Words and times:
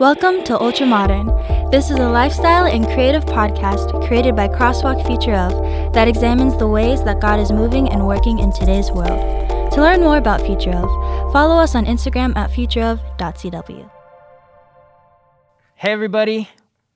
Welcome 0.00 0.44
to 0.44 0.56
Ultra 0.56 0.86
Modern. 0.86 1.26
This 1.72 1.90
is 1.90 1.98
a 1.98 2.08
lifestyle 2.08 2.66
and 2.66 2.86
creative 2.86 3.24
podcast 3.24 4.06
created 4.06 4.36
by 4.36 4.46
Crosswalk 4.46 5.04
Future 5.04 5.34
of 5.34 5.92
that 5.92 6.06
examines 6.06 6.56
the 6.56 6.68
ways 6.68 7.02
that 7.02 7.20
God 7.20 7.40
is 7.40 7.50
moving 7.50 7.90
and 7.90 8.06
working 8.06 8.38
in 8.38 8.52
today's 8.52 8.92
world. 8.92 9.18
To 9.72 9.80
learn 9.80 10.00
more 10.00 10.16
about 10.16 10.40
Future 10.42 10.70
of, 10.70 11.32
follow 11.32 11.56
us 11.56 11.74
on 11.74 11.84
Instagram 11.84 12.36
at 12.36 12.50
futureof.cw. 12.52 13.90
Hey, 15.74 15.90
everybody. 15.90 16.48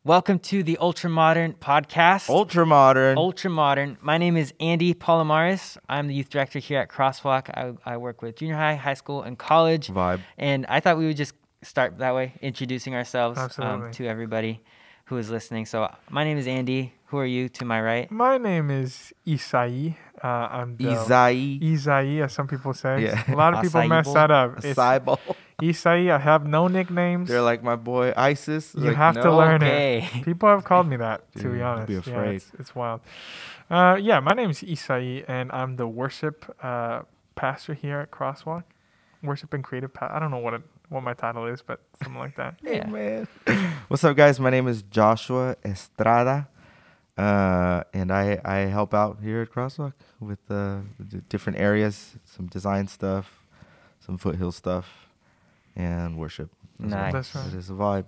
Welcome 0.04 0.38
to 0.38 0.62
the 0.62 0.78
Ultra 0.78 1.10
Modern 1.10 1.54
podcast. 1.54 2.28
Ultra 2.28 2.64
modern. 2.64 3.18
Ultra 3.18 3.50
Modern. 3.50 3.98
My 4.00 4.16
name 4.16 4.36
is 4.36 4.54
Andy 4.60 4.94
Palomares. 4.94 5.76
I'm 5.88 6.06
the 6.06 6.14
youth 6.14 6.28
director 6.28 6.60
here 6.60 6.78
at 6.78 6.88
Crosswalk. 6.88 7.50
I, 7.50 7.72
I 7.84 7.96
work 7.96 8.22
with 8.22 8.36
junior 8.36 8.54
high, 8.54 8.76
high 8.76 8.94
school, 8.94 9.22
and 9.22 9.36
college. 9.36 9.88
Vibe. 9.88 10.20
And 10.38 10.66
I 10.66 10.78
thought 10.78 10.98
we 10.98 11.06
would 11.06 11.16
just 11.16 11.34
start 11.62 11.98
that 11.98 12.14
way, 12.14 12.34
introducing 12.40 12.94
ourselves 12.94 13.38
um, 13.58 13.90
to 13.92 14.06
everybody 14.06 14.60
who 15.06 15.16
is 15.18 15.30
listening. 15.30 15.66
So, 15.66 15.92
my 16.10 16.24
name 16.24 16.38
is 16.38 16.46
Andy. 16.46 16.94
Who 17.06 17.18
are 17.18 17.26
you 17.26 17.48
to 17.50 17.64
my 17.66 17.80
right? 17.82 18.10
My 18.10 18.38
name 18.38 18.70
is 18.70 19.12
Isai. 19.26 19.96
Uh, 20.22 20.26
I'm 20.26 20.76
the 20.76 20.84
Izai. 20.84 21.60
Isai, 21.60 22.24
as 22.24 22.32
some 22.32 22.48
people 22.48 22.72
say. 22.72 23.02
Yeah. 23.04 23.22
A 23.28 23.36
lot 23.36 23.52
of 23.52 23.60
people 23.62 23.86
mess 23.86 24.08
Acai 24.08 24.14
that 24.14 24.30
up. 24.30 24.64
It's 24.64 24.78
Acai 24.78 25.18
Isai. 25.60 26.10
I 26.10 26.18
have 26.18 26.46
no 26.46 26.68
nicknames. 26.68 27.28
They're 27.28 27.42
like 27.42 27.62
my 27.62 27.76
boy 27.76 28.14
ISIS. 28.16 28.74
You 28.74 28.84
Like, 28.84 28.96
have 28.96 29.14
to 29.16 29.30
learn 29.30 29.62
Okay. 29.62 30.08
it. 30.14 30.24
People 30.24 30.48
have 30.48 30.64
called 30.64 30.88
me 30.88 30.96
that, 30.96 31.30
to 31.34 31.42
Dude, 31.42 31.52
be 31.54 31.60
honest. 31.62 31.88
be 31.88 31.94
Yeah, 31.94 31.98
afraid. 32.00 32.36
it's, 32.36 32.50
it's 32.58 32.74
wild. 32.74 33.00
Uh, 33.70 33.98
yeah, 34.00 34.20
my 34.20 34.32
name 34.32 34.48
is 34.50 34.60
Isai, 34.62 35.24
and 35.28 35.52
I'm 35.52 35.76
the 35.76 35.86
worship 35.86 36.56
uh, 36.62 37.02
pastor 37.34 37.74
here 37.74 38.00
at 38.00 38.10
Crosswalk. 38.10 38.64
Worship 39.22 39.52
and 39.52 39.62
creative. 39.62 39.92
Pa- 39.92 40.10
I 40.12 40.18
don't 40.18 40.30
know 40.30 40.38
what 40.38 40.54
it, 40.54 40.62
what 40.92 41.02
my 41.02 41.14
title 41.14 41.46
is, 41.46 41.62
but 41.62 41.80
something 42.02 42.18
like 42.20 42.36
that. 42.36 42.56
Hey, 42.62 42.76
Yeah. 42.76 42.86
man. 42.86 43.28
What's 43.88 44.04
up, 44.04 44.16
guys? 44.16 44.38
My 44.38 44.50
name 44.50 44.68
is 44.68 44.82
Joshua 44.82 45.56
Estrada. 45.64 46.48
Uh, 47.16 47.82
and 47.92 48.10
I, 48.10 48.40
I 48.44 48.56
help 48.60 48.94
out 48.94 49.18
here 49.22 49.42
at 49.42 49.50
Crosswalk 49.50 49.92
with 50.20 50.38
uh, 50.50 50.78
the 50.98 51.18
different 51.28 51.58
areas, 51.58 52.16
some 52.24 52.46
design 52.46 52.88
stuff, 52.88 53.44
some 54.00 54.16
foothill 54.18 54.52
stuff, 54.52 55.08
and 55.76 56.16
worship. 56.16 56.50
as 56.82 56.90
well. 56.90 57.00
Nice. 57.00 57.12
That's 57.12 57.34
right. 57.34 57.46
It 57.48 57.58
is 57.58 57.70
a 57.70 57.74
vibe. 57.74 58.04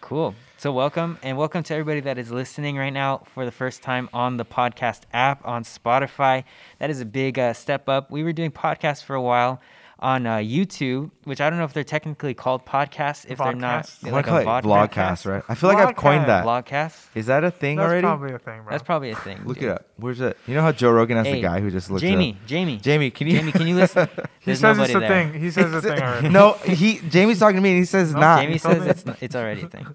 Cool. 0.00 0.34
So, 0.56 0.72
welcome, 0.72 1.18
and 1.22 1.36
welcome 1.36 1.62
to 1.64 1.74
everybody 1.74 2.00
that 2.00 2.16
is 2.18 2.30
listening 2.30 2.76
right 2.76 2.92
now 2.92 3.22
for 3.34 3.44
the 3.44 3.50
first 3.52 3.82
time 3.82 4.08
on 4.12 4.36
the 4.38 4.44
podcast 4.46 5.02
app 5.12 5.46
on 5.46 5.62
Spotify. 5.64 6.44
That 6.78 6.88
is 6.90 7.00
a 7.00 7.04
big 7.04 7.38
uh, 7.38 7.52
step 7.52 7.88
up. 7.88 8.10
We 8.10 8.22
were 8.24 8.32
doing 8.32 8.50
podcasts 8.50 9.04
for 9.04 9.14
a 9.14 9.20
while 9.22 9.60
on 10.00 10.26
uh, 10.26 10.36
YouTube, 10.38 11.10
which 11.24 11.40
I 11.40 11.50
don't 11.50 11.58
know 11.58 11.64
if 11.66 11.72
they're 11.74 11.84
technically 11.84 12.32
called 12.34 12.64
podcasts, 12.64 13.26
if 13.28 13.38
they're 13.38 13.52
not 13.54 13.84
Vodcasts? 13.84 14.06
I 14.06 14.10
like 14.10 14.26
want 14.26 14.38
a 14.38 14.40
to 14.40 14.44
call 14.44 14.58
it 14.58 14.64
vlogcast, 14.90 15.30
right? 15.30 15.42
I 15.48 15.54
feel 15.54 15.68
like 15.72 15.78
I've 15.78 15.94
coined 15.94 16.24
that. 16.26 16.44
Vlogcast. 16.44 17.08
Is 17.14 17.26
that 17.26 17.44
a 17.44 17.50
thing 17.50 17.76
That's 17.76 17.86
already? 17.88 18.02
probably 18.06 18.32
a 18.32 18.38
thing, 18.38 18.62
bro. 18.62 18.70
That's 18.70 18.82
probably 18.82 19.10
a 19.10 19.16
thing. 19.16 19.40
Look 19.44 19.58
dude. 19.58 19.68
it 19.68 19.72
up. 19.72 19.86
Where's 19.96 20.20
it? 20.20 20.36
You 20.46 20.54
know 20.54 20.62
how 20.62 20.72
Joe 20.72 20.90
Rogan 20.90 21.18
has 21.18 21.26
Hey, 21.26 21.34
the 21.34 21.42
guy 21.42 21.60
who 21.60 21.70
just 21.70 21.90
looks 21.90 22.00
Jamie, 22.00 22.30
it 22.30 22.36
up? 22.36 22.46
Jamie, 22.46 22.76
Jamie, 22.78 23.10
can 23.10 23.26
you? 23.28 23.38
Jamie, 23.38 23.52
can 23.52 23.66
you 23.66 23.76
listen? 23.84 24.08
he 24.08 24.22
There's 24.46 24.60
says 24.60 24.76
nobody 24.78 24.92
it's 24.92 24.96
a 24.96 25.00
there. 25.00 25.08
thing. 25.30 25.40
He 25.40 25.50
says 25.50 25.74
it's 25.74 25.84
a 25.86 25.88
thing 25.94 26.02
already. 26.02 26.28
no, 26.30 26.52
he 26.54 26.98
Jamie's 27.10 27.38
talking 27.38 27.56
to 27.56 27.62
me 27.62 27.70
and 27.70 27.78
he 27.78 27.84
says 27.84 28.14
No, 28.14 28.20
not. 28.20 28.40
Jamie 28.42 28.58
says 28.58 28.86
it's, 28.86 29.06
n- 29.06 29.16
it's 29.20 29.34
already 29.36 29.62
a 29.62 29.68
thing. 29.68 29.86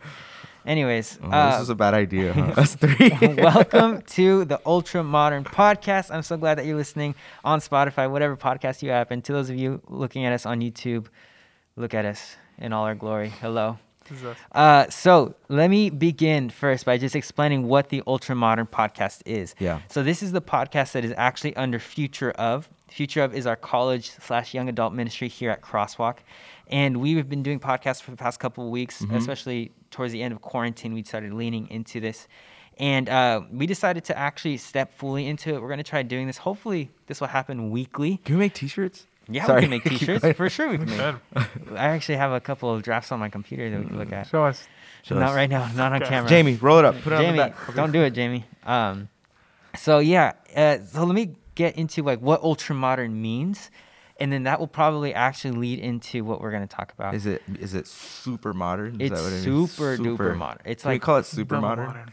Anyways, 0.66 1.20
Oh, 1.24 1.30
uh, 1.30 1.52
this 1.52 1.62
is 1.62 1.70
a 1.70 1.76
bad 1.76 1.94
idea. 1.94 2.34
Huh? 2.34 2.54
Us 2.62 2.76
three. 2.76 3.12
welcome 3.38 4.02
to 4.02 4.46
the 4.46 4.60
Ultra 4.66 5.04
Modern 5.04 5.44
Podcast. 5.44 6.10
I'm 6.14 6.24
so 6.24 6.38
glad 6.38 6.58
that 6.58 6.66
you're 6.66 6.76
listening 6.76 7.14
on 7.44 7.60
Spotify, 7.60 8.10
whatever 8.10 8.36
podcast 8.36 8.82
you 8.82 8.90
have. 8.90 9.12
And 9.12 9.24
to 9.26 9.34
those 9.34 9.50
of 9.52 9.56
you 9.58 9.82
looking 9.88 10.26
at 10.26 10.34
us 10.34 10.46
on 10.46 10.62
YouTube, 10.62 11.06
look 11.76 11.94
at 11.94 12.06
us 12.06 12.36
in 12.58 12.74
all 12.74 12.86
our 12.86 12.96
glory. 12.96 13.30
Hello. 13.30 13.78
This 14.10 14.20
is 14.20 14.26
us. 14.26 14.38
Uh, 14.52 14.90
so 14.90 15.36
let 15.50 15.70
me 15.70 15.92
begin 15.92 16.50
first 16.50 16.84
by 16.84 16.98
just 16.98 17.16
explaining 17.16 17.68
what 17.68 17.90
the 17.90 18.02
Ultra 18.08 18.36
Modern 18.36 18.66
Podcast 18.66 19.22
is. 19.28 19.54
Yeah. 19.60 19.82
So 19.92 20.02
this 20.02 20.24
is 20.24 20.32
the 20.32 20.42
podcast 20.42 20.94
that 20.94 21.06
is 21.06 21.14
actually 21.16 21.56
under 21.56 21.78
Future 21.78 22.32
of. 22.32 22.68
Future 22.96 23.24
of 23.24 23.36
is 23.36 23.46
our 23.46 23.58
college 23.58 24.10
slash 24.22 24.54
young 24.54 24.70
adult 24.70 24.94
ministry 24.94 25.28
here 25.28 25.52
at 25.52 25.62
Crosswalk, 25.62 26.20
and 26.68 27.02
we've 27.02 27.28
been 27.28 27.44
doing 27.44 27.60
podcasts 27.60 28.02
for 28.02 28.12
the 28.12 28.16
past 28.16 28.40
couple 28.40 28.64
of 28.64 28.70
weeks, 28.70 29.02
Mm-hmm. 29.02 29.18
especially 29.18 29.72
towards 29.92 30.14
the 30.14 30.24
end 30.24 30.34
of 30.34 30.42
quarantine. 30.42 30.94
We 30.94 31.04
started 31.04 31.34
leaning 31.34 31.68
into 31.70 32.00
this, 32.00 32.26
and 32.78 33.10
uh, 33.10 33.42
we 33.52 33.68
decided 33.68 34.06
to 34.06 34.18
actually 34.18 34.56
step 34.56 34.94
fully 34.98 35.28
into 35.28 35.54
it. 35.54 35.62
We're 35.62 35.68
gonna 35.68 35.84
try 35.84 36.04
doing 36.04 36.26
this. 36.26 36.38
Hopefully, 36.38 36.90
this 37.08 37.20
will 37.20 37.28
happen 37.28 37.70
weekly. 37.70 38.22
Can 38.24 38.36
we 38.36 38.40
make 38.40 38.54
T-shirts? 38.54 39.08
Yeah, 39.28 39.46
Sorry. 39.46 39.58
we 39.58 39.62
can 39.64 39.70
make 39.72 39.84
T-shirts 40.00 40.38
for 40.38 40.50
sure. 40.50 40.70
We 40.70 40.78
can 40.78 40.86
make. 40.86 41.16
I 41.76 41.88
actually 41.88 42.16
have 42.16 42.32
a 42.32 42.40
couple 42.40 42.74
of 42.74 42.82
drafts 42.82 43.12
on 43.12 43.20
my 43.20 43.28
computer 43.28 43.70
that 43.72 43.78
we 43.82 43.88
can 43.88 43.98
look 43.98 44.14
at. 44.14 44.28
Show 44.28 44.46
us. 44.46 44.70
Show 45.04 45.16
not 45.20 45.32
us. 45.32 45.36
right 45.36 45.50
now, 45.50 45.70
not 45.74 45.92
on 45.92 46.02
Okay. 46.02 46.10
camera. 46.12 46.30
Jamie, 46.30 46.56
roll 46.62 46.80
it 46.80 46.86
up. 46.86 46.96
Put 47.02 47.12
it 47.12 47.18
Jamie, 47.18 47.40
on 47.42 47.50
the 47.50 47.54
back. 47.66 47.76
don't 47.76 47.92
do 47.92 48.04
it, 48.04 48.12
Jamie. 48.12 48.46
Um, 48.66 49.10
so 49.76 50.00
yeah, 50.00 50.32
uh, 50.56 50.78
so 50.86 51.04
let 51.04 51.14
me 51.14 51.36
get 51.56 51.76
into 51.78 52.04
like 52.04 52.20
what 52.20 52.42
ultra 52.44 52.76
modern 52.76 53.22
means, 53.22 53.72
and 54.20 54.32
then 54.32 54.44
that 54.44 54.60
will 54.60 54.68
probably 54.68 55.14
actually 55.14 55.52
lead 55.58 55.80
into 55.80 56.24
what 56.24 56.40
we're 56.42 56.52
gonna 56.52 56.68
talk 56.68 56.94
about. 56.94 57.16
Is 57.16 57.26
it 57.26 57.42
is 57.60 57.74
it 57.74 57.88
super 57.88 58.54
modern? 58.54 59.02
Is 59.02 59.12
it's 59.12 59.22
that 59.22 59.24
what 59.26 59.34
it 59.34 59.46
means? 59.48 59.72
super, 59.72 59.98
duper 59.98 60.38
modern. 60.38 60.62
It's 60.66 60.84
Can 60.84 60.90
we 60.90 60.96
like 60.96 61.02
call 61.02 61.18
it 61.18 61.26
super 61.26 61.56
Double 61.56 61.68
modern? 61.70 62.12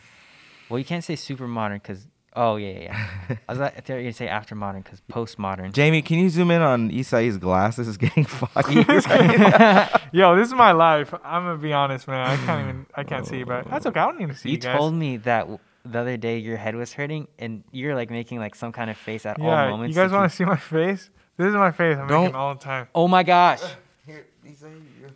well, 0.68 0.78
you 0.78 0.84
can't 0.84 1.04
say 1.04 1.16
super 1.16 1.46
modern 1.46 1.78
because 1.78 2.06
oh 2.34 2.56
yeah, 2.56 2.70
yeah. 2.70 3.08
yeah. 3.28 3.36
I 3.48 3.52
was 3.52 3.58
like, 3.58 3.76
I 3.76 3.80
thought 3.80 3.88
you 3.90 3.94
were 3.96 4.00
gonna 4.02 4.12
say 4.14 4.28
after 4.28 4.54
modern 4.54 4.82
because 4.82 5.00
post 5.02 5.38
modern. 5.38 5.70
Jamie, 5.72 6.00
can 6.02 6.18
you 6.18 6.30
zoom 6.30 6.50
in 6.50 6.62
on 6.62 6.90
Isai's 6.90 7.36
glasses? 7.36 7.88
Is 7.88 7.96
getting 7.98 8.24
foggy. 8.26 8.74
Yo, 10.12 10.36
this 10.36 10.48
is 10.48 10.54
my 10.54 10.72
life. 10.72 11.12
I'm 11.24 11.44
gonna 11.44 11.58
be 11.58 11.72
honest, 11.72 12.08
man. 12.08 12.26
I 12.26 12.36
can't 12.44 12.60
even. 12.68 12.86
I 12.94 13.04
can't 13.04 13.26
see, 13.26 13.44
but 13.44 13.68
that's 13.68 13.86
okay. 13.86 14.00
I 14.00 14.06
don't 14.06 14.18
need 14.18 14.28
to 14.28 14.34
see 14.34 14.50
you 14.50 14.54
you, 14.54 14.60
guys. 14.60 14.76
told 14.76 14.94
me 14.94 15.18
that 15.18 15.40
w- 15.42 15.58
the 15.84 15.98
other 15.98 16.16
day 16.16 16.38
your 16.38 16.56
head 16.56 16.74
was 16.76 16.92
hurting 16.92 17.26
and 17.38 17.64
you're 17.72 17.94
like 17.94 18.10
making 18.10 18.38
like 18.38 18.54
some 18.54 18.72
kind 18.72 18.90
of 18.90 18.96
face 18.96 19.26
at 19.26 19.38
all 19.40 19.46
yeah, 19.46 19.68
moments. 19.70 19.96
you 19.96 20.02
guys 20.02 20.10
to 20.10 20.16
want 20.16 20.26
keep- 20.30 20.30
to 20.32 20.36
see 20.36 20.44
my 20.44 20.56
face? 20.56 21.10
This 21.36 21.48
is 21.48 21.54
my 21.54 21.70
face. 21.72 21.96
I'm 21.98 22.06
Don't- 22.06 22.22
making 22.24 22.36
all 22.36 22.54
the 22.54 22.60
time. 22.60 22.88
Oh 22.94 23.08
my 23.08 23.22
gosh. 23.22 23.60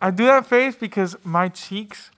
I 0.01 0.11
do 0.11 0.25
that 0.25 0.45
face 0.45 0.75
because 0.75 1.15
my 1.23 1.49
cheeks 1.49 2.11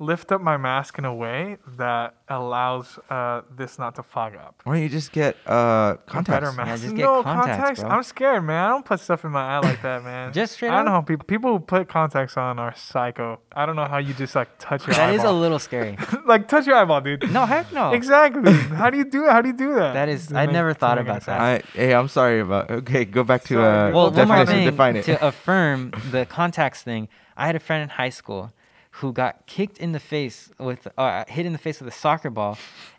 lift 0.00 0.32
up 0.32 0.40
my 0.40 0.56
mask 0.56 0.98
in 0.98 1.04
a 1.04 1.14
way 1.14 1.56
that 1.76 2.16
allows 2.28 2.98
uh, 3.10 3.42
this 3.56 3.78
not 3.78 3.94
to 3.94 4.02
fog 4.02 4.34
up. 4.34 4.60
Why 4.64 4.74
don't 4.74 4.82
you 4.82 4.88
just 4.88 5.12
get 5.12 5.36
uh 5.46 5.52
A 5.52 5.96
better 6.22 6.50
contacts? 6.50 6.56
mask. 6.56 6.82
just 6.82 6.96
get 6.96 7.02
no 7.04 7.22
contacts, 7.22 7.80
bro. 7.80 7.88
I'm 7.90 8.02
scared, 8.02 8.44
man. 8.44 8.64
I 8.64 8.68
don't 8.70 8.84
put 8.84 8.98
stuff 9.00 9.24
in 9.24 9.30
my 9.30 9.42
eye 9.56 9.58
like 9.60 9.82
that, 9.82 10.02
man. 10.02 10.32
Just 10.32 10.54
straight 10.54 10.70
I 10.70 10.76
don't 10.76 10.86
know 10.86 10.90
up? 10.92 10.96
how 10.96 11.00
people 11.02 11.24
people 11.26 11.52
who 11.52 11.60
put 11.60 11.88
contacts 11.88 12.36
on 12.36 12.58
are 12.58 12.74
psycho. 12.74 13.38
I 13.52 13.66
don't 13.66 13.76
know 13.76 13.84
how 13.86 13.98
you 13.98 14.14
just 14.14 14.34
like 14.34 14.48
touch 14.58 14.86
your 14.86 14.94
That 14.96 15.14
is 15.14 15.22
a 15.22 15.30
little 15.32 15.58
scary. 15.60 15.96
like 16.26 16.48
touch 16.48 16.66
your 16.66 16.76
eyeball, 16.76 17.00
dude. 17.00 17.30
No, 17.30 17.46
heck 17.46 17.72
no. 17.72 17.92
Exactly. 17.92 18.52
how 18.52 18.90
do 18.90 18.98
you 18.98 19.04
do 19.04 19.26
it? 19.26 19.30
How 19.30 19.42
do 19.42 19.48
you 19.48 19.56
do 19.56 19.74
that? 19.74 19.92
That 19.94 20.08
is- 20.08 20.32
I'd 20.32 20.52
never 20.52 20.74
thought 20.74 20.98
about 20.98 21.24
that. 21.26 21.40
I, 21.40 21.62
hey, 21.72 21.94
I'm 21.94 22.08
sorry 22.08 22.40
about. 22.40 22.70
Okay, 22.70 23.04
go 23.04 23.22
back 23.22 23.42
to 23.44 23.54
Sorry, 23.54 23.64
uh, 23.64 23.86
dude. 23.86 23.94
Well, 23.94 24.10
one 24.10 24.28
more 24.28 24.46
thing 24.46 24.64
Define 24.64 24.96
it. 24.96 25.04
to 25.04 25.24
affirm 25.24 25.92
the 26.10 26.26
contacts 26.26 26.82
thing. 26.82 27.08
I 27.36 27.46
had 27.46 27.54
a 27.56 27.60
friend 27.60 27.82
in 27.82 27.88
high 27.90 28.10
school 28.10 28.52
who 28.98 29.12
got 29.12 29.46
kicked 29.46 29.78
in 29.78 29.92
the 29.92 30.00
face 30.00 30.50
with, 30.58 30.86
uh, 30.96 31.24
hit 31.28 31.44
in 31.46 31.52
the 31.52 31.58
face 31.58 31.80
with 31.80 31.88
a 31.88 31.96
soccer 31.96 32.30
ball, 32.30 32.56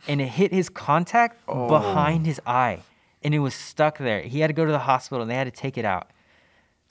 and 0.08 0.20
it 0.22 0.28
hit 0.28 0.52
his 0.52 0.68
contact 0.70 1.40
Oh. 1.48 1.68
behind 1.70 2.26
his 2.26 2.42
eye, 2.46 2.80
and 3.24 3.34
it 3.34 3.40
was 3.40 3.54
stuck 3.54 3.98
there. 3.98 4.22
He 4.22 4.42
had 4.42 4.48
to 4.48 4.54
go 4.54 4.66
to 4.66 4.72
the 4.72 4.80
hospital, 4.80 5.22
and 5.22 5.32
they 5.32 5.36
had 5.36 5.46
to 5.46 5.52
take 5.52 5.78
it 5.78 5.86
out. 5.86 6.10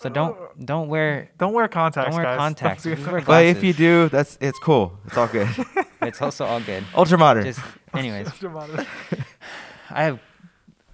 So 0.00 0.08
don't 0.08 0.36
don't 0.66 0.88
wear 0.88 1.30
Don't 1.38 1.52
wear 1.52 1.68
contacts, 1.68 2.08
don't 2.08 2.16
wear 2.16 2.24
guys. 2.24 2.38
contacts. 2.38 2.82
do 2.84 2.94
Just 2.96 3.06
wear 3.10 3.20
that. 3.20 3.26
but 3.26 3.44
if 3.46 3.62
you 3.62 3.72
do, 3.72 4.08
that's 4.08 4.36
it's 4.40 4.58
cool. 4.58 4.98
It's 5.06 5.16
all 5.16 5.28
good. 5.28 5.48
It's 6.02 6.20
also 6.20 6.44
all 6.44 6.60
good. 6.60 6.84
Ultra 6.94 7.16
modern. 7.16 7.44
Just 7.44 7.60
anyways. 7.94 8.28
I 9.90 10.02
have 10.04 10.20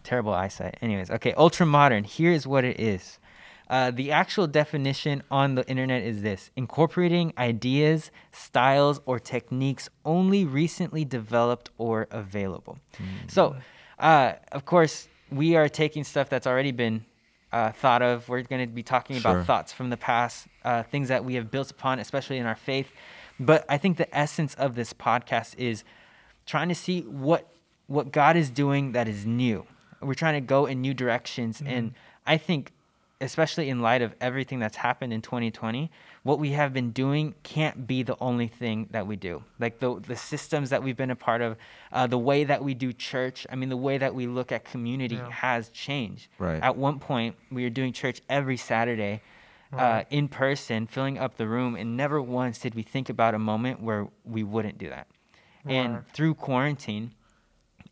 terrible 0.05 0.33
eyesight. 0.33 0.77
Anyways, 0.83 1.11
okay, 1.11 1.33
ultra 1.35 1.67
modern. 1.67 2.05
Here 2.05 2.31
is 2.33 2.47
what 2.47 2.65
it 2.65 2.79
is. 2.79 3.19
Uh, 3.71 3.91
the 3.93 4.11
actual 4.11 4.47
definition 4.49 5.23
on 5.31 5.55
the 5.55 5.65
internet 5.69 6.03
is 6.03 6.23
this 6.23 6.51
incorporating 6.57 7.33
ideas, 7.39 8.11
styles, 8.33 9.01
or 9.07 9.21
techniques 9.21 9.89
only 10.05 10.45
recently 10.45 11.05
developed 11.05 11.71
or 11.79 12.09
available. 12.11 12.79
So, 13.29 13.55
uh, 14.01 14.33
of 14.51 14.65
course, 14.65 15.07
we 15.31 15.55
are 15.55 15.69
taking 15.69 16.03
stuff 16.03 16.29
that's 16.29 16.49
already 16.49 16.73
been 16.73 17.05
uh, 17.53 17.71
thought 17.71 18.03
of. 18.03 18.29
We're 18.29 18.43
going 18.43 18.67
to 18.69 18.75
be 18.75 18.83
talking 18.83 19.21
Sure. 19.21 19.31
about 19.31 19.47
thoughts 19.47 19.73
from 19.73 19.89
the 19.91 19.97
past, 19.97 20.49
uh, 20.65 20.83
things 20.83 21.07
that 21.09 21.25
we 21.25 21.35
have 21.35 21.51
built 21.53 21.71
upon, 21.71 22.01
especially 22.01 22.39
in 22.39 22.47
our 22.47 22.57
faith. 22.57 22.91
But 23.39 23.65
I 23.69 23.79
think 23.79 23.97
the 23.99 24.13
essence 24.17 24.55
of 24.57 24.75
this 24.75 24.93
podcast 24.93 25.55
is 25.57 25.85
trying 26.45 26.69
to 26.71 26.75
see 26.75 27.03
what 27.03 27.47
what 27.87 28.13
God 28.13 28.37
is 28.37 28.51
doing 28.51 28.93
that 28.93 29.09
is 29.09 29.27
new. 29.27 29.65
We're 30.01 30.15
trying 30.15 30.35
to 30.35 30.47
go 30.47 30.67
in 30.67 30.81
new 30.81 30.95
directions, 30.95 31.61
and 31.65 31.95
I 32.27 32.37
think, 32.37 32.73
especially 33.21 33.69
in 33.69 33.81
light 33.81 34.03
of 34.03 34.15
everything 34.21 34.59
that's 34.59 34.77
happened 34.77 35.13
in 35.13 35.21
2020, 35.21 35.91
what 36.23 36.39
we 36.39 36.51
have 36.53 36.73
been 36.73 36.91
doing 36.91 37.35
can't 37.43 37.87
be 37.87 38.03
the 38.03 38.17
only 38.21 38.47
thing 38.47 38.89
that 38.91 39.07
we 39.07 39.17
do. 39.17 39.43
Like 39.59 39.79
the 39.79 40.01
the 40.01 40.17
systems 40.17 40.71
that 40.71 40.83
we've 40.83 40.97
been 40.97 41.11
a 41.11 41.17
part 41.17 41.43
of, 41.43 41.57
uh, 41.93 42.07
the 42.07 42.19
way 42.19 42.45
that 42.45 42.65
we 42.65 42.75
do 42.75 42.93
church. 42.93 43.47
I 43.51 43.57
mean, 43.57 43.69
the 43.69 43.77
way 43.77 43.99
that 43.99 44.15
we 44.15 44.27
look 44.27 44.53
at 44.53 44.65
community 44.65 45.17
Yeah. 45.17 45.31
has 45.31 45.69
changed. 45.71 46.29
Right. 46.39 46.63
At 46.63 46.77
one 46.77 46.99
point, 46.99 47.37
we 47.51 47.63
were 47.65 47.71
doing 47.71 47.93
church 47.93 48.21
every 48.29 48.57
Saturday. 48.57 49.21
uh, 49.73 50.03
in 50.11 50.27
person, 50.27 50.85
filling 50.85 51.17
up 51.17 51.37
the 51.37 51.47
room, 51.47 51.77
and 51.77 51.97
never 51.97 52.21
once 52.21 52.59
did 52.59 52.75
we 52.75 52.83
think 52.83 53.09
about 53.09 53.35
a 53.37 53.39
moment 53.39 53.81
where 53.81 54.09
we 54.25 54.43
wouldn't 54.43 54.77
do 54.79 54.89
that. 54.89 55.07
And 55.65 56.05
through 56.09 56.35
quarantine, 56.35 57.13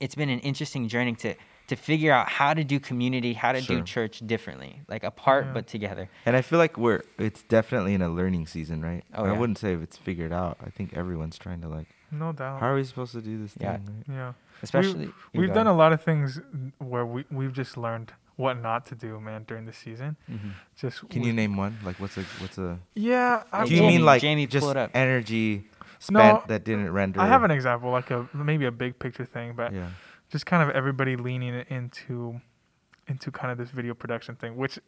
it's 0.00 0.16
been 0.16 0.28
an 0.28 0.40
interesting 0.40 0.88
journey 0.88 1.14
to 1.14 1.34
to 1.68 1.76
figure 1.76 2.12
out 2.12 2.28
how 2.28 2.52
to 2.54 2.64
do 2.64 2.80
community, 2.80 3.32
how 3.34 3.52
to 3.52 3.60
Sure. 3.60 3.76
do 3.78 3.82
church 3.84 4.20
differently, 4.26 4.82
like 4.88 5.04
apart 5.04 5.46
Yeah. 5.46 5.52
but 5.52 5.66
together. 5.66 6.08
And 6.26 6.34
I 6.36 6.42
feel 6.42 6.58
like 6.58 6.76
we're 6.76 7.02
it's 7.18 7.42
definitely 7.44 7.94
in 7.94 8.02
a 8.02 8.08
learning 8.08 8.46
season, 8.46 8.82
right? 8.82 9.04
Oh, 9.14 9.24
I 9.24 9.32
wouldn't 9.32 9.58
say 9.58 9.74
if 9.74 9.82
it's 9.82 9.96
figured 9.96 10.32
out. 10.32 10.58
I 10.66 10.70
think 10.70 10.94
everyone's 10.94 11.38
trying 11.38 11.60
to 11.60 11.68
like, 11.68 11.86
No 12.10 12.32
doubt. 12.32 12.60
how 12.60 12.68
are 12.68 12.74
we 12.74 12.84
supposed 12.84 13.12
to 13.12 13.20
do 13.22 13.38
this 13.40 13.54
Yeah. 13.58 13.76
thing? 13.76 14.04
Right? 14.08 14.16
yeah. 14.16 14.32
Especially 14.62 15.04
you 15.32 15.40
We've 15.40 15.52
done 15.54 15.66
a 15.68 15.72
lot 15.74 15.92
of 15.92 16.02
things 16.02 16.40
where 16.78 17.06
we 17.06 17.24
we've 17.30 17.52
just 17.52 17.76
learned 17.76 18.12
what 18.36 18.54
not 18.62 18.86
to 18.86 18.94
do, 18.94 19.20
man, 19.20 19.44
during 19.46 19.66
the 19.66 19.72
season. 19.72 20.16
Mhm. 20.30 20.52
Just 20.76 21.08
Can 21.10 21.20
we- 21.22 21.26
you 21.28 21.32
name 21.32 21.56
one? 21.56 21.76
Like, 21.84 21.96
what's 22.00 22.16
a 22.16 22.22
what's 22.40 22.56
a? 22.56 22.78
Yeah, 22.94 23.42
I 23.52 23.58
Hey, 23.60 23.64
Do 23.66 23.70
you 23.74 23.80
Jamie- 23.80 23.92
mean 23.98 24.04
like 24.06 24.20
Jamie, 24.22 24.46
just 24.46 24.62
pull 24.64 24.70
it 24.70 24.76
up. 24.76 24.90
energy 24.94 25.64
spent 25.98 26.34
No, 26.34 26.42
that 26.46 26.64
didn't 26.64 26.90
render? 26.92 27.20
I 27.20 27.26
have 27.26 27.42
an 27.42 27.50
example, 27.50 27.90
like 27.90 28.10
a 28.10 28.26
maybe 28.32 28.64
a 28.64 28.70
big 28.72 28.98
picture 28.98 29.24
thing, 29.26 29.52
but 29.54 29.72
Yeah. 29.74 29.88
Just 30.30 30.46
kind 30.46 30.62
of 30.68 30.74
everybody 30.74 31.16
leaning 31.16 31.64
into 31.68 32.40
into 33.06 33.30
kind 33.30 33.50
of 33.50 33.58
this 33.58 33.70
video 33.70 33.94
production 33.94 34.34
thing, 34.36 34.56
which 34.56 34.78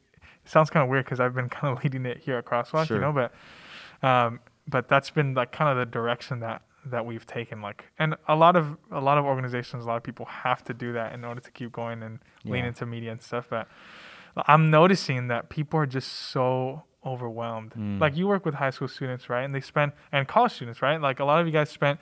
sounds 0.45 0.69
kind 0.71 0.83
of 0.85 0.91
weird 0.91 1.05
because 1.05 1.21
I've 1.21 1.35
been 1.35 1.49
kind 1.49 1.77
of 1.77 1.83
leading 1.85 2.05
it 2.07 2.19
here 2.19 2.37
at 2.39 2.45
Crosswalk, 2.45 2.87
Sure. 2.87 2.97
you 2.99 3.01
know, 3.01 3.13
but 3.13 3.33
um, 4.07 4.41
but 4.69 4.89
that's 4.89 5.11
been 5.11 5.35
like 5.35 5.53
kind 5.53 5.71
of 5.71 5.77
the 5.79 5.91
direction 5.91 6.41
that 6.41 6.63
that 6.87 7.05
we've 7.05 7.27
taken 7.27 7.61
like 7.61 7.85
and 7.99 8.15
a 8.27 8.35
lot 8.35 8.57
of 8.57 8.79
a 8.91 9.01
lot 9.03 9.19
of 9.19 9.27
organizations 9.27 9.85
a 9.85 9.87
lot 9.87 9.97
of 9.99 10.03
people 10.03 10.25
have 10.25 10.65
to 10.65 10.73
do 10.73 10.95
that 10.95 11.13
in 11.13 11.27
order 11.27 11.39
to 11.39 11.51
keep 11.51 11.71
going 11.73 12.03
and 12.03 12.21
lean 12.47 12.65
into 12.65 12.87
media 12.87 13.13
and 13.13 13.21
stuff 13.21 13.49
but 13.51 13.69
i'm 14.47 14.71
noticing 14.71 15.29
that 15.29 15.51
people 15.51 15.79
are 15.79 15.85
just 15.85 16.11
so 16.11 16.83
overwhelmed 17.05 17.73
Mm. 17.77 18.01
like 18.01 18.17
you 18.17 18.27
work 18.27 18.47
with 18.47 18.55
high 18.55 18.71
school 18.71 18.89
students 18.89 19.29
right 19.29 19.43
and 19.43 19.55
they 19.55 19.61
spend 19.61 19.93
and 20.11 20.27
college 20.27 20.53
students 20.53 20.81
right 20.81 20.99
like 21.03 21.21
a 21.21 21.25
lot 21.27 21.39
of 21.39 21.47
you 21.47 21.53
guys 21.53 21.69
spent 21.69 22.01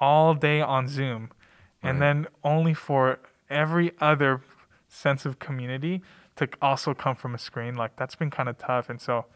all 0.00 0.34
day 0.34 0.60
on 0.60 0.88
zoom 0.88 1.30
and 1.82 2.00
Right. 2.00 2.06
then 2.06 2.26
only 2.44 2.74
for 2.74 3.18
every 3.50 3.92
other 4.00 4.40
sense 4.88 5.24
of 5.26 5.38
community 5.38 6.02
to 6.36 6.48
also 6.60 6.94
come 6.94 7.14
from 7.16 7.34
a 7.34 7.38
screen 7.38 7.74
like 7.76 7.96
that's 7.96 8.14
been 8.14 8.30
kind 8.30 8.48
of 8.48 8.56
tough 8.58 8.88
and 8.90 9.00
so 9.00 9.26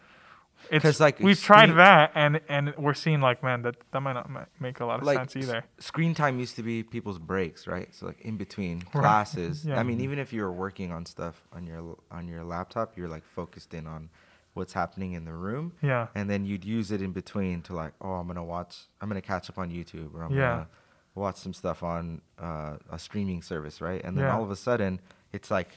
it's 0.71 1.01
like, 1.01 1.21
we've 1.21 1.41
tried 1.41 1.67
that 1.77 2.11
and 2.15 2.41
and 2.49 2.75
we're 2.79 2.95
seeing 2.95 3.21
like 3.21 3.43
man 3.43 3.61
that 3.63 3.77
that 3.93 4.01
might 4.01 4.15
not 4.15 4.31
make 4.59 4.81
a 4.81 4.87
lot 4.87 4.99
of 5.01 5.05
like 5.07 5.19
sense 5.19 5.37
either 5.37 5.57
s- 5.59 5.65
screen 5.87 6.15
time 6.15 6.39
used 6.41 6.57
to 6.57 6.63
be 6.63 6.83
people's 6.83 7.19
breaks, 7.19 7.67
right? 7.67 7.95
So 7.95 8.07
like 8.07 8.21
in 8.23 8.37
between 8.39 8.79
Right. 8.79 9.03
classes. 9.03 9.65
Yeah. 9.69 9.79
I 9.79 9.83
mean, 9.83 10.01
even 10.01 10.19
if 10.19 10.33
you 10.33 10.41
were 10.43 10.53
working 10.53 10.93
on 10.93 11.05
stuff 11.05 11.43
on 11.53 11.67
your 11.67 11.99
on 12.11 12.27
your 12.27 12.43
laptop, 12.43 12.97
you're 12.97 13.09
like 13.09 13.25
focused 13.27 13.75
in 13.75 13.87
on 13.87 14.09
what's 14.55 14.73
happening 14.73 15.13
in 15.13 15.27
the 15.27 15.35
room, 15.35 15.73
yeah 15.83 16.07
and 16.15 16.31
then 16.31 16.47
you'd 16.47 16.65
use 16.65 16.91
it 16.91 17.03
in 17.03 17.13
between 17.13 17.61
to 17.63 17.75
like, 17.75 17.93
oh, 18.01 18.13
I'm 18.15 18.27
gonna 18.27 18.43
watch, 18.43 18.85
I'm 19.03 19.09
gonna 19.11 19.21
catch 19.21 19.51
up 19.51 19.59
on 19.59 19.71
YouTube, 19.71 20.15
or 20.15 20.23
I'm 20.23 20.33
Yeah. 20.33 20.51
gonna 20.55 20.69
watch 21.17 21.37
some 21.37 21.53
stuff 21.53 21.83
on 21.83 22.21
uh, 22.39 22.77
a 22.91 22.99
streaming 22.99 23.43
service, 23.43 23.81
right? 23.81 24.03
And 24.05 24.17
then 24.17 24.25
Yeah. 24.25 24.37
all 24.37 24.45
of 24.45 24.51
a 24.51 24.57
sudden, 24.57 25.01
it's 25.33 25.51
like, 25.51 25.71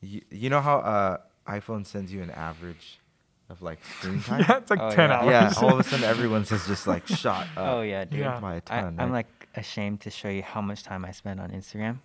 you, 0.00 0.22
you 0.30 0.48
know 0.48 0.60
how 0.60 0.78
uh, 0.78 1.16
iPhone 1.46 1.84
sends 1.86 2.12
you 2.12 2.22
an 2.22 2.30
average 2.30 2.98
of 3.50 3.60
like 3.62 3.78
screen 3.98 4.20
time? 4.28 4.40
yeah 4.48 4.58
it's 4.58 4.70
like 4.70 4.80
Oh, 4.80 4.90
10 4.90 5.10
yeah. 5.10 5.16
hours 5.18 5.30
yeah, 5.56 5.62
all 5.66 5.72
of 5.74 5.80
a 5.80 5.84
sudden 5.90 6.04
everyone's 6.04 6.50
has 6.50 6.66
just 6.66 6.86
like 6.86 7.06
shot 7.08 7.46
up 7.56 7.66
Oh 7.78 7.80
yeah, 7.82 8.04
dude. 8.04 8.20
Yeah. 8.20 8.38
by 8.40 8.54
a 8.54 8.62
I, 8.68 8.80
ton. 8.82 8.96
I'm 8.98 9.10
like 9.12 9.26
ashamed 9.56 10.00
to 10.02 10.10
show 10.10 10.28
you 10.28 10.42
how 10.42 10.60
much 10.60 10.82
time 10.84 11.04
I 11.04 11.10
spend 11.12 11.40
on 11.40 11.50
Instagram. 11.50 11.98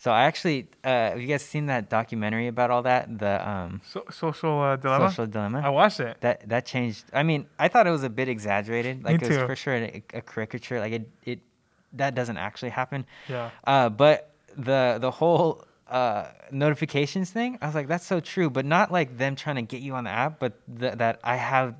So 0.00 0.12
I 0.12 0.26
actually, 0.26 0.68
uh, 0.84 0.88
have 1.10 1.20
you 1.20 1.26
guys 1.26 1.42
seen 1.42 1.66
that 1.66 1.90
documentary 1.90 2.46
about 2.46 2.70
all 2.70 2.82
that? 2.84 3.18
The 3.18 3.46
um, 3.50 3.80
so, 3.84 4.04
social 4.12 4.62
uh, 4.62 4.76
dilemma 4.76 5.10
social 5.10 5.26
dilemma. 5.26 5.60
i 5.64 5.68
watched 5.70 5.98
it 5.98 6.16
that 6.20 6.48
that 6.48 6.64
changed. 6.66 7.04
I 7.12 7.24
mean, 7.24 7.46
I 7.58 7.66
thought 7.66 7.88
it 7.88 7.90
was 7.90 8.04
a 8.04 8.08
bit 8.08 8.28
exaggerated. 8.28 9.02
Like 9.02 9.16
it 9.16 9.28
was 9.28 9.36
too. 9.38 9.46
for 9.46 9.56
sure 9.56 9.74
a, 9.74 10.02
a 10.14 10.20
caricature. 10.22 10.78
Like 10.78 10.92
it, 10.92 11.10
it 11.24 11.40
that 11.94 12.14
doesn't 12.14 12.36
actually 12.36 12.70
happen. 12.70 13.06
yeah 13.28 13.50
Uh, 13.64 13.88
but 13.88 14.30
the 14.56 14.98
the 15.00 15.10
whole 15.10 15.64
uh, 15.88 16.26
notifications 16.50 17.30
thing, 17.30 17.58
I 17.62 17.66
was 17.66 17.74
like, 17.74 17.88
that's 17.88 18.06
so 18.06 18.20
true. 18.20 18.50
But 18.50 18.66
not 18.66 18.92
like 18.92 19.16
them 19.16 19.36
trying 19.36 19.56
to 19.56 19.62
get 19.62 19.80
you 19.80 19.94
on 19.94 20.04
the 20.04 20.10
app, 20.10 20.38
but 20.38 20.60
th- 20.78 20.94
that 20.94 21.20
I 21.24 21.36
have 21.36 21.74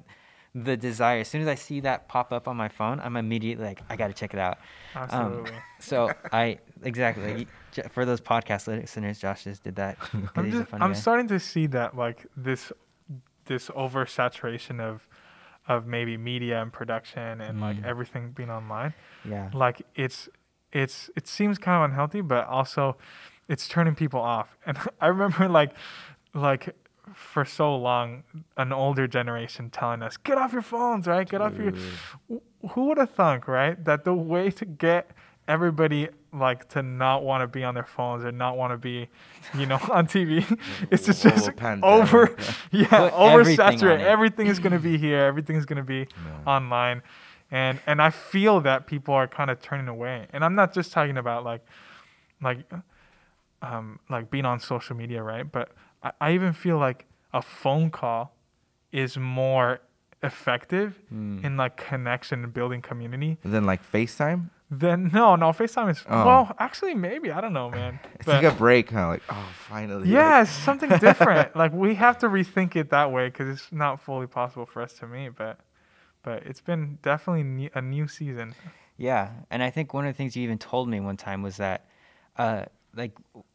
the 0.54 0.76
desire. 0.76 1.20
As 1.20 1.28
soon 1.28 1.42
as 1.42 1.48
I 1.48 1.54
see 1.54 1.80
that 1.80 2.08
pop 2.08 2.32
up 2.32 2.48
on 2.48 2.56
my 2.56 2.68
phone, 2.68 3.00
I'm 3.00 3.16
immediately 3.16 3.64
like, 3.64 3.82
I 3.88 3.96
got 3.96 4.08
to 4.08 4.14
check 4.14 4.32
it 4.32 4.40
out. 4.40 4.58
Um, 4.94 5.02
absolutely 5.02 5.52
so 5.78 6.10
I 6.32 6.58
exactly 6.82 7.46
for 7.90 8.04
those 8.04 8.20
podcast 8.20 8.66
listeners, 8.66 9.18
Josh 9.18 9.44
just 9.44 9.62
did 9.62 9.76
that. 9.76 9.98
I'm, 10.34 10.50
just, 10.50 10.66
I'm 10.72 10.94
starting 10.94 11.28
to 11.28 11.38
see 11.38 11.66
that 11.68 11.96
like 11.96 12.26
this 12.36 12.72
this 13.44 13.68
oversaturation 13.68 14.80
of 14.80 15.07
of 15.68 15.86
maybe 15.86 16.16
media 16.16 16.60
and 16.62 16.72
production 16.72 17.40
and 17.40 17.60
like 17.60 17.76
Mm. 17.76 17.84
everything 17.84 18.30
being 18.32 18.50
online 18.50 18.94
Yeah. 19.24 19.50
like 19.52 19.82
it's 19.94 20.28
it's 20.72 21.10
it 21.16 21.26
seems 21.26 21.58
kind 21.58 21.76
of 21.82 21.90
unhealthy 21.90 22.20
but 22.20 22.46
also 22.46 22.96
it's 23.48 23.68
turning 23.68 23.94
people 23.94 24.20
off 24.20 24.56
and 24.66 24.78
i 25.00 25.06
remember 25.06 25.48
like 25.48 25.72
like 26.34 26.74
for 27.14 27.44
so 27.44 27.74
long 27.74 28.22
an 28.58 28.72
older 28.72 29.06
generation 29.06 29.70
telling 29.70 30.02
us 30.02 30.16
get 30.18 30.36
off 30.36 30.52
your 30.52 30.62
phones 30.62 31.06
right 31.06 31.28
get 31.28 31.40
off 31.40 31.56
your 31.56 31.72
who 32.72 32.84
would 32.86 32.98
have 32.98 33.10
thunk 33.10 33.48
right 33.48 33.84
that 33.84 34.04
the 34.04 34.12
way 34.14 34.50
to 34.50 34.64
get 34.66 35.10
everybody 35.48 36.08
like 36.32 36.68
to 36.68 36.82
not 36.82 37.24
want 37.24 37.40
to 37.42 37.46
be 37.48 37.64
on 37.64 37.72
their 37.74 37.84
phones 37.86 38.22
or 38.24 38.30
not 38.30 38.56
want 38.56 38.70
to 38.72 38.76
be 38.76 39.08
you 39.56 39.64
know 39.66 39.76
on 39.90 40.06
tv 40.06 40.44
it's 40.90 41.06
just, 41.06 41.22
just 41.22 41.50
over 41.82 42.36
yeah. 42.38 42.54
yeah 42.70 42.86
Put 43.10 43.14
everything 43.14 43.56
oversaturate 43.66 44.00
it. 44.00 44.06
everything 44.06 44.46
is 44.46 44.58
going 44.58 44.72
to 44.74 44.78
be 44.78 44.98
here 44.98 45.24
everything's 45.24 45.64
going 45.64 45.78
to 45.78 45.82
be 45.82 46.06
No. 46.24 46.52
online 46.52 47.02
and 47.50 47.80
and 47.86 48.02
i 48.02 48.10
feel 48.10 48.60
that 48.60 48.86
people 48.86 49.14
are 49.14 49.26
kind 49.26 49.50
of 49.50 49.60
turning 49.62 49.88
away 49.88 50.26
and 50.34 50.44
i'm 50.44 50.54
not 50.54 50.74
just 50.74 50.92
talking 50.92 51.16
about 51.16 51.44
like 51.44 51.64
like 52.42 52.58
um 53.62 53.98
like 54.10 54.30
being 54.30 54.44
on 54.44 54.60
social 54.60 54.94
media 54.96 55.22
right 55.22 55.50
but 55.50 55.70
i, 56.02 56.12
I 56.20 56.32
even 56.32 56.52
feel 56.52 56.78
like 56.78 57.06
a 57.32 57.40
phone 57.42 57.90
call 57.90 58.34
is 58.92 59.16
more 59.16 59.80
effective 60.22 60.98
Mm. 61.14 61.44
in 61.44 61.56
like 61.56 61.76
connection 61.76 62.44
and 62.44 62.52
building 62.52 62.82
community 62.82 63.38
than 63.44 63.64
like 63.64 63.82
FaceTime, 63.90 64.50
then 64.70 65.10
no 65.14 65.34
no 65.36 65.50
facetime 65.50 65.90
is 65.90 66.04
Oh. 66.08 66.26
well 66.26 66.54
actually 66.58 66.94
maybe 66.94 67.30
i 67.32 67.40
don't 67.40 67.52
know 67.54 67.70
man 67.70 67.98
it's 68.16 68.26
But- 68.26 68.42
like 68.42 68.52
a 68.52 68.56
break, 68.56 68.88
kind 68.88 69.04
of 69.04 69.08
like, 69.10 69.22
oh, 69.30 69.48
finally. 69.68 70.08
yeah, 70.08 70.42
it's 70.42 70.50
something 70.50 70.90
different. 70.98 71.54
like 71.62 71.72
we 71.72 71.94
have 71.94 72.18
to 72.18 72.28
rethink 72.28 72.76
it 72.76 72.90
that 72.90 73.10
way 73.12 73.28
because 73.28 73.48
it's 73.48 73.72
not 73.72 74.00
fully 74.00 74.26
possible 74.26 74.66
for 74.66 74.82
us 74.82 74.92
to 74.94 75.06
meet. 75.06 75.30
But, 75.36 75.58
but 76.22 76.42
it's 76.44 76.60
been 76.60 76.98
definitely 77.02 77.44
ne- 77.44 77.70
a 77.74 77.80
new 77.80 78.08
season. 78.08 78.54
Yeah, 78.96 79.30
and 79.50 79.62
I 79.62 79.70
think 79.70 79.94
one 79.94 80.04
of 80.06 80.12
the 80.12 80.16
things 80.16 80.36
you 80.36 80.42
even 80.42 80.58
told 80.58 80.88
me 80.88 80.98
one 81.00 81.16
time 81.16 81.40
was 81.42 81.56
that, 81.58 81.86
uh, 82.36 82.64
like, 82.96 83.12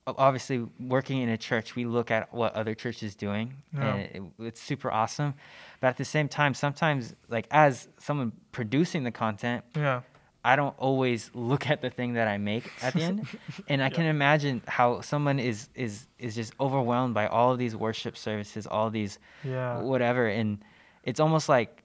o- 0.08 0.16
obviously 0.18 0.66
working 0.80 1.20
in 1.22 1.28
a 1.30 1.38
church, 1.38 1.76
we 1.76 1.84
look 1.86 2.10
at 2.10 2.34
what 2.34 2.54
other 2.56 2.74
churches 2.74 3.14
doing, 3.16 3.56
Yeah. 3.74 3.94
and 3.96 4.00
it, 4.16 4.24
it's 4.40 4.62
super 4.62 4.90
awesome. 4.90 5.34
But 5.82 5.88
at 5.88 5.98
the 5.98 6.06
same 6.06 6.30
time, 6.30 6.54
sometimes, 6.54 7.14
like, 7.28 7.48
as 7.52 7.90
someone 8.00 8.32
producing 8.54 9.04
the 9.04 9.12
content, 9.12 9.66
Yeah, 9.76 10.02
I 10.46 10.56
don't 10.56 10.76
always 10.78 11.32
look 11.34 11.70
at 11.70 11.82
the 11.82 11.90
thing 11.90 12.14
that 12.14 12.28
I 12.28 12.38
make 12.38 12.70
at 12.82 12.94
the 12.94 13.04
end, 13.04 13.28
and 13.70 13.82
I 13.82 13.90
can 13.90 14.06
imagine 14.06 14.62
how 14.68 15.02
someone 15.02 15.40
is 15.40 15.70
is 15.76 16.08
is 16.20 16.36
just 16.36 16.54
overwhelmed 16.60 17.14
by 17.14 17.28
all 17.28 17.52
of 17.54 17.58
these 17.60 17.76
worship 17.76 18.18
services, 18.18 18.68
all 18.68 18.90
these 18.90 19.20
yeah, 19.44 19.80
whatever, 19.82 20.28
and 20.28 20.64
it's 21.04 21.20
almost 21.20 21.48
like 21.50 21.84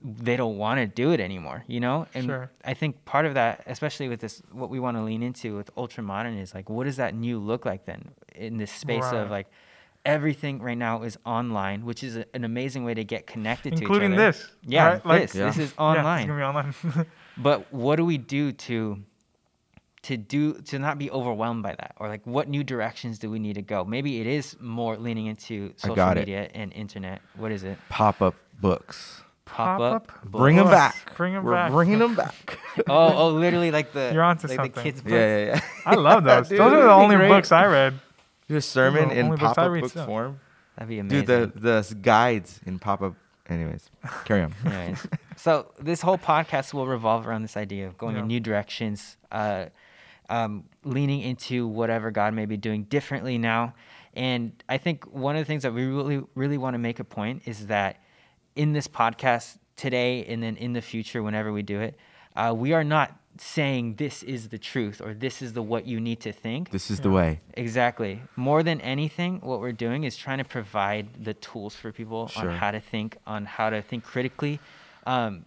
they 0.00 0.36
don't 0.36 0.56
want 0.58 0.78
to 0.78 0.86
do 0.86 1.10
it 1.10 1.18
anymore, 1.20 1.64
you 1.66 1.80
know? 1.80 2.06
And 2.14 2.24
Sure. 2.26 2.50
I 2.64 2.72
think 2.74 3.04
part 3.04 3.26
of 3.26 3.34
that, 3.34 3.64
especially 3.66 4.08
with 4.08 4.20
this, 4.20 4.40
what 4.52 4.70
we 4.70 4.78
want 4.78 4.96
to 4.96 5.02
lean 5.02 5.24
into 5.24 5.56
with 5.56 5.70
ultra 5.76 6.04
modern 6.04 6.38
is 6.38 6.54
like, 6.54 6.70
what 6.70 6.84
does 6.84 6.96
that 6.98 7.14
new 7.16 7.38
look 7.40 7.64
like 7.66 7.84
then 7.84 8.12
in 8.34 8.58
this 8.58 8.70
space 8.70 9.02
Right. 9.12 9.18
of 9.22 9.30
like 9.30 9.48
everything 10.08 10.60
right 10.60 10.76
now 10.78 11.02
is 11.02 11.18
online, 11.24 11.84
which 11.84 12.02
is 12.02 12.16
a, 12.16 12.24
an 12.34 12.44
amazing 12.44 12.84
way 12.84 12.94
to 12.94 13.04
get 13.04 13.26
connected 13.26 13.74
including 13.74 14.10
to 14.10 14.16
each 14.16 14.20
other. 14.20 14.32
this. 14.32 14.50
Yeah, 14.66 14.86
right? 14.88 15.06
Like, 15.06 15.22
this. 15.22 15.34
Yeah. 15.34 15.46
This 15.46 15.58
is 15.58 15.74
Yeah, 15.78 15.84
online. 15.84 16.20
it's 16.22 16.26
gonna 16.28 16.40
be 16.40 16.44
online. 16.44 17.06
But 17.36 17.72
what 17.72 17.96
do 17.96 18.04
we 18.04 18.18
do 18.18 18.50
to 18.52 18.98
to 20.02 20.16
do 20.16 20.54
to 20.54 20.78
not 20.78 20.98
be 20.98 21.10
overwhelmed 21.10 21.62
by 21.62 21.74
that? 21.76 21.94
Or 21.98 22.08
like 22.08 22.26
what 22.26 22.48
new 22.48 22.64
directions 22.64 23.18
do 23.20 23.30
we 23.30 23.38
need 23.38 23.54
to 23.54 23.62
go? 23.62 23.84
Maybe 23.84 24.20
it 24.20 24.26
is 24.26 24.56
more 24.60 24.96
leaning 24.96 25.26
into 25.26 25.72
I 25.76 25.80
social 25.80 25.94
got 25.96 26.16
it. 26.16 26.20
media 26.20 26.48
and 26.54 26.72
internet. 26.72 27.20
What 27.36 27.52
is 27.52 27.62
it? 27.62 27.78
Pop 27.88 28.20
up 28.22 28.34
books. 28.60 29.22
Pop 29.44 29.80
up. 29.80 30.08
Pop-up 30.08 30.24
Bring 30.30 30.56
them 30.56 30.66
Books. 30.66 30.76
back. 30.76 31.16
Bring 31.16 31.34
'em 31.34 31.42
We're 31.44 31.52
back. 31.52 31.70
bringing 31.72 31.98
them 32.00 32.14
back. 32.14 32.58
Oh, 32.86 33.12
oh, 33.16 33.28
literally 33.30 33.70
like 33.72 33.92
the 33.92 34.10
You're 34.12 34.22
onto 34.22 34.46
like 34.46 34.56
something. 34.56 34.72
the 34.72 34.82
kids' 34.82 35.00
books. 35.00 35.12
yeah, 35.12 35.38
yeah, 35.38 35.44
yeah. 35.54 35.60
I 35.86 35.94
love 35.96 36.22
those. 36.30 36.48
Dude, 36.48 36.58
those 36.60 36.72
are 36.72 36.82
the 36.82 36.90
only 36.92 37.16
great. 37.16 37.28
books 37.28 37.50
I 37.50 37.66
read. 37.66 37.94
Do 38.48 38.56
a 38.56 38.60
sermon 38.60 39.08
the 39.10 39.18
in 39.18 39.26
only 39.26 39.36
books 39.36 39.58
I 39.58 39.62
pop 39.62 39.72
up 39.74 39.80
book 39.80 39.90
still. 39.90 40.06
form. 40.06 40.40
That'd 40.76 40.88
be 40.88 40.98
amazing. 40.98 41.26
Dude, 41.26 41.52
the 41.54 41.60
the 41.60 41.94
guides 42.00 42.60
in 42.66 42.78
pop 42.78 43.02
up. 43.02 43.14
Anyways, 43.48 43.90
carry 44.24 44.42
on. 44.42 44.54
Anyways, 44.66 45.06
so 45.36 45.72
this 45.80 46.00
whole 46.02 46.18
podcast 46.18 46.74
will 46.74 46.86
revolve 46.86 47.26
around 47.26 47.42
this 47.42 47.56
idea 47.56 47.86
of 47.86 47.96
going 47.96 48.14
Yeah. 48.16 48.22
in 48.22 48.28
new 48.28 48.40
directions, 48.40 49.16
uh, 49.32 49.66
um, 50.28 50.64
leaning 50.84 51.22
into 51.22 51.66
whatever 51.66 52.10
God 52.10 52.34
may 52.34 52.44
be 52.44 52.56
doing 52.58 52.84
differently 52.84 53.38
now, 53.38 53.74
And 54.14 54.52
I 54.68 54.76
think 54.78 55.04
one 55.12 55.36
of 55.36 55.40
the 55.40 55.44
things 55.46 55.62
that 55.62 55.72
we 55.72 55.84
really, 55.86 56.22
really 56.34 56.58
want 56.58 56.74
to 56.74 56.78
make 56.78 56.98
a 57.00 57.04
point 57.04 57.42
is 57.46 57.68
that 57.68 58.02
in 58.56 58.72
this 58.72 58.88
podcast 58.88 59.58
today 59.76 60.24
and 60.26 60.42
then 60.42 60.56
in 60.56 60.72
the 60.72 60.82
future, 60.82 61.22
whenever 61.22 61.52
we 61.52 61.62
do 61.62 61.80
it, 61.80 61.96
uh, 62.36 62.52
we 62.56 62.72
are 62.72 62.84
not 62.84 63.17
saying 63.40 63.94
this 63.96 64.22
is 64.22 64.48
the 64.48 64.58
truth 64.58 65.00
or 65.00 65.14
this 65.14 65.42
is 65.42 65.52
the 65.52 65.62
what 65.62 65.86
you 65.86 66.00
need 66.00 66.20
to 66.20 66.32
think. 66.32 66.70
This 66.70 66.90
is 66.90 67.00
the 67.00 67.10
way. 67.10 67.40
Exactly. 67.54 68.22
More 68.36 68.62
than 68.62 68.80
anything, 68.80 69.40
what 69.40 69.60
we're 69.60 69.72
doing 69.72 70.04
is 70.04 70.16
trying 70.16 70.38
to 70.38 70.44
provide 70.44 71.24
the 71.24 71.34
tools 71.34 71.74
for 71.74 71.92
people 71.92 72.28
Sure. 72.28 72.50
on 72.50 72.56
how 72.56 72.70
to 72.70 72.80
think, 72.80 73.16
on 73.26 73.44
how 73.46 73.70
to 73.70 73.82
think 73.82 74.04
critically. 74.04 74.60
Um, 75.06 75.44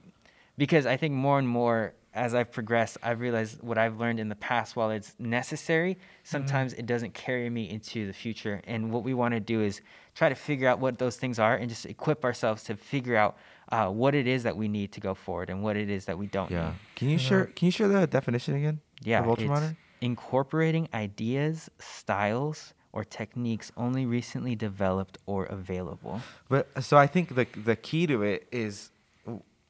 because 0.57 0.85
I 0.85 0.97
think 0.97 1.13
more 1.13 1.39
and 1.39 1.47
more 1.47 1.93
as 2.13 2.35
I've 2.35 2.51
progressed, 2.51 2.97
I've 3.01 3.21
realized 3.21 3.63
what 3.63 3.77
I've 3.77 3.97
learned 3.97 4.19
in 4.19 4.27
the 4.27 4.35
past, 4.35 4.75
while 4.75 4.91
it's 4.91 5.15
necessary, 5.17 5.97
sometimes 6.23 6.73
it 6.73 6.85
doesn't 6.85 7.13
carry 7.13 7.49
me 7.49 7.69
into 7.69 8.05
the 8.05 8.11
future. 8.11 8.61
And 8.67 8.91
what 8.91 9.03
we 9.03 9.13
want 9.13 9.33
to 9.33 9.39
do 9.39 9.61
is 9.61 9.79
try 10.13 10.27
to 10.27 10.35
figure 10.35 10.67
out 10.67 10.79
what 10.79 10.99
those 10.99 11.15
things 11.15 11.39
are 11.39 11.55
and 11.55 11.69
just 11.69 11.85
equip 11.85 12.25
ourselves 12.25 12.63
to 12.65 12.75
figure 12.75 13.15
out 13.15 13.37
uh, 13.71 13.89
what 13.89 14.13
it 14.15 14.27
is 14.27 14.43
that 14.43 14.55
we 14.57 14.67
need 14.67 14.91
to 14.93 14.99
go 14.99 15.13
forward 15.13 15.49
and 15.49 15.63
what 15.63 15.75
it 15.77 15.89
is 15.89 16.05
that 16.05 16.17
we 16.17 16.27
don't 16.27 16.51
Yeah. 16.51 16.65
need. 16.69 16.75
Can 16.95 17.09
you 17.09 17.17
share? 17.17 17.45
Can 17.45 17.65
you 17.67 17.71
share 17.71 17.87
the 17.87 18.05
definition 18.07 18.55
again? 18.55 18.81
Yeah, 19.03 19.23
Of 19.23 19.39
it's 19.39 19.41
ultramodern. 19.43 19.75
incorporating 20.01 20.87
ideas, 20.93 21.69
styles, 21.79 22.73
or 22.93 23.03
techniques 23.05 23.71
only 23.77 24.05
recently 24.05 24.55
developed 24.55 25.17
or 25.25 25.45
available. 25.45 26.21
But 26.49 26.83
so 26.83 26.97
I 26.97 27.07
think 27.07 27.35
the 27.35 27.47
the 27.63 27.75
key 27.75 28.05
to 28.07 28.21
it 28.23 28.47
is, 28.51 28.91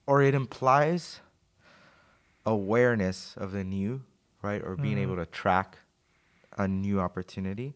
or 0.08 0.22
it 0.24 0.34
implies 0.34 1.22
awareness 2.46 3.36
of 3.38 3.51
the 3.51 3.63
new, 3.63 4.01
right, 4.41 4.62
or 4.63 4.75
being 4.75 4.98
Mhm. 4.98 5.01
able 5.03 5.15
to 5.17 5.25
track 5.27 5.77
a 6.58 6.67
new 6.67 7.00
opportunity. 7.00 7.75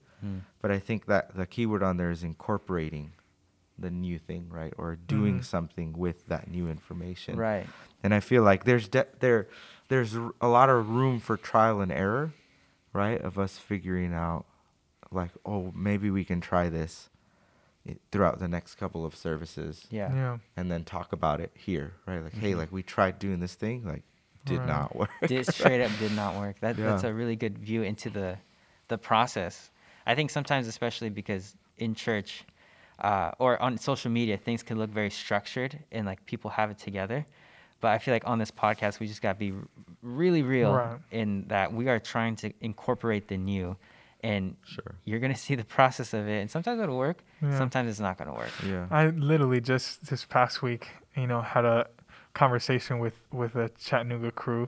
But 0.59 0.71
I 0.71 0.79
think 0.79 1.05
that 1.05 1.35
the 1.35 1.45
key 1.45 1.67
word 1.67 1.83
on 1.83 1.97
there 1.97 2.09
is 2.09 2.23
incorporating 2.23 3.13
the 3.77 3.89
new 3.91 4.17
thing, 4.17 4.47
right, 4.49 4.73
or 4.77 4.95
doing 4.95 5.39
Mhm. 5.39 5.43
something 5.45 5.93
with 5.97 6.27
that 6.27 6.49
new 6.49 6.69
information. 6.69 7.35
Right. 7.37 7.67
And 8.03 8.13
I 8.13 8.19
feel 8.21 8.41
like 8.43 8.63
there's 8.63 8.87
de- 8.87 9.07
there 9.19 9.47
there's 9.89 10.15
a 10.15 10.47
lot 10.47 10.69
of 10.69 10.89
room 10.89 11.19
for 11.19 11.37
trial 11.37 11.79
and 11.81 11.91
error, 11.91 12.33
right? 12.93 13.21
Of 13.21 13.37
us 13.37 13.59
figuring 13.59 14.13
out 14.13 14.45
like, 15.11 15.31
oh, 15.45 15.71
maybe 15.75 16.09
we 16.09 16.23
can 16.25 16.41
try 16.41 16.69
this 16.69 17.09
throughout 18.11 18.39
the 18.39 18.47
next 18.47 18.75
couple 18.75 19.05
of 19.05 19.15
services 19.15 19.85
Yeah. 19.91 20.11
Yeah. 20.13 20.37
and 20.57 20.71
then 20.71 20.83
talk 20.85 21.13
about 21.13 21.39
it 21.39 21.51
here, 21.53 21.93
right? 22.07 22.19
Like, 22.23 22.33
hey, 22.33 22.53
Mhm. 22.53 22.57
like 22.57 22.71
we 22.71 22.81
tried 22.81 23.19
doing 23.19 23.39
this 23.39 23.53
thing, 23.53 23.85
like 23.85 24.01
did 24.45 24.59
Right. 24.59 24.67
not 24.67 24.95
work. 24.95 25.09
Did 25.27 25.45
straight 25.53 25.83
up 25.83 25.91
did 25.99 26.11
not 26.13 26.35
work. 26.35 26.59
That 26.61 26.77
that's 26.77 27.03
a 27.03 27.13
really 27.13 27.35
good 27.35 27.57
view 27.59 27.83
into 27.83 28.09
the 28.09 28.37
the 28.87 28.97
process. 28.97 29.71
I 30.07 30.13
think 30.15 30.29
sometimes, 30.29 30.67
especially 30.67 31.09
because 31.09 31.55
in 31.77 31.93
church 31.95 32.45
uh, 32.99 33.31
or 33.39 33.61
on 33.61 33.77
social 33.77 34.11
media, 34.11 34.37
things 34.37 34.63
can 34.63 34.77
look 34.77 34.89
very 34.89 35.09
structured 35.09 35.79
and 35.91 36.05
like 36.05 36.25
people 36.25 36.51
have 36.51 36.69
it 36.71 36.77
together. 36.77 37.25
But 37.81 37.89
I 37.91 37.97
feel 37.97 38.13
like 38.13 38.27
on 38.27 38.39
this 38.39 38.51
podcast, 38.51 38.99
we 38.99 39.07
just 39.07 39.21
got 39.21 39.33
to 39.33 39.39
be 39.39 39.53
really 40.01 40.41
real 40.43 40.73
Right. 40.73 40.97
in 41.11 41.45
that 41.49 41.73
we 41.73 41.87
are 41.89 41.99
trying 41.99 42.35
to 42.37 42.51
incorporate 42.61 43.27
the 43.27 43.37
new, 43.37 43.75
and 44.23 44.55
Sure. 44.63 44.95
you're 45.03 45.19
gonna 45.19 45.35
see 45.47 45.55
the 45.55 45.65
process 45.65 46.13
of 46.13 46.27
it. 46.27 46.39
And 46.41 46.49
sometimes 46.49 46.79
it'll 46.81 46.97
work, 46.97 47.23
Yeah. 47.41 47.57
sometimes 47.57 47.89
it's 47.89 47.99
not 47.99 48.17
gonna 48.17 48.33
work. 48.33 48.51
Yeah. 48.65 48.87
I 48.89 49.07
literally 49.07 49.59
just 49.61 50.09
this 50.09 50.23
past 50.25 50.61
week, 50.63 50.89
you 51.15 51.27
know, 51.27 51.41
had 51.41 51.65
a 51.65 51.87
conversation 52.33 52.99
with 52.99 53.13
with 53.31 53.53
the 53.53 53.69
Chattanooga 53.77 54.31
crew, 54.31 54.67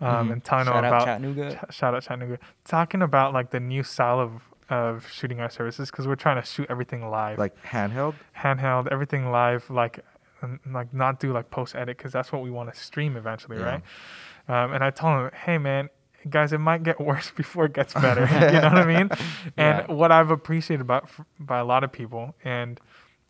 um, 0.00 0.28
Mhm. 0.28 0.32
and 0.32 0.44
telling 0.44 0.64
Shout 0.66 0.74
them 0.76 0.84
out 0.84 0.88
about 0.88 1.04
Chattanooga. 1.06 1.54
Ch- 1.70 1.74
shout 1.74 1.94
out 1.94 2.02
Chattanooga, 2.02 2.38
talking 2.64 3.02
about 3.02 3.32
like 3.34 3.50
the 3.50 3.60
new 3.60 3.82
style 3.82 4.18
of 4.18 4.42
of 4.68 5.08
shooting 5.10 5.40
our 5.40 5.50
services 5.50 5.90
because 5.90 6.06
we're 6.06 6.16
trying 6.16 6.40
to 6.40 6.46
shoot 6.46 6.66
everything 6.68 7.08
live, 7.08 7.38
Like 7.38 7.60
handheld. 7.64 8.14
handheld, 8.36 8.88
everything 8.90 9.30
live, 9.30 9.68
like 9.70 10.00
and, 10.42 10.58
like 10.70 10.92
not 10.92 11.20
do 11.20 11.32
like 11.32 11.50
post 11.50 11.74
edit 11.76 11.96
because 11.96 12.12
that's 12.12 12.30
what 12.32 12.42
we 12.42 12.50
want 12.50 12.72
to 12.72 12.78
stream 12.78 13.16
eventually, 13.16 13.58
Yeah. 13.58 13.64
right? 13.64 13.82
Um, 14.48 14.72
and 14.74 14.82
I 14.84 14.90
told 14.90 15.18
him, 15.20 15.30
hey 15.44 15.58
man, 15.58 15.88
guys, 16.28 16.52
it 16.52 16.58
might 16.58 16.82
get 16.82 17.00
worse 17.10 17.30
before 17.30 17.66
it 17.66 17.72
gets 17.72 17.94
better. 17.94 18.22
you 18.52 18.60
know 18.60 18.68
what 18.68 18.78
I 18.78 18.86
mean? 18.86 19.08
And 19.56 19.84
Yeah. 19.88 19.92
what 19.92 20.10
I've 20.12 20.30
appreciated 20.30 20.80
about 20.82 21.08
by 21.38 21.58
a 21.58 21.64
lot 21.64 21.84
of 21.84 21.92
people, 21.92 22.34
and 22.44 22.80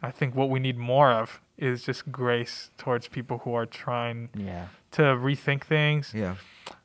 I 0.03 0.11
think 0.11 0.35
what 0.35 0.51
we 0.51 0.59
need 0.59 0.77
more 0.79 1.11
of 1.13 1.41
is 1.59 1.83
just 1.83 2.11
grace 2.13 2.71
towards 2.77 3.09
people 3.09 3.39
who 3.39 3.55
are 3.55 3.67
trying 3.67 4.29
Yeah. 4.35 4.67
to 4.93 5.03
rethink 5.03 5.65
things, 5.65 6.13
Yeah. 6.15 6.35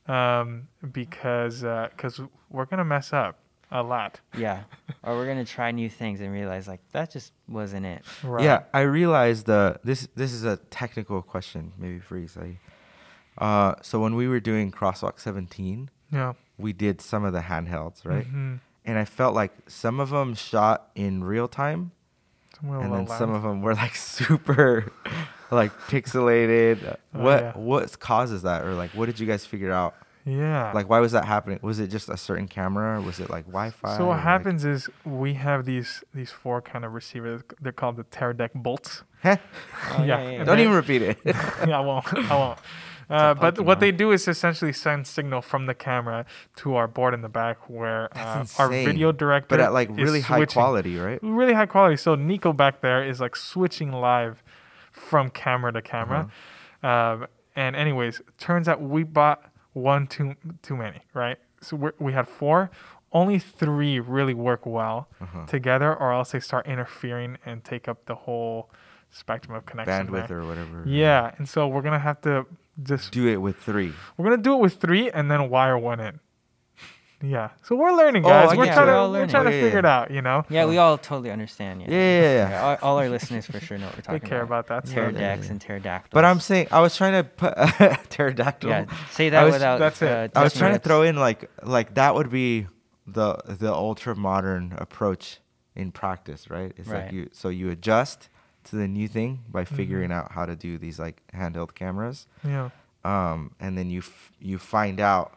um, 0.08 0.68
because 0.92 1.62
because 1.62 2.22
we're 2.50 2.66
gonna 2.66 2.86
mess 2.86 3.12
up 3.14 3.38
a 3.72 3.82
lot. 3.82 4.20
Yeah. 4.38 4.64
or 5.04 5.16
we're 5.16 5.26
gonna 5.28 5.46
try 5.46 5.72
new 5.72 5.90
things 5.90 6.20
and 6.22 6.32
realize 6.32 6.68
like 6.68 6.82
that 6.92 7.12
just 7.12 7.34
wasn't 7.48 7.86
it. 7.86 8.04
Right. 8.24 8.44
Yeah, 8.44 8.64
I 8.74 8.82
realized 8.82 9.50
uh, 9.50 9.76
this. 9.84 10.08
This 10.16 10.34
is 10.34 10.44
a 10.44 10.58
technical 10.70 11.22
question, 11.22 11.72
maybe 11.78 12.00
for 12.00 12.18
Isai. 12.20 12.58
Uh, 13.38 13.76
so 13.82 14.00
when 14.00 14.16
we 14.16 14.28
were 14.28 14.40
doing 14.40 14.72
Crosswalk 14.72 15.20
17, 15.20 15.90
Yeah. 16.12 16.34
we 16.58 16.74
did 16.74 17.02
some 17.02 17.24
of 17.24 17.34
the 17.34 17.40
handhelds, 17.42 18.06
right? 18.06 18.28
Mhm. 18.32 18.60
And 18.86 18.98
I 19.00 19.06
felt 19.06 19.34
like 19.34 19.52
some 19.68 20.00
of 20.00 20.10
them 20.10 20.34
shot 20.36 20.90
in 20.96 21.24
real 21.24 21.48
time, 21.48 21.92
Some 22.60 22.70
will 22.70 22.82
and 22.82 22.92
then 22.94 23.06
allow- 23.06 23.18
some 23.18 23.32
of 23.34 23.44
them 23.44 23.62
were 23.62 23.74
like 23.76 23.96
super, 24.18 24.92
like 25.50 25.72
pixelated. 25.88 26.98
Oh, 27.16 27.22
what 27.24 27.42
yeah. 27.42 27.52
what 27.54 28.00
causes 28.00 28.42
that, 28.42 28.64
or 28.64 28.74
like 28.74 28.92
what 28.92 29.06
did 29.06 29.20
you 29.20 29.28
guys 29.28 29.46
figure 29.46 29.72
out? 29.72 29.96
Yeah. 30.26 30.72
Like 30.74 30.88
why 30.90 31.00
was 31.00 31.12
that 31.14 31.26
happening? 31.26 31.60
Was 31.62 31.80
it 31.80 31.88
just 31.88 32.10
a 32.10 32.18
certain 32.18 32.48
camera? 32.48 33.00
Or 33.00 33.02
was 33.02 33.20
it 33.20 33.30
like 33.30 33.46
Wi-Fi? 33.46 33.98
So 33.98 34.04
or, 34.04 34.08
what 34.08 34.14
like- 34.18 34.24
happens 34.24 34.66
is 34.66 34.90
we 35.06 35.34
have 35.36 35.66
these 35.66 36.04
these 36.14 36.32
four 36.32 36.62
kind 36.62 36.86
of 36.86 36.94
receivers. 36.94 37.42
They're 37.62 37.72
called 37.72 37.98
the 37.98 38.04
Teradek 38.06 38.52
bolts. 38.54 39.04
Heh, 39.24 39.38
Oh, 39.98 40.04
Yeah. 40.04 40.22
yeah, 40.22 40.30
yeah. 40.32 40.44
don't 40.44 40.58
they- 40.58 40.64
even 40.64 40.76
repeat 40.76 41.02
it. 41.02 41.18
yeah, 41.26 41.78
I 41.78 41.82
won't. 41.82 42.14
I 42.14 42.36
won't. 42.36 42.60
Uh, 43.10 43.34
but 43.34 43.56
Pokemon. 43.56 43.66
what 43.66 43.80
they 43.82 43.92
do 43.92 44.12
is 44.14 44.26
essentially 44.28 44.72
send 44.72 45.06
signal 45.06 45.42
from 45.42 45.66
the 45.66 45.74
camera 45.74 46.26
to 46.56 46.76
our 46.76 46.88
board 46.88 47.14
in 47.14 47.22
the 47.22 47.28
back, 47.28 47.70
where 47.70 48.08
uh, 48.18 48.46
our 48.58 48.70
video 48.70 49.12
director, 49.12 49.48
but 49.50 49.60
at 49.60 49.74
like 49.74 49.90
really 49.92 50.22
high 50.22 50.38
switching- 50.38 50.54
quality, 50.62 50.98
right? 50.98 51.20
really 51.22 51.52
high 51.54 51.66
quality. 51.66 51.98
So 51.98 52.16
Nico 52.16 52.54
back 52.54 52.80
there 52.80 53.04
is 53.04 53.20
like 53.20 53.36
switching 53.36 53.92
live 53.92 54.42
from 54.94 55.30
camera 55.30 55.74
to 55.74 55.82
camera. 55.82 56.32
Uh-huh. 56.84 56.88
Um, 57.24 57.28
and 57.54 57.76
anyways, 57.76 58.22
turns 58.38 58.70
out 58.70 58.82
we 58.82 59.04
bought 59.04 59.44
one 59.74 60.08
too 60.08 60.36
too 60.62 60.76
many, 60.76 61.02
right? 61.14 61.38
So 61.62 61.76
we 61.78 61.90
we 62.00 62.14
had 62.14 62.28
four. 62.28 62.70
Only 63.14 63.40
three 63.40 64.00
really 64.00 64.34
work 64.34 64.66
well 64.66 65.10
Uh-huh. 65.22 65.46
together, 65.46 65.94
or 65.94 66.14
else 66.14 66.32
they 66.32 66.40
start 66.40 66.66
interfering 66.66 67.38
and 67.46 67.62
take 67.64 67.88
up 67.90 68.06
the 68.06 68.16
whole 68.16 68.70
spectrum 69.10 69.54
of 69.56 69.66
connection. 69.66 70.08
Bandwidth 70.08 70.28
there. 70.30 70.40
or 70.40 70.46
whatever. 70.46 70.84
yeah, 70.88 71.32
and 71.38 71.48
so 71.50 71.68
we're 71.68 71.82
gonna 71.82 72.00
have 72.00 72.22
to 72.22 72.46
just 72.82 73.12
Do 73.12 73.28
it 73.28 73.36
with 73.38 73.58
three. 73.58 73.92
we're 74.16 74.24
gonna 74.30 74.42
do 74.42 74.54
it 74.54 74.60
with 74.62 74.76
three 74.76 75.12
and 75.12 75.30
then 75.30 75.50
wire 75.50 75.78
one 75.78 76.00
in. 76.00 76.22
Yeah, 77.24 77.50
so 77.64 77.76
we're 77.76 77.92
learning, 77.96 78.26
Oh, 78.26 78.30
guys. 78.30 78.50
I 78.52 78.56
we're 78.58 78.66
get 78.66 78.74
trying 78.74 78.88
to 78.88 78.92
We're 78.94 78.98
all 78.98 79.12
we're 79.12 79.28
trying 79.28 79.46
to 79.46 79.52
Oh, 79.52 79.54
yeah, 79.54 79.62
figure 79.64 79.80
it 79.80 79.86
out. 79.86 80.12
You 80.12 80.22
know. 80.22 80.44
Yeah, 80.50 80.66
we 80.66 80.78
all 80.78 80.98
totally 80.98 81.30
understand. 81.32 81.82
Yeah. 81.82 81.88
Yeah, 81.90 82.22
yeah, 82.22 82.50
yeah. 82.50 82.62
all, 82.64 82.78
all 82.94 82.98
our 83.00 83.10
listeners 83.10 83.46
for 83.46 83.60
sure 83.60 83.78
know 83.78 83.86
what 83.86 83.96
we're 83.98 84.02
talking 84.02 84.14
They 84.14 84.20
talking 84.20 84.30
care 84.30 84.42
about. 84.42 84.66
about 84.66 84.84
that. 84.86 84.88
stuff. 84.90 84.98
Yeah, 84.98 85.04
Pterodactyls 85.12 85.46
yeah. 85.46 85.52
and 85.52 85.62
pterodactyls. 85.62 86.12
But 86.14 86.26
I'm 86.26 86.40
saying 86.40 86.68
I 86.72 86.80
was 86.82 86.96
trying 86.96 87.14
to 87.14 87.24
put 87.30 87.54
pterodactyl. 88.10 88.70
yeah, 88.70 88.86
say 89.12 89.30
that 89.30 89.44
was- 89.44 89.54
without. 89.54 89.80
that's 89.80 90.02
it. 90.02 90.32
Uh, 90.36 90.40
I 90.40 90.44
was 90.44 90.54
trying 90.54 90.74
to 90.74 90.80
throw 90.80 91.04
in 91.04 91.16
like 91.16 91.50
like 91.64 91.94
that 91.96 92.16
would 92.16 92.30
be 92.30 92.68
the 93.08 93.36
the 93.48 93.72
ultra 93.74 94.16
modern 94.16 94.74
approach 94.78 95.40
in 95.76 95.92
practice, 95.92 96.50
right? 96.50 96.72
It's 96.78 96.88
Right. 96.88 97.06
like 97.06 97.14
you 97.14 97.30
so 97.34 97.50
you 97.50 97.70
adjust 97.70 98.30
to 98.66 98.76
the 98.76 98.88
new 98.88 99.08
thing 99.08 99.40
by 99.50 99.64
Mm-hmm. 99.64 99.76
figuring 99.76 100.12
out 100.12 100.32
how 100.34 100.46
to 100.46 100.56
do 100.56 100.78
these 100.78 101.00
like 101.00 101.22
handheld 101.34 101.74
cameras, 101.76 102.28
Yeah. 102.44 102.70
um, 103.04 103.52
and 103.60 103.78
then 103.78 103.90
you 103.90 104.00
f- 104.00 104.32
you 104.40 104.58
find 104.60 105.00
out 105.00 105.34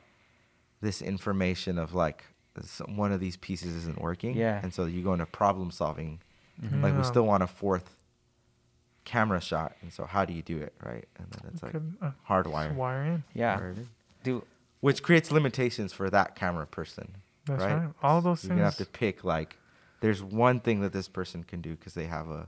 this 0.84 1.02
information 1.02 1.78
of 1.78 1.94
like 1.94 2.22
s- 2.58 2.80
one 2.86 3.10
of 3.12 3.18
these 3.20 3.36
pieces 3.36 3.74
isn't 3.74 4.00
working, 4.00 4.36
Yeah. 4.36 4.60
and 4.62 4.72
so 4.72 4.84
you 4.84 5.02
go 5.02 5.12
into 5.14 5.26
problem 5.26 5.70
solving. 5.70 6.20
Mhm. 6.62 6.82
Like 6.82 6.96
we 6.96 7.02
still 7.02 7.26
want 7.26 7.42
a 7.42 7.46
fourth 7.48 7.96
camera 9.04 9.40
shot, 9.40 9.76
and 9.82 9.92
so 9.92 10.04
how 10.06 10.24
do 10.24 10.32
you 10.32 10.42
do 10.42 10.58
it, 10.58 10.72
right? 10.82 11.06
And 11.18 11.26
then 11.32 11.50
it's 11.52 11.62
like 11.62 11.72
Could, 11.72 11.94
uh, 12.00 12.10
hardwire. 12.28 12.74
wire 12.74 13.02
in. 13.04 13.24
Yeah. 13.34 13.56
Wire 13.56 13.70
in. 13.70 13.88
Do 14.22 14.44
which 14.80 15.02
creates 15.02 15.32
limitations 15.32 15.92
for 15.94 16.10
that 16.10 16.36
camera 16.36 16.66
person. 16.66 17.16
That's 17.46 17.62
right. 17.62 17.74
right. 17.74 17.90
All 18.02 18.20
those 18.20 18.44
You're 18.44 18.50
gonna 18.56 18.64
have 18.64 18.76
to 18.76 18.84
pick 18.86 19.24
like, 19.24 19.56
there's 20.00 20.22
one 20.22 20.60
thing 20.60 20.80
that 20.82 20.92
this 20.92 21.08
person 21.08 21.42
can 21.42 21.60
do 21.62 21.70
because 21.74 21.94
they 21.94 22.06
have 22.06 22.28
a. 22.28 22.46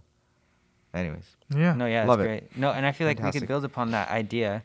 Anyways, 0.94 1.36
Yeah. 1.54 1.74
No, 1.74 1.84
yeah, 1.86 2.04
Love 2.04 2.18
that's 2.20 2.26
it. 2.26 2.28
great. 2.52 2.56
No, 2.58 2.70
and 2.72 2.86
I 2.86 2.92
feel 2.92 3.06
like 3.06 3.20
we 3.22 3.30
could 3.32 3.46
build 3.48 3.64
upon 3.64 3.90
that 3.90 4.08
idea, 4.10 4.62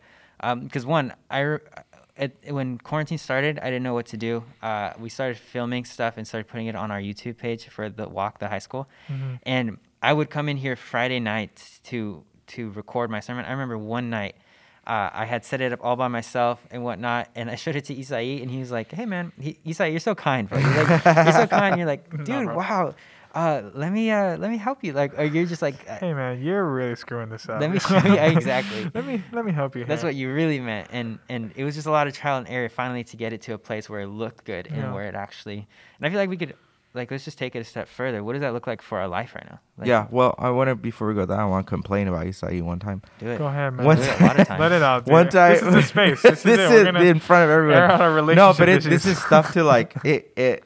because 0.64 0.86
one, 0.86 1.14
I 1.30 1.40
re- 1.42 1.60
at, 2.18 2.32
when 2.50 2.78
quarantine 2.78 3.18
started, 3.18 3.60
I 3.60 3.66
didn't 3.66 3.84
know 3.84 3.94
what 3.94 4.08
to 4.08 4.18
do. 4.18 4.44
Uh, 4.62 4.94
we 5.00 5.10
started 5.10 5.38
filming 5.38 5.86
stuff 5.86 6.16
and 6.18 6.28
started 6.28 6.48
putting 6.48 6.68
it 6.68 6.76
on 6.76 6.92
our 6.92 7.00
YouTube 7.00 7.38
page 7.38 7.68
for 7.70 7.90
the 7.90 8.08
walk, 8.10 8.40
the 8.40 8.48
high 8.48 8.60
school, 8.60 8.88
Mhm. 9.10 9.40
and 9.44 9.78
I 10.02 10.14
would 10.14 10.30
come 10.30 10.50
in 10.50 10.58
here 10.58 10.76
Friday 10.76 11.20
nights 11.20 11.80
to 11.86 12.24
to 12.48 12.70
record 12.72 13.10
my 13.10 13.22
sermon. 13.22 13.46
I 13.46 13.52
remember 13.52 13.78
one 13.78 14.10
night. 14.10 14.36
Uh, 14.86 15.10
I 15.14 15.26
had 15.26 15.46
set 15.46 15.62
it 15.62 15.72
up 15.72 15.80
all 15.84 15.96
by 15.96 16.08
myself 16.10 16.60
and 16.72 16.84
whatnot, 16.84 17.30
and 17.36 17.50
I 17.52 17.56
showed 17.56 17.76
it 17.76 17.86
to 17.86 17.96
Isai, 17.96 18.42
and 18.42 18.50
he 18.52 18.60
was 18.60 18.72
like, 18.72 18.92
"Hey, 18.92 19.06
man, 19.06 19.32
he, 19.40 19.58
Isai, 19.66 19.92
you're 19.92 20.00
so 20.02 20.16
kind, 20.16 20.50
bro. 20.50 20.58
You're, 20.60 20.84
like, 20.84 21.06
you're 21.06 21.32
so 21.32 21.48
kind. 21.62 21.78
You're 21.78 21.86
like, 21.88 22.10
dude, 22.26 22.48
wow, 22.54 22.94
uh, 23.34 23.62
let 23.74 23.92
me 23.92 24.12
uh, 24.12 24.38
let 24.38 24.52
me 24.52 24.58
help 24.58 24.84
you. 24.84 24.94
Like, 24.94 25.18
or 25.18 25.24
you're 25.24 25.46
just 25.46 25.62
like, 25.62 25.76
uh, 25.90 25.96
Hey 25.98 26.14
man, 26.14 26.42
you're 26.42 26.66
really 26.66 26.96
screwing 26.96 27.30
this 27.30 27.48
up. 27.48 27.62
let 27.62 27.72
me 27.72 27.80
show 27.80 27.98
you 27.98 28.14
exactly. 28.20 28.90
let 28.94 29.06
me 29.06 29.24
let 29.32 29.46
me 29.46 29.52
help 29.52 29.76
you. 29.76 29.86
That's 29.86 30.02
here. 30.02 30.10
what 30.10 30.16
you 30.16 30.34
really 30.34 30.60
meant, 30.60 30.90
and 30.92 31.20
and 31.30 31.52
it 31.56 31.64
was 31.64 31.76
just 31.76 31.88
a 31.88 31.92
lot 31.92 32.08
of 32.08 32.14
trial 32.14 32.38
and 32.38 32.48
error 32.50 32.70
finally 32.70 33.04
to 33.06 33.18
get 33.18 33.32
it 33.34 33.42
to 33.44 33.54
a 33.54 33.58
place 33.58 33.90
where 33.90 34.02
it 34.02 34.08
looked 34.08 34.44
good 34.46 34.68
Yeah. 34.70 34.78
and 34.86 34.94
where 34.94 35.06
it 35.08 35.16
actually. 35.16 35.68
And 35.98 36.06
I 36.06 36.10
feel 36.10 36.20
like 36.20 36.30
we 36.30 36.36
could, 36.38 36.56
like, 36.94 37.10
let's 37.10 37.24
just 37.24 37.38
take 37.38 37.56
it 37.56 37.60
a 37.60 37.64
step 37.64 37.88
further. 37.88 38.22
What 38.22 38.34
does 38.34 38.42
that 38.42 38.52
look 38.54 38.68
like 38.68 38.82
for 38.82 38.98
our 39.00 39.08
life 39.08 39.34
right 39.34 39.46
now? 39.50 39.60
Like, 39.78 39.88
yeah. 39.88 40.08
Well, 40.12 40.36
I 40.38 40.50
want 40.50 40.70
to 40.70 40.76
before 40.76 41.08
we 41.08 41.14
go 41.14 41.26
there, 41.26 41.40
I 41.40 41.46
want 41.46 41.66
to 41.66 41.70
complain 41.70 42.10
about 42.10 42.26
you, 42.26 42.34
Isai 42.34 42.62
one 42.62 42.80
time. 42.80 43.02
do 43.20 43.28
it. 43.30 43.38
Go 43.38 43.48
ahead, 43.48 43.74
man. 43.74 43.86
One 43.86 43.96
Do 43.96 44.04
it 44.04 44.20
a 44.20 44.24
lot 44.26 44.40
of 44.42 44.48
times. 44.50 44.60
Let 44.60 44.72
it 44.74 44.82
out. 44.84 45.06
Dude. 45.06 45.12
One 45.14 45.30
time, 45.30 45.54
This 45.54 45.62
is 45.64 45.74
the 45.74 45.84
space. 45.84 46.22
This, 46.22 46.44
this 46.44 46.60
is, 46.60 46.72
it. 46.72 46.88
is 46.88 46.94
We're 46.94 47.12
in 47.12 47.20
front 47.22 47.46
of 47.46 47.50
everyone. 47.50 47.78
air 47.78 47.86
out 47.92 48.02
our 48.02 48.36
no, 48.36 48.54
but 48.58 48.68
it, 48.68 48.84
this 48.84 49.06
is 49.06 49.18
stuff 49.24 49.54
to 49.54 49.64
like 49.64 49.96
it. 50.04 50.34
It. 50.36 50.66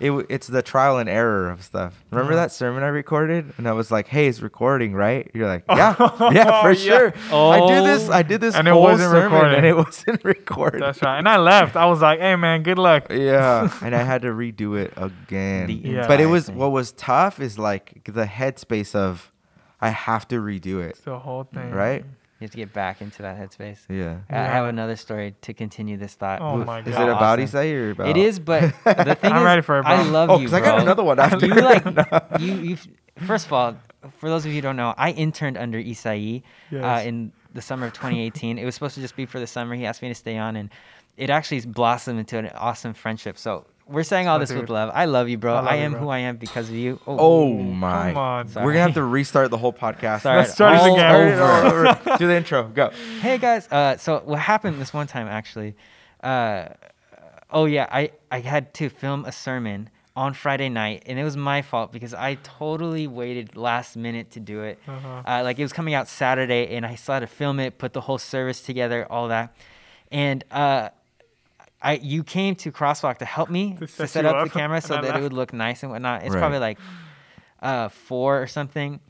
It, 0.00 0.12
it's 0.28 0.46
the 0.46 0.62
trial 0.62 0.98
and 0.98 1.08
error 1.08 1.50
of 1.50 1.62
stuff. 1.64 2.04
Remember 2.10 2.32
Uh-huh. 2.34 2.42
that 2.42 2.52
sermon 2.52 2.82
I 2.84 2.88
recorded, 2.88 3.52
and 3.58 3.66
I 3.68 3.72
was 3.72 3.90
like, 3.90 4.06
"Hey, 4.06 4.28
it's 4.28 4.40
recording, 4.40 4.94
right?" 4.94 5.28
You're 5.34 5.48
like, 5.48 5.64
"Yeah, 5.68 5.94
yeah, 6.32 6.62
for 6.62 6.70
Yeah. 6.72 6.74
sure." 6.74 7.12
I 7.32 7.66
did 7.66 7.84
this. 7.84 8.08
Oh. 8.08 8.12
I 8.12 8.22
did 8.22 8.40
this 8.40 8.54
And 8.54 8.68
it 8.68 8.74
wasn't 8.74 9.12
recorded. 9.12 9.54
and 9.54 9.66
it 9.66 9.76
wasn't 9.84 10.24
recorded. 10.24 10.80
That's 10.82 11.02
right. 11.02 11.18
And 11.18 11.28
I 11.28 11.38
left. 11.38 11.74
I 11.76 11.86
was 11.86 12.00
like, 12.00 12.20
hey 12.20 12.36
man, 12.36 12.62
good 12.62 12.78
luck. 12.78 13.06
yeah, 13.10 13.68
and 13.82 13.94
I 13.94 14.02
had 14.02 14.22
to 14.22 14.28
redo 14.28 14.78
it 14.78 14.92
again. 14.96 15.66
The 15.66 15.74
Yeah. 15.74 16.06
But 16.06 16.20
it 16.20 16.26
was 16.26 16.46
thing. 16.46 16.56
what 16.56 16.70
was 16.70 16.92
tough 16.92 17.40
is 17.40 17.58
like 17.58 18.02
the 18.04 18.24
headspace 18.24 18.94
of 18.94 19.32
I 19.80 19.90
have 19.90 20.26
to 20.28 20.36
redo 20.40 20.80
it, 20.80 20.90
It's 20.90 21.00
the 21.00 21.18
whole 21.18 21.44
thing. 21.44 21.70
right? 21.72 22.04
You 22.40 22.44
have 22.44 22.50
to 22.52 22.56
get 22.56 22.72
back 22.72 23.00
into 23.00 23.22
that 23.22 23.36
headspace. 23.36 23.78
Yeah. 23.88 24.18
I 24.30 24.36
I 24.38 24.44
have 24.44 24.66
another 24.66 24.94
story 24.94 25.34
to 25.42 25.52
continue 25.52 25.96
this 25.96 26.14
thought. 26.14 26.40
Oh 26.40 26.58
Who- 26.58 26.64
my 26.64 26.80
Is 26.80 26.86
it 26.88 26.92
about 26.94 27.40
Awesome. 27.40 27.60
Isai 27.60 27.74
or 27.74 27.90
about? 27.90 28.08
It 28.08 28.16
is, 28.16 28.38
but 28.38 28.60
the 28.84 29.16
thing 29.20 29.32
I'm 29.32 29.38
is, 29.38 29.44
ready 29.44 29.62
for 29.62 29.80
it, 29.80 29.84
I 29.86 30.02
love 30.02 30.30
Oh, 30.30 30.34
you, 30.38 30.46
because 30.46 30.54
I 30.54 30.60
got 30.60 30.80
another 30.80 31.02
one 31.02 31.18
after. 31.18 31.46
you 31.46 31.54
like 31.54 31.84
you 32.40 32.54
you. 32.54 32.76
First 33.26 33.46
of 33.46 33.52
all, 33.52 33.76
for 34.18 34.28
those 34.28 34.44
of 34.44 34.52
you 34.52 34.58
who 34.58 34.62
don't 34.62 34.76
know, 34.76 34.94
I 34.96 35.10
interned 35.10 35.56
under 35.58 35.78
Isai 35.82 36.42
uh, 36.72 37.02
in 37.04 37.32
the 37.54 37.60
summer 37.62 37.86
of 37.86 37.92
2018. 37.94 38.56
it 38.58 38.64
was 38.64 38.74
supposed 38.74 38.94
to 38.94 39.00
just 39.00 39.16
be 39.16 39.26
for 39.26 39.40
the 39.40 39.46
summer. 39.48 39.74
He 39.74 39.84
asked 39.84 40.02
me 40.02 40.08
to 40.08 40.14
stay 40.14 40.38
on, 40.38 40.54
and 40.54 40.70
it 41.16 41.30
actually 41.30 41.60
blossomed 41.62 42.20
into 42.20 42.38
an 42.38 42.46
awesome 42.54 42.94
friendship. 42.94 43.36
So 43.36 43.66
we're 43.88 44.02
saying 44.02 44.28
all 44.28 44.36
Oh, 44.36 44.38
this 44.40 44.52
with 44.52 44.68
love. 44.70 44.90
I 44.94 45.06
love 45.06 45.28
you, 45.28 45.38
bro. 45.38 45.54
I 45.54 45.58
I, 45.58 45.60
love 45.62 45.74
you, 45.78 45.80
am 45.84 45.92
bro. 45.92 46.00
who 46.02 46.08
I 46.10 46.18
am 46.18 46.36
because 46.36 46.68
of 46.68 46.74
you. 46.74 47.00
Oh 47.06 47.54
my! 47.58 48.08
Come 48.12 48.16
on. 48.18 48.48
Sorry. 48.48 48.66
We're 48.66 48.72
gonna 48.72 48.82
have 48.84 48.94
to 48.94 49.02
restart 49.02 49.50
the 49.50 49.58
whole 49.58 49.72
podcast. 49.72 50.20
Sorry, 50.22 50.38
Let's 50.38 50.52
start 50.52 50.74
it 50.76 50.80
all 50.80 50.94
again. 50.94 51.38
over. 51.40 52.16
Do 52.18 52.26
the 52.26 52.36
intro. 52.36 52.64
Go. 52.68 52.90
hey 53.20 53.38
guys 53.38 53.66
uh, 53.72 53.96
so 53.96 54.20
what 54.24 54.38
happened 54.38 54.80
this 54.80 54.92
one 54.92 55.06
time 55.06 55.26
actually 55.28 55.74
uh, 56.22 56.68
oh 57.50 57.64
yeah 57.64 57.86
I, 57.90 58.10
I 58.30 58.40
had 58.40 58.74
to 58.74 58.88
film 58.88 59.24
a 59.24 59.32
sermon 59.32 59.90
on 60.16 60.34
friday 60.34 60.68
night 60.68 61.04
and 61.06 61.16
it 61.18 61.22
was 61.22 61.36
my 61.36 61.62
fault 61.62 61.92
because 61.92 62.12
i 62.12 62.34
totally 62.42 63.06
waited 63.06 63.56
last 63.56 63.96
minute 63.96 64.32
to 64.32 64.40
do 64.40 64.62
it 64.62 64.78
Uh-huh. 64.88 65.22
uh, 65.24 65.42
like 65.44 65.60
it 65.60 65.62
was 65.62 65.72
coming 65.72 65.94
out 65.94 66.08
saturday 66.08 66.74
and 66.74 66.84
i 66.84 66.96
still 66.96 67.14
had 67.14 67.20
to 67.20 67.28
film 67.28 67.60
it 67.60 67.78
put 67.78 67.92
the 67.92 68.00
whole 68.00 68.18
service 68.18 68.60
together 68.60 69.06
all 69.10 69.28
that 69.28 69.54
and 70.10 70.42
uh, 70.50 70.88
I, 71.80 71.94
you 71.94 72.24
came 72.24 72.54
to 72.56 72.72
crosswalk 72.72 73.18
to 73.18 73.24
help 73.24 73.50
me 73.50 73.74
To 73.74 73.86
to 73.86 73.88
set 73.88 74.10
set 74.10 74.24
up 74.26 74.36
up, 74.36 74.44
the 74.44 74.50
camera 74.58 74.80
so 74.80 74.96
I 74.96 75.00
that 75.02 75.16
it 75.16 75.22
would 75.22 75.32
look 75.32 75.52
nice 75.52 75.82
and 75.82 75.92
whatnot 75.92 76.22
it's 76.24 76.34
Right. 76.34 76.40
probably 76.40 76.58
like 76.58 76.78
uh, 77.62 77.88
four 77.88 78.42
or 78.42 78.46
something. 78.46 79.00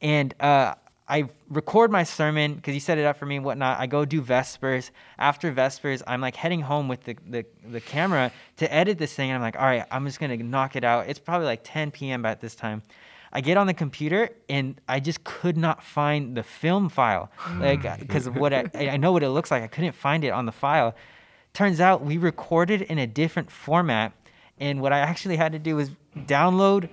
And 0.00 0.34
uh, 0.40 0.74
I 1.08 1.28
record 1.50 1.90
my 1.90 2.02
sermon 2.02 2.54
because 2.54 2.74
you 2.74 2.80
set 2.80 2.96
it 2.98 3.04
up 3.04 3.16
for 3.18 3.26
me 3.26 3.36
and 3.36 3.44
whatnot. 3.44 3.78
I 3.78 3.86
go 3.86 4.04
do 4.04 4.22
Vespers. 4.22 4.90
After 5.18 5.52
Vespers, 5.52 6.02
I'm 6.06 6.20
like 6.20 6.36
heading 6.36 6.60
home 6.62 6.88
with 6.88 7.04
the, 7.04 7.16
the, 7.28 7.44
the 7.66 7.80
camera 7.80 8.32
to 8.56 8.72
edit 8.72 8.98
this 8.98 9.12
thing. 9.14 9.30
And 9.30 9.36
I'm 9.36 9.42
like, 9.42 9.56
all 9.56 9.66
right, 9.66 9.84
I'm 9.90 10.06
just 10.06 10.18
going 10.18 10.36
to 10.36 10.42
knock 10.44 10.76
it 10.76 10.84
out. 10.84 11.08
It's 11.08 11.18
probably 11.18 11.46
like 11.46 11.60
10 11.62 11.90
p.m. 11.90 12.24
at 12.24 12.40
this 12.40 12.54
time. 12.54 12.82
I 13.32 13.40
get 13.40 13.56
on 13.56 13.66
the 13.66 13.74
computer 13.74 14.30
and 14.48 14.80
I 14.88 15.00
just 15.00 15.24
could 15.24 15.56
not 15.56 15.82
find 15.82 16.36
the 16.36 16.42
film 16.42 16.88
file. 16.88 17.30
Like, 17.58 17.98
because 17.98 18.26
of 18.26 18.36
what 18.42 18.52
I, 18.54 18.64
I 18.74 18.96
know 18.96 19.12
what 19.12 19.22
it 19.22 19.30
looks 19.30 19.50
like. 19.50 19.62
I 19.62 19.66
couldn't 19.66 19.92
find 19.92 20.24
it 20.24 20.30
on 20.30 20.46
the 20.46 20.52
file. 20.52 20.94
Turns 21.54 21.80
out 21.80 22.04
we 22.04 22.18
recorded 22.18 22.82
in 22.82 22.98
a 22.98 23.06
different 23.06 23.50
format. 23.50 24.12
And 24.58 24.80
what 24.80 24.92
I 24.92 24.98
actually 24.98 25.36
had 25.36 25.52
to 25.52 25.58
do 25.58 25.76
was 25.76 25.90
download 26.16 26.88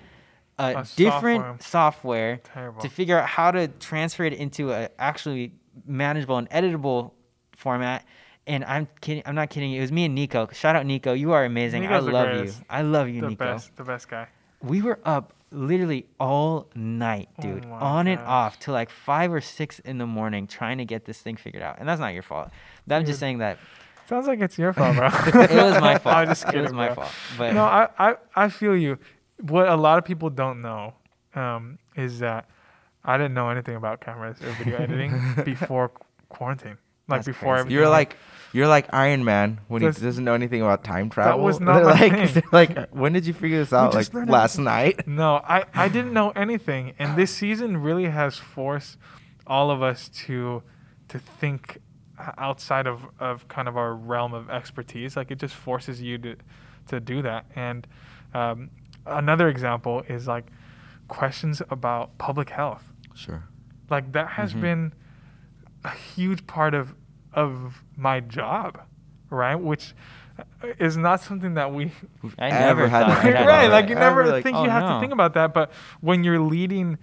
a, 0.58 0.78
A 0.78 0.86
different 0.96 1.64
software 1.64 2.38
Terrible. 2.44 2.82
to 2.82 2.90
figure 2.90 3.20
out 3.20 3.28
how 3.28 3.52
to 3.52 3.68
transfer 3.68 4.24
it 4.24 4.34
into 4.34 4.72
a 4.72 4.90
actually 5.00 5.54
manageable 5.86 6.38
and 6.38 6.50
editable 6.50 7.12
format. 7.56 8.06
And 8.48 8.64
I'm 8.66 8.88
kidding. 9.02 9.24
I'm 9.26 9.36
not 9.36 9.50
kidding. 9.50 9.74
It 9.74 9.82
was 9.82 9.92
me 9.92 10.06
and 10.06 10.16
Nico. 10.16 10.48
Shout 10.52 10.76
out 10.76 10.86
Nico. 10.86 11.14
You 11.14 11.32
are 11.32 11.46
amazing. 11.46 11.82
Nico's 11.82 12.08
I 12.08 12.12
love 12.12 12.46
you. 12.46 12.54
I 12.70 12.82
love 12.82 13.10
you, 13.10 13.22
the 13.22 13.30
Nico. 13.30 13.46
best, 13.46 13.76
the 13.76 13.84
best 13.84 14.10
guy. 14.10 14.28
We 14.62 14.82
were 14.82 15.00
up 15.06 15.34
literally 15.52 16.06
all 16.20 16.70
night, 16.76 17.30
Oh 17.40 17.42
dude, 17.42 17.66
my 17.66 17.78
on 17.78 18.08
and 18.08 18.22
off 18.22 18.60
till 18.60 18.74
like 18.74 18.90
five 18.90 19.34
or 19.34 19.42
six 19.42 19.80
in 19.80 19.98
the 19.98 20.06
morning 20.06 20.48
trying 20.48 20.78
to 20.78 20.86
get 20.86 21.06
this 21.06 21.20
thing 21.20 21.36
figured 21.36 21.62
out. 21.62 21.78
And 21.80 21.88
that's 21.88 22.00
not 22.00 22.14
your 22.14 22.24
fault. 22.24 22.50
I'm 22.90 23.06
just 23.06 23.20
saying 23.20 23.40
that 23.40 23.58
Sounds 24.12 24.28
like 24.28 24.42
it's 24.42 24.58
your 24.58 24.74
fault, 24.74 24.98
bro. 24.98 25.08
it 25.26 25.52
was 25.64 25.80
my 25.80 25.98
fault. 26.04 26.16
I'm 26.18 26.28
just 26.28 26.44
kidding, 26.44 26.60
it 26.60 26.64
was 26.64 26.74
my 26.74 26.88
bro. 26.88 26.96
fault. 26.96 27.12
But 27.38 27.54
no, 27.54 27.64
I, 27.64 27.88
I, 27.98 28.16
I 28.36 28.50
feel 28.50 28.76
you. 28.76 29.00
What 29.40 29.70
a 29.70 29.78
lot 29.78 29.98
of 30.00 30.04
people 30.04 30.30
don't 30.30 30.62
know 30.62 30.96
um, 31.34 31.80
is 31.96 32.20
that 32.20 32.50
I 33.06 33.16
didn't 33.18 33.34
know 33.36 33.50
anything 33.50 33.78
about 33.78 34.02
cameras 34.02 34.36
or 34.42 34.52
video 34.52 34.76
editing 34.80 35.18
before 35.46 35.94
quarantine. 36.28 36.78
Like 37.08 37.20
That's 37.20 37.28
before 37.28 37.54
crazy. 37.54 37.60
everything. 37.62 37.78
You're 37.78 37.88
like 37.90 38.18
you're 38.52 38.68
like 38.68 38.94
Iron 38.94 39.24
Man 39.24 39.62
when 39.70 39.82
That's- 39.82 40.00
he 40.02 40.06
doesn't 40.06 40.26
know 40.26 40.34
anything 40.34 40.62
about 40.62 40.84
time 40.84 41.10
travel. 41.10 41.38
That 41.38 41.44
was 41.46 41.62
not 41.62 41.86
like, 41.86 42.52
like, 42.52 42.90
when 42.90 43.14
did 43.14 43.26
you 43.26 43.32
figure 43.34 43.60
this 43.60 43.72
out? 43.72 43.94
Like 43.94 44.14
last 44.14 44.58
night. 44.58 45.08
No, 45.08 45.36
I, 45.36 45.64
I 45.74 45.88
didn't 45.88 46.12
know 46.12 46.32
anything, 46.32 46.96
and 47.00 47.18
this 47.18 47.32
season 47.32 47.78
really 47.78 48.08
has 48.10 48.36
forced 48.36 48.98
all 49.48 49.72
of 49.72 49.82
us 49.82 50.10
to 50.26 50.64
to 51.08 51.18
think 51.18 51.80
outside 52.38 52.88
of, 52.88 53.06
of 53.20 53.48
kind 53.48 53.68
of 53.68 53.78
our 53.78 53.94
realm 53.96 54.34
of 54.34 54.50
expertise. 54.50 55.16
Like 55.18 55.32
it 55.32 55.40
just 55.40 55.56
forces 55.56 56.02
you 56.02 56.18
to 56.20 56.36
to 56.88 57.00
do 57.00 57.22
that. 57.22 57.46
And 57.56 57.88
um, 58.34 58.70
another 59.06 59.48
example 59.50 60.04
is 60.08 60.28
like 60.28 60.46
questions 61.08 61.62
about 61.70 62.18
public 62.18 62.50
health. 62.50 62.84
Sure. 63.16 63.44
Like 63.90 64.12
that 64.14 64.28
has 64.30 64.54
Mhm. 64.54 64.62
been 64.62 64.94
a 65.84 65.90
huge 65.92 66.46
part 66.48 66.74
of 66.74 66.96
of 67.34 67.84
my 67.96 68.20
job, 68.20 68.82
right? 69.30 69.56
Which 69.56 69.94
uh, 70.40 70.44
is 70.80 70.98
not 70.98 71.22
something 71.22 71.54
that 71.56 71.74
we 71.74 71.92
I 72.40 72.50
never 72.50 72.88
had 72.88 73.06
thought 73.06 73.08
to 73.08 73.14
I'd 73.18 73.22
think 73.22 73.36
have 73.36 73.46
about 73.46 73.58
right, 73.62 73.68
like 73.72 73.90
you 73.90 73.96
never 73.96 74.26
like, 74.28 74.44
think 74.44 74.58
oh, 74.58 74.64
you 74.64 74.70
have 74.70 74.84
no. 74.84 74.94
to 74.96 75.00
think 75.00 75.14
about 75.14 75.34
that, 75.36 75.54
but 75.54 75.72
when 76.02 76.24
you're 76.24 76.40
leading 76.40 76.98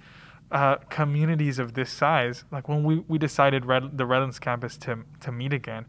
uh, 0.51 0.77
communities 0.89 1.59
of 1.59 1.75
this 1.75 1.91
size, 1.91 2.45
like 2.51 2.69
when 2.69 2.83
we, 2.83 3.05
we 3.07 3.19
decided 3.19 3.67
Red, 3.67 3.99
the 3.99 4.07
Redlands 4.07 4.39
campus 4.39 4.77
to 4.79 5.05
to 5.21 5.33
meet 5.33 5.53
again, 5.53 5.87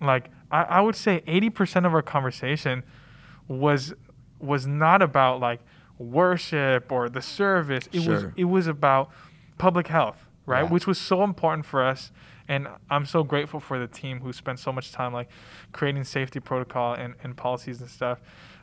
like 0.00 0.30
I, 0.50 0.62
I 0.64 0.80
would 0.80 0.96
say 0.96 1.22
80% 1.26 1.86
of 1.86 1.94
our 1.94 2.02
conversation 2.02 2.82
was 3.48 3.94
was 4.38 4.66
not 4.66 5.02
about 5.02 5.40
like 5.40 5.60
worship 5.98 6.92
or 6.92 7.08
the 7.08 7.22
service. 7.22 7.88
It 7.92 8.06
was 8.06 8.24
it 8.36 8.44
was 8.44 8.66
about 8.66 9.10
public 9.58 9.88
health, 9.88 10.26
right? 10.46 10.64
Yeah. 10.64 10.70
Which 10.70 10.86
was 10.86 10.98
so 10.98 11.24
important 11.24 11.66
for 11.66 11.84
us. 11.84 12.12
And 12.50 12.66
I'm 12.88 13.04
so 13.04 13.24
grateful 13.24 13.60
for 13.60 13.78
the 13.78 13.86
team 13.86 14.20
who 14.20 14.32
spent 14.32 14.58
so 14.58 14.72
much 14.72 14.90
time 14.92 15.12
like 15.12 15.28
creating 15.72 16.04
safety 16.04 16.40
protocol 16.40 16.94
and, 16.94 17.14
and 17.22 17.36
policies 17.36 17.80
and 17.80 17.90
stuff. 17.90 18.20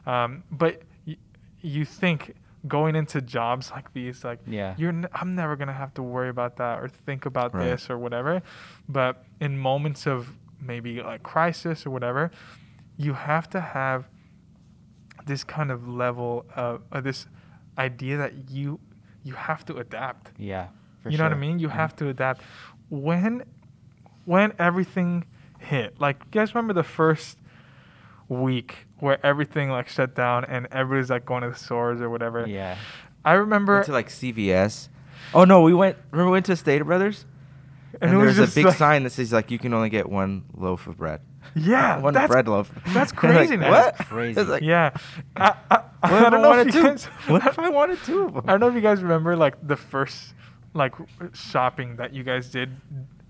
Um, 0.07 0.43
but 0.51 0.81
y- 1.05 1.17
you 1.61 1.85
think 1.85 2.35
going 2.67 2.95
into 2.95 3.21
jobs 3.21 3.71
like 3.71 3.93
these, 3.93 4.23
like 4.23 4.39
Yeah. 4.47 4.73
you're, 4.77 4.89
n- 4.89 5.07
I'm 5.13 5.35
never 5.35 5.55
gonna 5.55 5.73
have 5.73 5.93
to 5.95 6.03
worry 6.03 6.29
about 6.29 6.57
that 6.57 6.79
or 6.81 6.87
think 6.87 7.25
about 7.25 7.53
Right. 7.53 7.65
this 7.65 7.89
or 7.89 7.97
whatever. 7.97 8.41
But 8.89 9.23
in 9.39 9.57
moments 9.57 10.07
of 10.07 10.35
maybe 10.59 11.01
like 11.01 11.21
crisis 11.23 11.85
or 11.85 11.89
whatever, 11.91 12.31
you 12.97 13.13
have 13.13 13.49
to 13.51 13.59
have 13.61 14.07
this 15.25 15.43
kind 15.43 15.71
of 15.71 15.87
level 15.87 16.45
of 16.55 16.81
uh, 16.91 17.01
this 17.01 17.27
idea 17.77 18.17
that 18.17 18.49
you 18.49 18.79
you 19.23 19.33
have 19.33 19.65
to 19.65 19.77
adapt. 19.77 20.31
Yeah. 20.37 20.67
for 21.01 21.09
you 21.09 21.17
know 21.17 21.23
what 21.25 21.33
I 21.33 21.37
mean? 21.37 21.59
You 21.59 21.67
Mhm. 21.67 21.71
have 21.73 21.95
to 21.97 22.07
adapt. 22.09 22.41
When 22.89 23.43
when 24.25 24.53
everything 24.57 25.25
hit, 25.59 25.99
like 25.99 26.17
you 26.25 26.31
guys 26.31 26.55
remember 26.55 26.73
the 26.73 26.83
first 26.83 27.37
week 28.29 28.87
where 28.99 29.23
everything 29.25 29.69
like 29.69 29.87
shut 29.87 30.15
down 30.15 30.45
and 30.45 30.67
everybody's 30.71 31.09
like 31.09 31.25
going 31.25 31.43
to 31.43 31.49
the 31.49 31.55
stores 31.55 32.01
or 32.01 32.09
whatever. 32.09 32.47
Yeah. 32.47 32.77
I 33.23 33.33
remember 33.33 33.75
Went 33.75 33.85
to 33.87 33.91
like 33.91 34.09
CVS. 34.09 34.89
Oh 35.33 35.43
no, 35.45 35.61
we 35.61 35.73
went. 35.73 35.97
Remember 36.11 36.29
we 36.31 36.35
went 36.35 36.45
to 36.47 36.55
Stater 36.55 36.83
Brothers, 36.83 37.25
and, 37.99 38.13
it 38.13 38.17
was 38.17 38.37
there's 38.37 38.51
a 38.51 38.55
big 38.55 38.65
like- 38.65 38.77
sign 38.77 39.03
that 39.03 39.09
says 39.11 39.33
like 39.33 39.49
you 39.51 39.57
can 39.57 39.73
only 39.73 39.89
get 39.89 40.09
one 40.09 40.43
loaf 40.55 40.85
of 40.87 40.97
bread. 40.97 41.21
Yeah, 41.55 41.97
one 42.01 42.13
that's 42.13 42.29
bread 42.31 42.47
loaf. 42.47 42.71
that's 42.87 43.11
You're 43.23 43.33
like, 43.33 43.47
craziness. 43.49 43.69
what? 43.69 43.95
Crazy. 44.07 44.41
Like, 44.45 44.61
yeah. 44.61 44.91
I, 45.35 45.55
I, 45.71 45.81
I, 46.03 46.11
What 46.11 46.25
I 46.25 46.29
don't 46.29 46.41
know 46.41 46.53
if 46.59 46.73
you 46.75 46.83
guys, 46.83 47.05
What 47.27 47.45
if 47.47 47.57
I 47.57 47.69
wanted 47.69 47.97
two 48.03 48.23
of 48.25 48.33
them? 48.35 48.43
I 48.47 48.51
don't 48.51 48.59
know 48.59 48.67
if 48.69 48.75
you 48.75 48.81
guys 48.81 49.01
remember 49.01 49.35
like 49.35 49.55
the 49.67 49.75
first 49.75 50.33
like 50.73 50.93
shopping 51.33 51.95
that 51.95 52.13
you 52.13 52.23
guys 52.23 52.49
did 52.49 52.69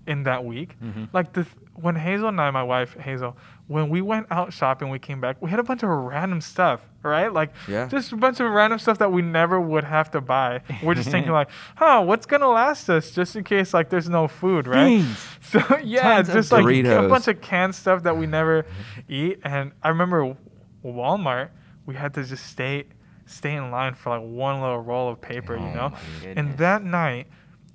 in 0.06 0.22
that 0.24 0.44
week. 0.44 0.76
Mhm. 0.82 1.08
Like 1.12 1.32
the 1.32 1.46
when 1.74 1.94
Hazel 1.94 2.28
and 2.28 2.40
I, 2.40 2.50
my 2.50 2.62
wife 2.62 2.94
Hazel, 2.98 3.36
when 3.66 3.90
we 3.90 4.00
went 4.00 4.26
out 4.30 4.52
shopping, 4.52 4.88
we 4.88 4.98
came 4.98 5.20
back, 5.20 5.36
we 5.42 5.50
had 5.50 5.58
a 5.58 5.62
bunch 5.62 5.82
of 5.82 5.90
random 5.90 6.40
stuff, 6.40 6.80
right? 7.02 7.30
Like 7.30 7.52
Yeah. 7.68 7.86
just 7.88 8.12
a 8.12 8.16
bunch 8.16 8.40
of 8.40 8.50
random 8.50 8.78
stuff 8.78 8.98
that 8.98 9.12
we 9.12 9.20
never 9.20 9.60
would 9.60 9.84
have 9.84 10.10
to 10.12 10.20
buy. 10.22 10.60
We're 10.82 10.94
just 10.94 11.10
thinking 11.10 11.32
like, 11.40 11.48
huh, 11.74 12.02
what's 12.06 12.24
gonna 12.24 12.48
last 12.48 12.88
us 12.88 13.10
just 13.10 13.36
in 13.36 13.44
case 13.44 13.74
like 13.74 13.90
there's 13.90 14.08
no 14.08 14.26
food, 14.28 14.66
right? 14.66 14.86
Beans. 14.86 15.26
So 15.46 15.60
yeah, 15.82 16.02
Tons 16.22 16.28
just 16.32 16.50
like 16.50 16.64
a 16.66 17.08
bunch 17.08 17.28
of 17.28 17.40
canned 17.40 17.74
stuff 17.74 18.02
that 18.04 18.16
we 18.16 18.26
never 18.26 18.64
eat. 19.08 19.40
And 19.44 19.72
I 19.82 19.88
remember 19.90 20.36
Walmart, 20.84 21.50
we 21.84 21.94
had 21.94 22.14
to 22.14 22.24
just 22.24 22.46
stay 22.46 22.84
stay 23.26 23.54
in 23.54 23.70
line 23.70 23.94
for 23.94 24.10
like 24.18 24.22
one 24.26 24.60
little 24.60 24.78
roll 24.80 25.08
of 25.10 25.20
paper, 25.20 25.56
you 25.56 25.62
Oh 25.66 25.74
know. 25.74 25.88
my 25.90 26.28
And 26.36 26.56
that 26.58 26.82
night, 26.84 27.26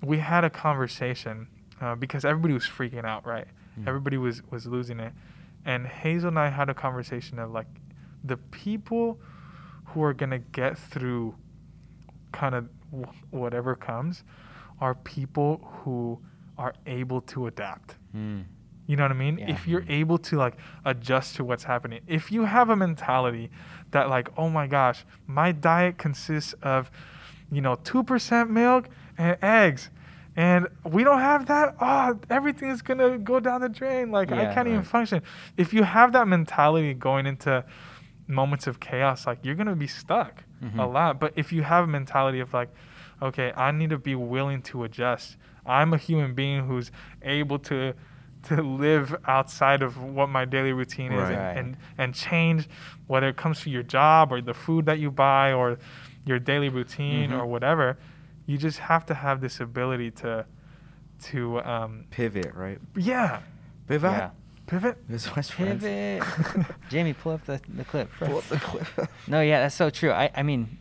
we 0.01 0.17
had 0.17 0.43
a 0.43 0.49
conversation 0.49 1.47
uh, 1.81 1.95
because 1.95 2.23
everybody 2.23 2.53
was 2.53 2.63
freaking 2.63 3.03
out, 3.05 3.25
right? 3.25 3.47
Mm. 3.79 3.87
Everybody 3.87 4.17
was 4.17 4.41
was 4.51 4.65
losing 4.65 4.99
it, 4.99 5.13
and 5.65 5.87
Hazel 5.87 6.29
and 6.29 6.39
I 6.39 6.49
had 6.49 6.69
a 6.69 6.73
conversation 6.73 7.39
of 7.39 7.51
like 7.51 7.67
the 8.23 8.37
people 8.37 9.19
who 9.85 10.03
are 10.03 10.13
gonna 10.13 10.39
get 10.39 10.77
through 10.77 11.35
kind 12.31 12.55
of 12.55 12.69
wh- 12.91 13.33
whatever 13.33 13.75
comes 13.75 14.23
are 14.79 14.95
people 14.95 15.67
who 15.83 16.19
are 16.57 16.73
able 16.85 17.21
to 17.21 17.47
adapt. 17.47 17.95
Mm. 18.15 18.45
You 18.87 18.97
know 18.97 19.03
what 19.03 19.11
I 19.11 19.15
mean? 19.15 19.37
Yeah. 19.37 19.51
If 19.51 19.67
you're 19.67 19.85
able 19.87 20.17
to 20.17 20.37
like 20.37 20.57
adjust 20.85 21.35
to 21.37 21.43
what's 21.43 21.63
happening. 21.63 22.01
If 22.07 22.31
you 22.31 22.43
have 22.45 22.69
a 22.69 22.75
mentality 22.75 23.49
that 23.91 24.09
like, 24.09 24.29
oh 24.37 24.49
my 24.49 24.67
gosh, 24.67 25.05
my 25.27 25.51
diet 25.51 25.97
consists 25.97 26.53
of, 26.61 26.91
you 27.51 27.61
know, 27.61 27.75
2% 27.77 28.49
milk 28.49 28.89
and 29.17 29.37
eggs. 29.41 29.89
And 30.35 30.67
we 30.85 31.03
don't 31.03 31.19
have 31.19 31.47
that. 31.47 31.75
Oh, 31.81 32.17
everything 32.29 32.69
is 32.69 32.81
going 32.81 32.99
to 32.99 33.17
go 33.17 33.39
down 33.39 33.61
the 33.61 33.69
drain. 33.69 34.11
Like 34.11 34.31
I 34.31 34.53
can't 34.53 34.67
even 34.67 34.83
function. 34.83 35.21
If 35.57 35.73
you 35.73 35.83
have 35.83 36.13
that 36.13 36.27
mentality 36.27 36.93
going 36.93 37.25
into 37.25 37.65
moments 38.27 38.65
of 38.67 38.79
chaos, 38.79 39.27
like 39.27 39.39
you're 39.43 39.55
going 39.55 39.67
to 39.67 39.75
be 39.75 39.87
stuck 39.87 40.43
a 40.61 40.65
Mhm. 40.65 40.93
lot. 40.93 41.19
But 41.19 41.33
if 41.35 41.51
you 41.51 41.63
have 41.63 41.83
a 41.83 41.87
mentality 41.87 42.39
of 42.39 42.53
like, 42.53 42.69
okay, 43.21 43.51
I 43.57 43.71
need 43.71 43.89
to 43.89 43.97
be 43.97 44.15
willing 44.15 44.61
to 44.63 44.83
adjust. 44.85 45.35
I'm 45.65 45.93
a 45.93 45.97
human 45.97 46.33
being 46.33 46.65
who's 46.67 46.91
able 47.21 47.59
to 47.59 47.93
to 48.43 48.63
live 48.63 49.15
outside 49.27 49.83
of 49.83 50.01
what 50.01 50.27
my 50.27 50.45
daily 50.45 50.73
routine 50.73 51.11
is 51.11 51.19
Right. 51.29 51.31
and, 51.35 51.57
and 51.59 51.77
and 51.99 52.15
change 52.15 52.67
whether 53.05 53.27
it 53.27 53.35
comes 53.37 53.61
to 53.61 53.69
your 53.69 53.83
job 53.83 54.31
or 54.31 54.41
the 54.41 54.55
food 54.55 54.87
that 54.87 54.97
you 54.97 55.11
buy 55.11 55.53
or 55.53 55.77
your 56.25 56.39
daily 56.39 56.67
routine 56.69 57.29
Mhm. 57.29 57.39
or 57.39 57.45
whatever. 57.45 57.97
You 58.51 58.57
just 58.57 58.79
have 58.79 59.05
to 59.05 59.13
have 59.13 59.39
this 59.39 59.59
ability 59.61 60.11
to 60.23 60.45
to 61.29 61.61
um 61.61 62.05
Pivot, 62.09 62.53
right? 62.53 62.79
yeah, 62.97 63.39
Pivot. 63.87 64.11
Yeah. 64.11 64.29
pivot. 64.67 64.97
It's 65.09 65.27
my 65.35 65.41
friends. 65.41 65.83
Pivot. 65.83 66.65
Jamie, 66.89 67.13
pull 67.13 67.31
up 67.33 67.45
the, 67.45 67.61
the 67.77 67.85
clip. 67.85 68.09
Pull 68.19 68.37
up 68.39 68.43
the 68.49 68.57
clip. 68.57 68.87
No, 69.27 69.39
yeah, 69.41 69.59
that's 69.61 69.75
so 69.75 69.89
true. 69.89 70.11
I, 70.11 70.29
I 70.35 70.43
mean, 70.43 70.77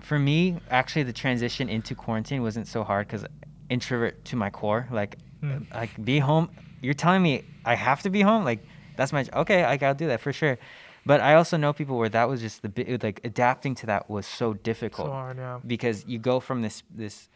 for 0.00 0.18
me, 0.18 0.56
actually, 0.70 1.04
the 1.04 1.12
transition 1.12 1.68
into 1.68 1.94
quarantine 1.94 2.42
wasn't 2.42 2.66
so 2.68 2.84
hard 2.84 3.06
because 3.06 3.24
introvert 3.70 4.24
to 4.26 4.36
my 4.36 4.50
core. 4.50 4.86
Like, 4.90 5.16
Mm. 5.42 5.66
like 5.74 5.90
be 6.04 6.18
home. 6.20 6.50
You're 6.82 6.94
telling 6.94 7.20
me 7.22 7.42
I 7.64 7.74
have 7.74 8.02
to 8.02 8.10
be 8.10 8.20
home. 8.20 8.44
Like, 8.44 8.60
that's 8.96 9.12
my 9.12 9.26
okay. 9.34 9.64
I 9.64 9.76
gotta 9.76 9.98
do 9.98 10.06
that 10.08 10.20
for 10.20 10.32
sure. 10.32 10.56
But 11.04 11.20
I 11.20 11.34
also 11.34 11.56
know 11.56 11.72
people 11.72 11.98
where 11.98 12.08
that 12.10 12.28
was 12.28 12.40
just 12.40 12.62
the 12.62 12.68
bit 12.68 13.02
like 13.02 13.20
adapting 13.24 13.74
to 13.76 13.86
that 13.86 14.08
was 14.08 14.24
so 14.26 14.52
difficult 14.54 15.08
So 15.08 15.12
hard, 15.12 15.36
yeah. 15.36 15.58
because 15.66 16.04
you 16.06 16.18
go 16.18 16.38
from 16.40 16.62
this 16.62 16.82
this 16.94 17.28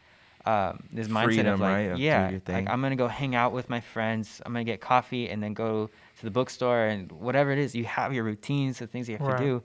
um, 0.44 0.84
this 0.92 1.08
mindset 1.08 1.24
Freedom, 1.24 1.54
of 1.54 1.60
like 1.60 1.74
right, 1.74 1.80
of 1.90 1.98
yeah, 1.98 2.38
like. 2.46 2.68
I'm 2.70 2.80
gonna 2.80 2.94
go 2.94 3.08
hang 3.08 3.34
out 3.34 3.52
with 3.52 3.68
my 3.68 3.80
friends. 3.80 4.40
I'm 4.46 4.52
gonna 4.52 4.62
get 4.64 4.80
coffee 4.80 5.28
and 5.28 5.42
then 5.42 5.54
go 5.54 5.90
to 6.18 6.24
the 6.24 6.30
bookstore 6.30 6.84
and 6.86 7.10
whatever 7.10 7.50
it 7.50 7.58
is. 7.58 7.74
You 7.74 7.84
have 7.86 8.14
your 8.14 8.22
routines, 8.22 8.78
the 8.78 8.86
things 8.86 9.08
you 9.08 9.16
have 9.16 9.26
Right. 9.26 9.36
to 9.38 9.44
do, 9.44 9.62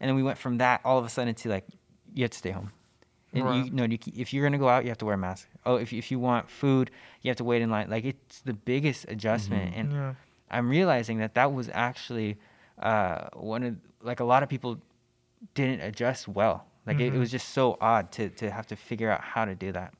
and 0.00 0.08
then 0.08 0.16
we 0.16 0.22
went 0.22 0.36
from 0.36 0.58
that 0.58 0.82
all 0.84 0.98
of 0.98 1.06
a 1.06 1.08
sudden 1.08 1.34
to 1.34 1.48
like 1.48 1.64
you 2.14 2.24
have 2.24 2.30
to 2.32 2.38
stay 2.38 2.50
home. 2.50 2.72
And 3.32 3.44
Right. 3.44 3.64
you 3.64 3.70
no, 3.70 3.84
you, 3.84 3.98
if 4.14 4.34
you're 4.34 4.44
gonna 4.44 4.58
go 4.58 4.68
out, 4.68 4.84
you 4.84 4.90
have 4.90 4.98
to 4.98 5.06
wear 5.06 5.14
a 5.14 5.18
mask. 5.18 5.48
Oh, 5.64 5.76
if 5.76 5.94
if 5.94 6.10
you 6.10 6.18
want 6.18 6.50
food, 6.50 6.90
you 7.22 7.30
have 7.30 7.36
to 7.38 7.44
wait 7.44 7.62
in 7.62 7.70
line. 7.70 7.88
Like 7.88 8.04
it's 8.04 8.40
the 8.42 8.52
biggest 8.52 9.06
adjustment, 9.08 9.72
Mhm. 9.74 9.78
and 9.80 9.92
yeah. 9.92 10.14
I'm 10.50 10.68
realizing 10.68 11.18
that 11.18 11.32
that 11.34 11.54
was 11.54 11.70
actually 11.72 12.36
uh, 12.80 13.28
one 13.34 13.62
of 13.62 13.76
like 14.02 14.20
a 14.20 14.24
lot 14.24 14.42
of 14.42 14.48
people 14.48 14.78
didn't 15.54 15.80
adjust 15.80 16.28
well. 16.28 16.66
Like 16.86 17.00
it, 17.00 17.06
it 17.08 17.12
Mhm. 17.14 17.18
was 17.18 17.30
just 17.30 17.50
so 17.50 17.76
odd 17.80 18.10
to 18.12 18.28
to 18.30 18.50
have 18.50 18.66
to 18.68 18.76
figure 18.76 19.10
out 19.10 19.20
how 19.20 19.44
to 19.44 19.54
do 19.54 19.72
that. 19.72 19.92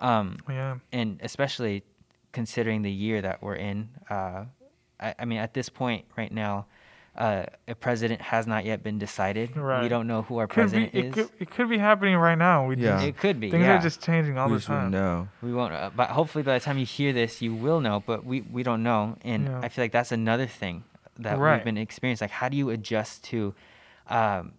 Um, 0.00 0.38
Yeah. 0.48 0.76
and 0.92 1.18
especially 1.22 1.84
considering 2.32 2.82
the 2.82 2.90
year 2.90 3.20
that 3.22 3.42
we're 3.42 3.56
in. 3.56 3.88
Uh, 4.08 4.44
I, 4.98 5.14
I 5.18 5.24
mean, 5.24 5.38
at 5.38 5.52
this 5.52 5.68
point 5.68 6.04
right 6.16 6.32
now, 6.32 6.66
uh, 7.16 7.44
a 7.66 7.74
president 7.74 8.20
has 8.22 8.46
not 8.46 8.64
yet 8.64 8.82
been 8.82 8.98
decided. 8.98 9.56
Right. 9.56 9.82
We 9.82 9.88
don't 9.88 10.06
know 10.06 10.22
who 10.22 10.38
our 10.38 10.46
Could 10.46 10.54
be 10.54 10.60
president 10.88 10.94
it 10.94 11.04
is. 11.06 11.14
could 11.14 11.28
it 11.40 11.50
could 11.50 11.68
be 11.68 11.76
happening 11.78 12.16
right 12.16 12.38
now. 12.38 12.66
We 12.66 12.76
Yeah. 12.76 12.92
just, 12.96 13.06
It 13.06 13.16
could 13.18 13.40
be. 13.40 13.50
things 13.50 13.64
yeah. 13.64 13.78
are 13.78 13.82
just 13.82 14.00
changing 14.02 14.38
all 14.38 14.46
we 14.46 14.54
the 14.54 14.58
just 14.60 14.68
wouldn't 14.68 14.92
time. 14.92 15.02
know. 15.02 15.28
We 15.42 15.52
won't, 15.52 15.74
uh, 15.74 15.90
but 15.94 16.10
hopefully 16.10 16.44
by 16.44 16.54
the 16.58 16.64
time 16.64 16.78
you 16.78 16.86
hear 16.86 17.12
this, 17.12 17.42
you 17.42 17.54
will 17.54 17.80
know. 17.80 18.00
But 18.06 18.24
we, 18.24 18.42
we 18.42 18.62
don't 18.62 18.82
know, 18.82 19.16
and 19.22 19.46
Yeah. 19.48 19.60
I 19.62 19.68
feel 19.68 19.84
like 19.84 19.92
that's 19.92 20.12
another 20.12 20.46
thing 20.46 20.84
that 21.22 21.38
Right. 21.38 21.56
we've 21.56 21.64
been 21.64 21.78
experiencing. 21.78 22.24
Like, 22.26 22.30
how 22.32 22.48
do 22.48 22.56
you 22.56 22.70
adjust 22.70 23.24
to 23.24 23.54
um, 24.08 24.52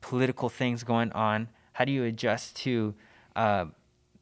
political 0.00 0.48
things 0.48 0.84
going 0.84 1.12
on? 1.12 1.48
How 1.72 1.84
do 1.84 1.92
you 1.92 2.04
adjust 2.04 2.56
to 2.56 2.94
uh, 3.36 3.66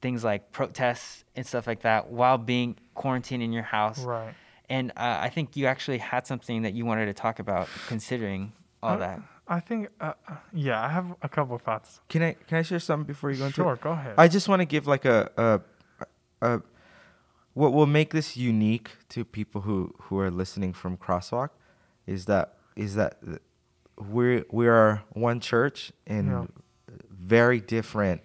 things 0.01 0.25
like 0.25 0.53
protests 0.53 1.25
and 1.37 1.47
stuff 1.47 1.67
like 1.67 1.81
that 1.83 2.09
while 2.11 2.39
being 2.39 2.77
quarantined 2.95 3.43
in 3.43 3.53
your 3.53 3.63
house? 3.65 3.99
Right. 4.05 4.35
And 4.69 4.91
uh, 4.97 5.19
I 5.21 5.29
think 5.29 5.57
you 5.57 5.67
actually 5.67 5.99
had 5.99 6.27
something 6.27 6.63
that 6.63 6.73
you 6.75 6.87
wanted 6.87 7.07
to 7.07 7.13
talk 7.15 7.39
about, 7.39 7.69
considering 7.89 8.53
all 8.83 8.95
Uh, 8.95 8.99
that. 8.99 9.21
I 9.49 9.61
think 9.61 9.89
uh, 10.01 10.13
uh, 10.29 10.37
yeah, 10.55 10.81
I 10.83 10.89
have 10.89 11.15
a 11.21 11.29
couple 11.29 11.55
of 11.57 11.63
thoughts. 11.63 12.01
Can 12.09 12.23
I 12.23 12.33
can 12.47 12.59
I 12.59 12.63
share 12.63 12.79
something 12.79 13.07
before 13.07 13.31
you 13.33 13.39
go 13.39 13.47
into? 13.47 13.61
it? 13.61 13.65
Sure, 13.65 13.77
go 13.77 13.91
ahead. 13.91 14.15
I 14.17 14.29
just 14.29 14.49
want 14.49 14.61
to 14.61 14.65
give 14.67 14.87
like 14.87 15.05
a, 15.05 15.31
a, 15.37 16.07
a 16.41 16.63
what 17.53 17.73
will 17.75 17.87
make 17.89 18.11
this 18.13 18.37
unique 18.37 18.93
to 19.11 19.25
people 19.25 19.61
who 19.63 19.95
who 20.05 20.19
are 20.21 20.31
listening 20.31 20.73
from 20.73 20.97
Crosswalk 20.97 21.51
is 22.07 22.27
that 22.27 22.55
is 22.77 22.95
that 22.95 23.19
we 23.99 24.45
we 24.51 24.67
are 24.69 25.03
one 25.13 25.41
church 25.41 25.93
in 26.07 26.27
Yeah. 26.29 26.45
very 27.11 27.61
different 27.61 28.21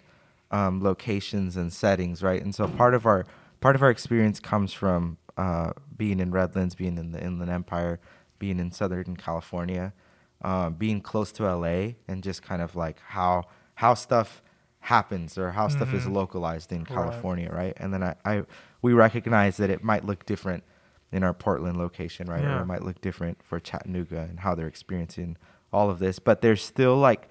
um, 0.51 0.81
locations 0.81 1.57
and 1.57 1.71
settings, 1.73 2.23
right? 2.23 2.41
And 2.41 2.55
so 2.55 2.67
part 2.67 2.93
of 2.93 3.05
our 3.05 3.25
part 3.59 3.75
of 3.75 3.81
our 3.83 3.89
experience 3.89 4.39
comes 4.39 4.73
from 4.73 5.17
uh, 5.37 5.73
being 5.95 6.19
in 6.19 6.31
Redlands, 6.31 6.73
being 6.75 6.97
in 6.97 7.11
the 7.11 7.21
Inland 7.23 7.51
Empire, 7.51 7.99
being 8.39 8.59
in 8.59 8.71
Southern 8.71 9.15
California, 9.17 9.93
uh, 10.41 10.69
being 10.69 11.01
close 11.01 11.31
to 11.33 11.43
LA, 11.43 11.93
and 12.07 12.23
just 12.23 12.41
kind 12.41 12.61
of 12.61 12.75
like 12.75 12.99
how 13.07 13.43
how 13.75 13.93
stuff 13.93 14.41
happens 14.79 15.37
or 15.37 15.51
how 15.51 15.67
stuff 15.67 15.93
is 15.93 16.05
Mhm. 16.05 16.13
localized 16.13 16.71
in 16.71 16.79
Right. 16.79 16.87
California, 16.87 17.49
right? 17.51 17.73
And 17.77 17.93
then 17.93 18.01
I, 18.03 18.15
I 18.25 18.43
we 18.81 18.93
recognize 18.93 19.57
that 19.57 19.69
it 19.69 19.83
might 19.83 20.05
look 20.05 20.25
different 20.25 20.63
in 21.11 21.23
our 21.23 21.33
Portland 21.33 21.77
location, 21.77 22.27
right? 22.27 22.43
Or 22.43 22.61
it 22.61 22.65
might 22.65 22.83
look 22.83 23.01
different 23.01 23.41
for 23.43 23.59
Chattanooga 23.59 24.27
and 24.29 24.39
how 24.39 24.55
they're 24.55 24.67
experiencing 24.67 25.37
all 25.71 25.89
of 25.89 25.99
this. 25.99 26.19
But 26.19 26.41
there's 26.41 26.63
still 26.63 26.97
like 26.97 27.29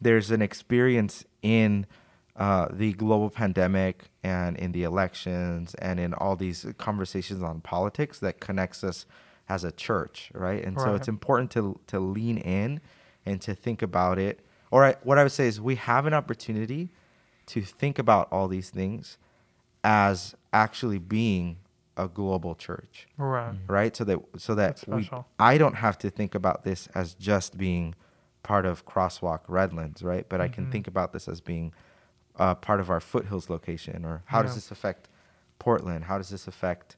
there's 0.00 0.30
an 0.30 0.42
experience 0.42 1.24
in 1.42 1.86
uh, 2.36 2.68
the 2.72 2.92
global 2.94 3.30
pandemic 3.30 4.04
and 4.24 4.56
in 4.56 4.72
the 4.72 4.82
elections 4.82 5.74
and 5.76 6.00
in 6.00 6.14
all 6.14 6.34
these 6.34 6.66
conversations 6.78 7.42
on 7.42 7.60
politics 7.60 8.18
that 8.20 8.40
connects 8.40 8.82
us 8.82 9.06
as 9.48 9.64
a 9.64 9.72
church, 9.72 10.30
right? 10.34 10.64
And 10.64 10.80
so 10.80 10.94
it's 10.94 11.08
important 11.08 11.50
to 11.52 11.78
to 11.88 12.00
lean 12.00 12.38
in 12.38 12.80
and 13.26 13.40
to 13.42 13.54
think 13.54 13.82
about 13.82 14.18
it. 14.18 14.40
Or 14.70 14.84
I, 14.84 14.96
what 15.02 15.18
I 15.18 15.22
would 15.22 15.32
say 15.32 15.46
is 15.46 15.60
we 15.60 15.76
have 15.76 16.06
an 16.06 16.14
opportunity 16.14 16.90
to 17.46 17.62
think 17.62 17.98
about 17.98 18.28
all 18.32 18.48
these 18.48 18.70
things 18.70 19.18
as 19.84 20.34
actually 20.52 20.98
being 20.98 21.58
a 21.96 22.08
global 22.08 22.54
church 22.54 23.06
right. 23.18 23.54
right 23.68 23.94
so 23.96 24.04
that 24.04 24.20
so 24.36 24.54
that 24.54 24.82
we 24.88 25.10
i 25.38 25.58
don't 25.58 25.74
have 25.76 25.98
to 25.98 26.08
think 26.10 26.34
about 26.34 26.64
this 26.64 26.88
as 26.94 27.14
just 27.14 27.58
being 27.58 27.94
part 28.42 28.64
of 28.64 28.86
crosswalk 28.86 29.40
redlands 29.46 30.02
right 30.02 30.26
but 30.28 30.40
i 30.40 30.48
can 30.48 30.66
Mhm. 30.66 30.70
think 30.72 30.86
about 30.88 31.12
this 31.12 31.28
as 31.28 31.40
being 31.40 31.72
uh, 32.36 32.54
part 32.54 32.80
of 32.80 32.88
our 32.90 33.00
foothills 33.00 33.50
location 33.50 34.04
or 34.06 34.22
how 34.26 34.40
does 34.42 34.54
this 34.54 34.70
affect 34.70 35.08
portland 35.58 36.04
how 36.04 36.16
does 36.16 36.30
this 36.30 36.48
affect 36.48 36.96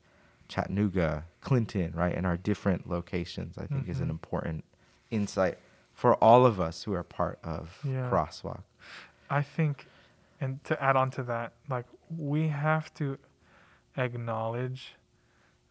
chattanooga 0.48 1.24
clinton 1.40 1.92
right 1.94 2.14
and 2.14 2.26
our 2.26 2.36
different 2.36 2.88
locations 2.88 3.58
i 3.58 3.66
think 3.66 3.88
is 3.88 3.98
an 4.00 4.06
Mhm. 4.06 4.10
important 4.10 4.64
insight 5.10 5.58
for 5.92 6.14
all 6.16 6.46
of 6.46 6.60
us 6.60 6.84
who 6.84 6.92
are 6.94 7.02
part 7.02 7.38
of 7.42 7.80
Yeah. 7.84 8.08
crosswalk 8.10 8.62
I 9.30 9.42
think, 9.42 9.86
and 10.40 10.62
to 10.64 10.80
add 10.80 10.96
on 10.96 11.10
to 11.12 11.22
that, 11.24 11.54
like 11.68 11.86
we 12.14 12.48
have 12.48 12.92
to 12.94 13.18
acknowledge 13.96 14.94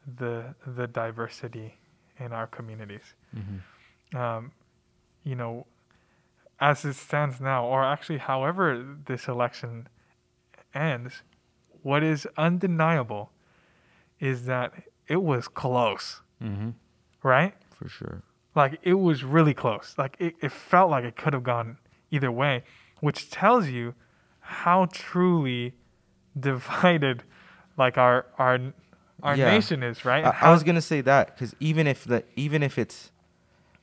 the 0.05 0.55
the 0.65 0.87
diversity 0.87 1.75
in 2.19 2.31
our 2.33 2.47
communities. 2.47 3.13
Mm-hmm. 3.35 4.17
Um, 4.17 4.51
you 5.23 5.35
know, 5.35 5.65
as 6.59 6.85
it 6.85 6.93
stands 6.95 7.39
now, 7.41 7.65
or 7.65 7.83
actually, 7.83 8.19
however 8.19 8.85
this 9.05 9.27
election 9.27 9.87
ends, 10.73 11.23
what 11.81 12.03
is 12.03 12.27
undeniable 12.37 13.31
is 14.19 14.45
that 14.45 14.73
it 15.07 15.21
was 15.21 15.47
close, 15.47 16.21
Mm-hmm. 16.41 16.69
right? 17.23 17.53
For 17.75 17.87
sure. 17.87 18.21
Like 18.55 18.79
it 18.83 18.93
was 18.95 19.23
really 19.23 19.53
close. 19.53 19.95
Like 19.97 20.15
it, 20.19 20.35
it 20.41 20.51
felt 20.51 20.91
like 20.91 21.03
it 21.05 21.15
could 21.15 21.33
have 21.33 21.43
gone 21.43 21.77
either 22.11 22.31
way, 22.31 22.63
which 22.99 23.29
tells 23.31 23.67
you 23.69 23.95
how 24.39 24.85
truly 24.91 25.73
divided 26.39 27.23
like 27.77 27.97
our 27.97 28.25
our 28.37 28.59
our 29.21 29.35
Yeah. 29.37 29.45
nation 29.45 29.83
is, 29.83 30.03
right? 30.05 30.25
I, 30.25 30.47
I 30.47 30.51
was 30.51 30.63
gonna 30.63 30.81
say 30.81 31.01
that 31.01 31.27
because 31.35 31.55
even 31.59 31.87
if 31.87 32.03
the 32.05 32.23
even 32.35 32.63
if 32.63 32.77
it's 32.77 33.11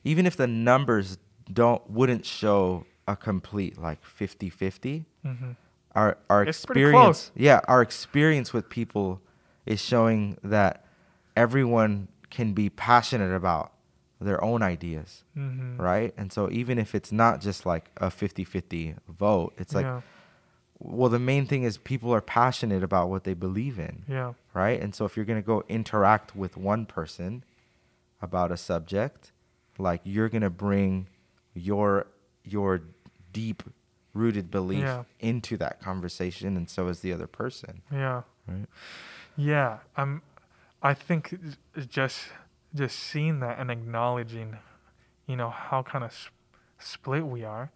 even 0.03 0.25
if 0.25 0.35
the 0.37 0.47
numbers 0.47 1.17
don't 1.51 1.87
wouldn't 1.89 2.25
show 2.25 2.85
a 3.07 3.15
complete 3.15 3.77
like 3.77 3.99
50-50 4.03 5.05
Mhm. 5.25 5.55
our 5.95 6.17
our 6.29 6.43
It's 6.43 6.59
experience 6.63 7.29
close. 7.29 7.31
yeah 7.35 7.59
our 7.67 7.81
experience 7.81 8.53
with 8.53 8.69
people 8.69 9.21
is 9.65 9.81
showing 9.81 10.37
that 10.43 10.85
everyone 11.35 12.07
can 12.29 12.53
be 12.53 12.69
passionate 12.69 13.33
about 13.33 13.73
their 14.19 14.41
own 14.43 14.61
ideas 14.61 15.23
Mhm. 15.35 15.77
right 15.79 16.13
and 16.17 16.31
so 16.31 16.49
even 16.51 16.77
if 16.77 16.93
it's 16.95 17.11
not 17.11 17.41
just 17.41 17.65
like 17.65 17.89
a 17.97 18.09
50-50 18.09 18.95
vote 19.09 19.53
it's 19.57 19.73
like 19.75 19.85
yeah, 19.85 20.01
well 20.83 21.09
the 21.09 21.19
main 21.19 21.45
thing 21.45 21.63
is 21.63 21.77
people 21.77 22.13
are 22.13 22.21
passionate 22.21 22.83
about 22.83 23.09
what 23.09 23.23
they 23.23 23.33
believe 23.33 23.77
in 23.79 24.03
yeah, 24.07 24.33
right? 24.53 24.81
And 24.81 24.93
so 24.95 25.05
if 25.05 25.15
you're 25.15 25.25
gonna 25.25 25.41
go 25.41 25.63
interact 25.69 26.35
with 26.35 26.57
one 26.57 26.85
person 26.85 27.43
about 28.21 28.51
a 28.51 28.57
subject, 28.57 29.31
like 29.77 30.01
you're 30.03 30.29
gonna 30.29 30.49
bring 30.49 31.07
your 31.53 32.07
your 32.43 32.81
deep 33.31 33.63
rooted 34.13 34.51
belief 34.51 34.81
Yeah. 34.83 35.03
into 35.19 35.55
that 35.57 35.79
conversation, 35.81 36.57
and 36.57 36.69
so 36.69 36.87
is 36.87 36.99
the 37.01 37.13
other 37.13 37.27
person, 37.27 37.81
yeah. 37.91 38.23
right? 38.47 38.65
Yeah, 39.37 39.79
I'm. 39.95 40.21
I 40.83 40.93
think 40.93 41.35
just 41.89 42.29
just 42.73 42.97
seeing 42.99 43.39
that 43.41 43.59
and 43.59 43.69
acknowledging, 43.69 44.57
you 45.27 45.35
know, 45.35 45.49
how 45.49 45.83
kind 45.83 46.03
of 46.03 46.11
sp- 46.11 46.33
split 46.79 47.25
we 47.25 47.43
are, 47.43 47.71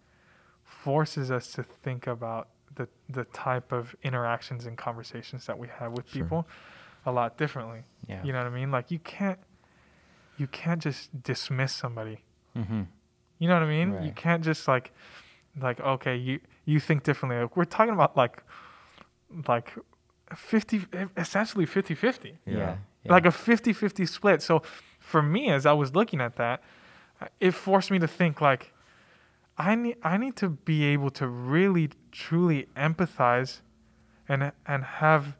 forces 0.64 1.30
us 1.30 1.52
to 1.52 1.62
think 1.62 2.06
about 2.06 2.48
the 2.76 2.88
the 3.08 3.24
type 3.24 3.72
of 3.72 3.94
interactions 4.02 4.66
and 4.66 4.76
conversations 4.78 5.46
that 5.46 5.58
we 5.58 5.68
have 5.78 5.92
with 5.92 6.08
Sure. 6.08 6.22
people 6.22 6.46
a 7.04 7.12
lot 7.12 7.36
differently. 7.36 7.82
Yeah. 8.08 8.22
You 8.24 8.32
know 8.32 8.38
what 8.38 8.46
I 8.46 8.50
mean? 8.50 8.70
Like 8.70 8.90
you 8.90 8.98
can't 9.00 9.38
you 10.38 10.46
can't 10.46 10.80
just 10.82 11.22
dismiss 11.22 11.72
somebody. 11.72 12.18
Mm-hmm. 12.56 12.82
You 13.38 13.48
know 13.48 13.54
what 13.54 13.62
I 13.62 13.68
mean? 13.68 14.02
You 14.04 14.12
can't 14.12 14.42
just 14.44 14.66
like 14.68 14.92
like 15.60 15.80
okay, 15.80 16.16
you 16.16 16.40
you 16.64 16.80
think 16.80 17.02
differently. 17.04 17.40
Like, 17.40 17.56
we're 17.56 17.64
talking 17.64 17.94
about 17.94 18.16
like 18.16 18.42
like 19.48 19.72
50 20.34 20.86
essentially 21.16 21.66
50-50 21.66 22.32
Yeah. 22.46 22.76
like 23.04 23.24
a 23.26 23.30
50-50 23.30 24.08
split 24.08 24.42
so 24.42 24.62
for 24.98 25.22
me 25.22 25.50
as 25.50 25.66
i 25.66 25.72
was 25.72 25.94
looking 25.94 26.20
at 26.20 26.34
that 26.36 26.62
it 27.40 27.52
forced 27.52 27.90
me 27.92 27.98
to 28.00 28.08
think 28.08 28.40
like 28.40 28.72
i 29.58 29.74
need 29.74 29.96
i 30.02 30.16
need 30.16 30.36
to 30.36 30.48
be 30.48 30.84
able 30.84 31.10
to 31.10 31.26
really 31.26 31.90
truly 32.12 32.68
empathize 32.76 33.60
and 34.28 34.52
and 34.66 34.84
have 34.84 35.36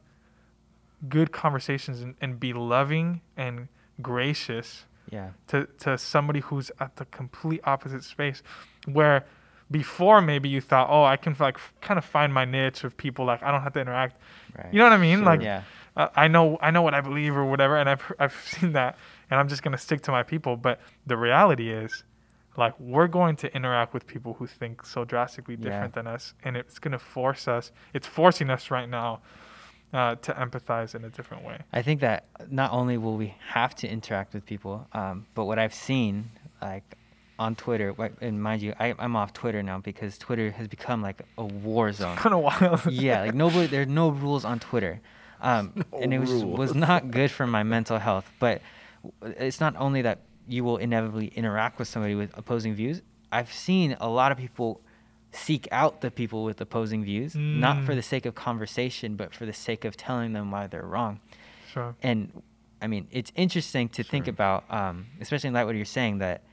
good 1.07 1.31
conversations 1.31 2.01
and, 2.01 2.15
and 2.21 2.39
be 2.39 2.53
loving 2.53 3.21
and 3.35 3.67
gracious 4.01 4.85
yeah. 5.11 5.29
to, 5.47 5.67
to 5.79 5.97
somebody 5.97 6.39
who's 6.39 6.71
at 6.79 6.95
the 6.97 7.05
complete 7.05 7.61
opposite 7.63 8.03
space 8.03 8.41
where 8.85 9.25
before 9.69 10.21
maybe 10.21 10.49
you 10.49 10.59
thought 10.61 10.87
oh 10.89 11.03
i 11.03 11.15
can 11.15 11.35
like 11.39 11.57
kind 11.81 11.97
of 11.97 12.05
find 12.05 12.33
my 12.33 12.45
niche 12.45 12.83
of 12.83 12.97
people 12.97 13.25
like 13.25 13.43
i 13.43 13.51
don't 13.51 13.61
have 13.61 13.73
to 13.73 13.79
interact 13.79 14.19
Right. 14.57 14.73
you 14.73 14.79
know 14.79 14.85
what 14.85 14.93
i 14.93 14.97
mean 14.97 15.23
like 15.23 15.41
yeah. 15.41 15.63
uh, 15.95 16.07
I 16.15 16.27
know 16.27 16.57
I 16.61 16.71
know 16.71 16.81
what 16.81 16.93
I 16.93 17.01
believe 17.01 17.35
or 17.35 17.45
whatever, 17.45 17.75
and 17.77 17.89
I've 17.89 18.01
I've 18.19 18.35
seen 18.45 18.71
that, 18.73 18.97
and 19.29 19.39
I'm 19.39 19.47
just 19.47 19.61
gonna 19.63 19.77
stick 19.79 20.01
to 20.03 20.11
my 20.11 20.23
people. 20.23 20.55
But 20.55 20.79
the 21.07 21.17
reality 21.17 21.69
is, 21.71 22.03
like 22.57 22.77
we're 22.79 23.07
going 23.07 23.35
to 23.37 23.55
interact 23.55 23.93
with 23.93 24.05
people 24.07 24.33
who 24.33 24.47
think 24.47 24.85
so 24.85 25.05
drastically 25.05 25.55
Yeah. 25.55 25.69
different 25.69 25.93
than 25.93 26.07
us, 26.07 26.33
and 26.43 26.57
it's 26.57 26.79
gonna 26.79 26.99
force 26.99 27.47
us. 27.47 27.71
It's 27.93 28.07
forcing 28.07 28.49
us 28.49 28.69
right 28.71 28.89
now 28.89 29.21
uh, 29.93 30.15
to 30.15 30.33
empathize 30.33 30.95
in 30.95 31.05
a 31.05 31.09
different 31.09 31.43
way. 31.45 31.59
I 31.71 31.81
think 31.81 32.01
that 32.01 32.25
not 32.49 32.71
only 32.73 32.97
will 32.97 33.15
we 33.15 33.35
have 33.53 33.73
to 33.75 33.87
interact 33.87 34.33
with 34.33 34.45
people, 34.45 34.85
um, 34.93 35.25
but 35.35 35.45
what 35.45 35.57
I've 35.59 35.73
seen, 35.73 36.29
like 36.61 36.83
on 37.39 37.55
Twitter, 37.55 37.95
and 38.19 38.41
mind 38.41 38.61
you, 38.63 38.73
I, 38.79 38.95
I'm 38.99 39.15
off 39.15 39.31
Twitter 39.31 39.61
now 39.63 39.77
because 39.79 40.17
Twitter 40.17 40.51
has 40.51 40.67
become 40.67 41.01
like 41.03 41.21
a 41.37 41.45
war 41.45 41.91
zone. 41.93 42.17
Kind 42.17 42.33
of 42.35 42.41
wild. 42.41 42.85
yeah, 42.91 43.21
like 43.21 43.35
nobody, 43.35 43.67
there 43.67 43.83
are 43.83 43.85
no 43.85 44.09
rules 44.09 44.43
on 44.43 44.59
Twitter, 44.59 44.99
um, 45.39 45.85
and 45.93 46.13
it 46.13 46.19
was 46.19 46.43
was 46.43 46.73
not 46.75 47.11
good 47.11 47.29
for 47.31 47.45
my 47.45 47.61
mental 47.63 47.99
health. 47.99 48.29
But 48.39 48.61
it's 49.21 49.59
not 49.61 49.75
only 49.77 50.01
that 50.01 50.19
you 50.47 50.63
will 50.63 50.77
inevitably 50.77 51.27
interact 51.27 51.77
with 51.79 51.87
somebody 51.87 52.15
with 52.15 52.35
opposing 52.37 52.73
views. 52.73 53.01
I've 53.31 53.51
seen 53.51 53.97
a 53.99 54.09
lot 54.09 54.31
of 54.31 54.37
people 54.37 54.81
seek 55.31 55.67
out 55.71 56.01
the 56.01 56.09
people 56.09 56.43
with 56.45 56.59
opposing 56.61 57.03
views, 57.03 57.35
not 57.35 57.83
for 57.85 57.91
Mm. 57.91 57.95
the 57.97 58.01
sake 58.01 58.25
of 58.25 58.33
conversation, 58.33 59.15
but 59.15 59.33
for 59.33 59.45
the 59.45 59.53
sake 59.53 59.83
of 59.85 59.97
telling 59.97 60.33
them 60.33 60.49
why 60.51 60.67
they're 60.67 60.85
wrong 60.85 61.19
Sure. 61.71 61.95
and 62.01 62.31
I 62.81 62.85
mean, 62.87 63.07
it's 63.11 63.31
interesting 63.35 63.89
to 63.89 64.03
think 64.03 64.27
about, 64.27 64.63
um, 64.71 65.07
especially 65.19 65.47
in 65.47 65.53
light 65.55 65.61
of 65.61 65.67
what 65.67 65.75
you're 65.75 65.83
saying 65.85 66.19
that 66.19 66.43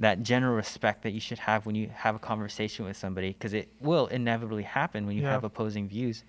that 0.00 0.22
general 0.22 0.54
respect 0.54 1.02
that 1.02 1.12
you 1.12 1.20
should 1.20 1.38
have 1.40 1.66
when 1.66 1.74
you 1.74 1.88
have 1.92 2.14
a 2.14 2.18
conversation 2.20 2.84
with 2.84 2.96
somebody, 2.96 3.28
because 3.32 3.52
it 3.52 3.68
will 3.80 4.06
inevitably 4.08 4.62
happen 4.64 5.06
when 5.06 5.16
you 5.16 5.22
Yeah. 5.22 5.30
have 5.32 5.42
opposing 5.44 5.88
views. 5.88 6.22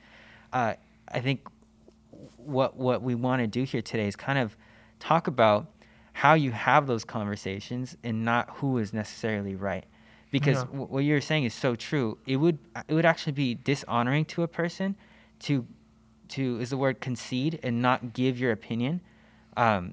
Uh, 0.53 0.73
I 1.07 1.19
think 1.19 1.47
what 2.37 2.75
what 2.77 3.01
we 3.01 3.15
want 3.15 3.41
to 3.41 3.47
do 3.47 3.63
here 3.63 3.81
today 3.81 4.07
is 4.07 4.15
kind 4.15 4.39
of 4.39 4.55
talk 4.99 5.27
about 5.27 5.67
how 6.23 6.33
you 6.45 6.51
have 6.51 6.85
those 6.87 7.03
conversations 7.17 7.95
and 8.03 8.15
not 8.25 8.45
who 8.57 8.77
is 8.77 8.93
necessarily 8.93 9.55
right 9.55 9.85
because 10.31 10.57
Yeah. 10.57 10.65
wh- 10.77 10.91
what 10.93 11.03
you're 11.03 11.21
saying 11.31 11.45
is 11.49 11.53
so 11.53 11.75
true 11.75 12.17
it 12.25 12.37
would 12.37 12.57
it 12.89 12.93
would 12.93 13.05
actually 13.13 13.33
be 13.45 13.49
dishonoring 13.71 14.25
to 14.33 14.43
a 14.43 14.47
person 14.47 14.95
to 15.47 15.65
to 16.35 16.59
is 16.59 16.69
the 16.69 16.77
word 16.77 16.99
concede 17.09 17.53
and 17.63 17.81
not 17.81 18.13
give 18.13 18.39
your 18.39 18.51
opinion 18.51 19.01
um, 19.57 19.83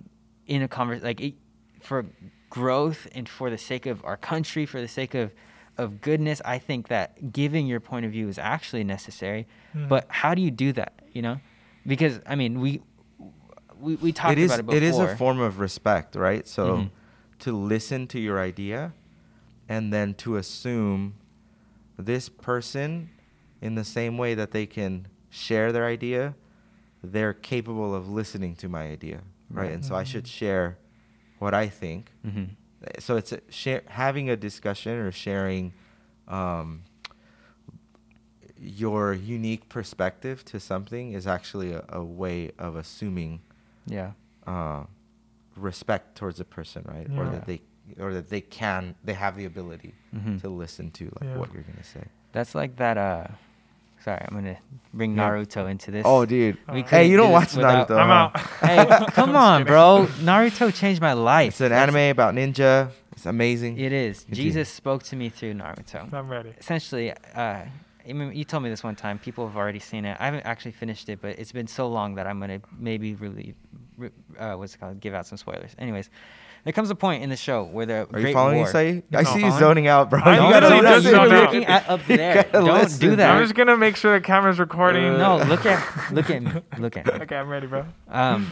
in 0.47 0.63
a 0.63 0.69
conversation 0.69 1.07
like 1.07 1.21
it, 1.21 1.35
for 1.81 2.05
growth 2.51 3.07
and 3.15 3.29
for 3.29 3.49
the 3.51 3.59
sake 3.59 3.87
of 3.87 4.05
our 4.05 4.17
country 4.17 4.65
for 4.67 4.81
the 4.81 4.89
sake 4.89 5.15
of 5.15 5.33
of 5.79 6.01
goodness 6.01 6.41
i 6.45 6.59
think 6.59 6.89
that 6.89 7.33
giving 7.33 7.67
your 7.67 7.81
point 7.81 8.05
of 8.07 8.13
view 8.13 8.29
is 8.29 8.39
actually 8.39 8.85
necessary 8.85 9.47
Mm. 9.75 9.89
but 9.89 10.07
how 10.09 10.35
do 10.35 10.41
you 10.43 10.51
do 10.51 10.73
that 10.73 10.93
you 11.13 11.23
know 11.23 11.39
because 11.87 12.15
i 12.27 12.35
mean 12.35 12.61
we 12.61 12.81
we, 13.87 13.95
we 13.97 14.13
talked 14.13 14.33
it 14.33 14.39
is 14.39 14.51
about 14.51 14.59
it 14.61 14.67
before 14.67 14.77
it 14.77 14.83
is 14.83 14.99
a 14.99 15.17
form 15.17 15.41
of 15.41 15.61
respect, 15.61 16.17
right? 16.17 16.47
So 16.49 16.67
Mhm. 16.67 16.91
to 17.41 17.53
listen 17.57 18.07
to 18.09 18.19
your 18.19 18.41
idea 18.41 18.93
and 19.69 19.93
then 19.93 20.15
to 20.15 20.37
assume 20.37 21.15
this 21.97 22.29
person 22.29 23.11
in 23.63 23.75
the 23.77 23.85
same 23.85 24.19
way 24.19 24.35
that 24.35 24.51
they 24.51 24.67
can 24.67 25.07
share 25.31 25.73
their 25.73 25.87
idea, 25.87 26.35
they're 27.03 27.33
capable 27.33 27.95
of 27.95 28.09
listening 28.11 28.57
to 28.57 28.69
my 28.69 28.85
idea, 28.91 29.19
right? 29.51 29.63
Right. 29.67 29.73
And 29.73 29.85
so 29.85 29.95
I 29.95 30.03
Mhm. 30.03 30.07
should 30.07 30.27
share 30.27 30.79
what 31.39 31.55
I 31.55 31.69
think. 31.69 32.11
hmm 32.23 32.45
So 32.99 33.17
it's 33.17 33.33
a 33.33 33.41
share, 33.49 33.83
having 33.89 34.29
a 34.31 34.37
discussion 34.37 34.93
or 34.99 35.11
sharing 35.13 35.73
um, 36.29 36.83
your 38.59 39.13
unique 39.13 39.69
perspective 39.69 40.45
to 40.45 40.59
something 40.61 41.13
is 41.13 41.27
actually 41.27 41.73
a, 41.73 41.85
a 41.89 42.03
way 42.03 42.51
of 42.59 42.77
assuming 42.77 43.41
yeah 43.87 44.13
uh, 44.47 44.85
respect 45.57 46.17
towards 46.17 46.41
a 46.41 46.45
person, 46.45 46.85
right? 46.87 47.07
Or 47.19 47.29
that 47.31 47.47
they 47.47 47.61
or 48.01 48.13
that 48.15 48.29
they 48.29 48.41
can 48.41 48.95
they 49.05 49.13
have 49.15 49.37
the 49.37 49.45
ability 49.45 49.95
Mhm. 50.15 50.41
to 50.43 50.49
listen 50.49 50.91
to 50.93 51.05
like 51.05 51.31
Yeah. 51.31 51.37
what 51.37 51.53
you're 51.55 51.63
gonna 51.63 51.85
say. 51.85 52.05
that's 52.33 52.55
like 52.55 52.77
that 52.77 52.99
uh 52.99 53.27
sorry 54.05 54.21
i'm 54.29 54.35
gonna 54.35 54.59
bring 54.93 55.17
Yeah. 55.17 55.31
Naruto 55.31 55.71
into 55.71 55.91
this 55.93 56.03
Oh, 56.05 56.27
dude. 56.27 56.59
We 56.73 56.83
Hey, 56.83 56.89
Hey, 56.89 57.05
you 57.07 57.17
do 57.17 57.23
don't 57.23 57.31
this 57.31 57.55
watch 57.55 57.57
without- 57.57 57.89
Naruto? 57.89 57.99
I'm 57.99 58.09
huh? 58.09 58.15
out. 58.15 58.41
hey 59.01 59.07
come 59.19 59.31
I'm 59.31 59.37
on 59.37 59.65
bro 59.65 60.07
naruto 60.21 60.75
changed 60.75 61.01
my 61.01 61.13
life 61.15 61.53
It's 61.53 61.61
an 61.61 61.69
That's- 61.71 61.83
anime 61.95 62.11
about 62.11 62.35
ninja. 62.35 62.91
It's 63.13 63.25
amazing. 63.27 63.79
it 63.79 63.93
is 63.93 64.25
Continue. 64.25 64.43
jesus 64.43 64.69
spoke 64.69 65.03
to 65.05 65.15
me 65.17 65.29
through 65.31 65.55
naruto 65.55 66.13
I'm 66.13 66.29
ready. 66.29 66.53
essentially, 66.59 67.13
uh, 67.13 67.63
I 68.09 68.13
mean, 68.13 68.33
you 68.37 68.45
told 68.45 68.63
me 68.63 68.69
this 68.71 68.85
one 68.85 68.95
time. 68.95 69.19
People 69.19 69.49
have 69.49 69.57
already 69.57 69.81
seen 69.81 70.05
it. 70.05 70.17
I 70.21 70.27
haven't 70.27 70.47
actually 70.47 70.71
finished 70.71 71.09
it, 71.09 71.21
but 71.21 71.39
it's 71.41 71.51
been 71.51 71.67
so 71.67 71.89
long 71.89 72.15
that 72.17 72.27
I'm 72.29 72.39
gonna 72.39 72.61
maybe 72.79 73.15
really, 73.17 73.47
re- 73.47 73.55
uh, 74.39 74.55
what's 74.55 74.75
it 74.75 74.79
called, 74.79 75.01
give 75.01 75.15
out 75.15 75.27
some 75.27 75.39
spoilers. 75.39 75.75
Anyways, 75.79 76.11
there 76.65 76.73
comes 76.73 76.91
a 76.91 76.95
point 76.95 77.23
in 77.23 77.31
the 77.31 77.37
show 77.37 77.65
where 77.65 77.87
the 77.87 77.95
Are 78.03 78.07
Great 78.07 78.29
you 78.29 78.33
following 78.35 78.57
War. 78.57 78.67
me, 78.67 78.73
Saeed? 78.73 79.03
I 79.15 79.23
see 79.23 79.35
you 79.37 79.41
Following? 79.43 79.59
zoning 79.59 79.87
out, 79.87 80.11
bro. 80.11 80.21
I 80.21 80.31
You 80.35 80.37
Don't 80.41 80.51
gotta 80.51 80.67
literally 80.69 80.81
do 80.81 80.83
just 80.83 81.05
that. 81.05 81.13
listen. 81.13 81.13
zoned 81.13 81.31
You're 81.31 81.39
out. 81.39 81.45
looking 81.45 81.65
at 81.67 81.89
up 81.89 82.01
You 82.09 82.17
there. 82.17 82.35
gotta 82.35 82.53
Don't 82.53 82.65
listen. 82.83 83.01
do 83.11 83.17
that. 83.17 83.31
I'm 83.31 83.43
just 83.43 83.55
gonna 83.55 83.77
make 83.77 83.97
sure 83.97 84.19
the 84.19 84.25
camera's 84.25 84.59
recording. 84.59 85.03
No, 85.19 85.37
look 85.39 85.65
at, 85.67 86.13
look 86.13 86.29
at 86.31 86.43
me, 86.43 86.53
look 86.79 86.97
at 86.97 87.07
me. 87.07 87.13
okay, 87.23 87.37
I'm 87.37 87.49
ready, 87.49 87.67
bro. 87.67 87.85
Um, 88.09 88.51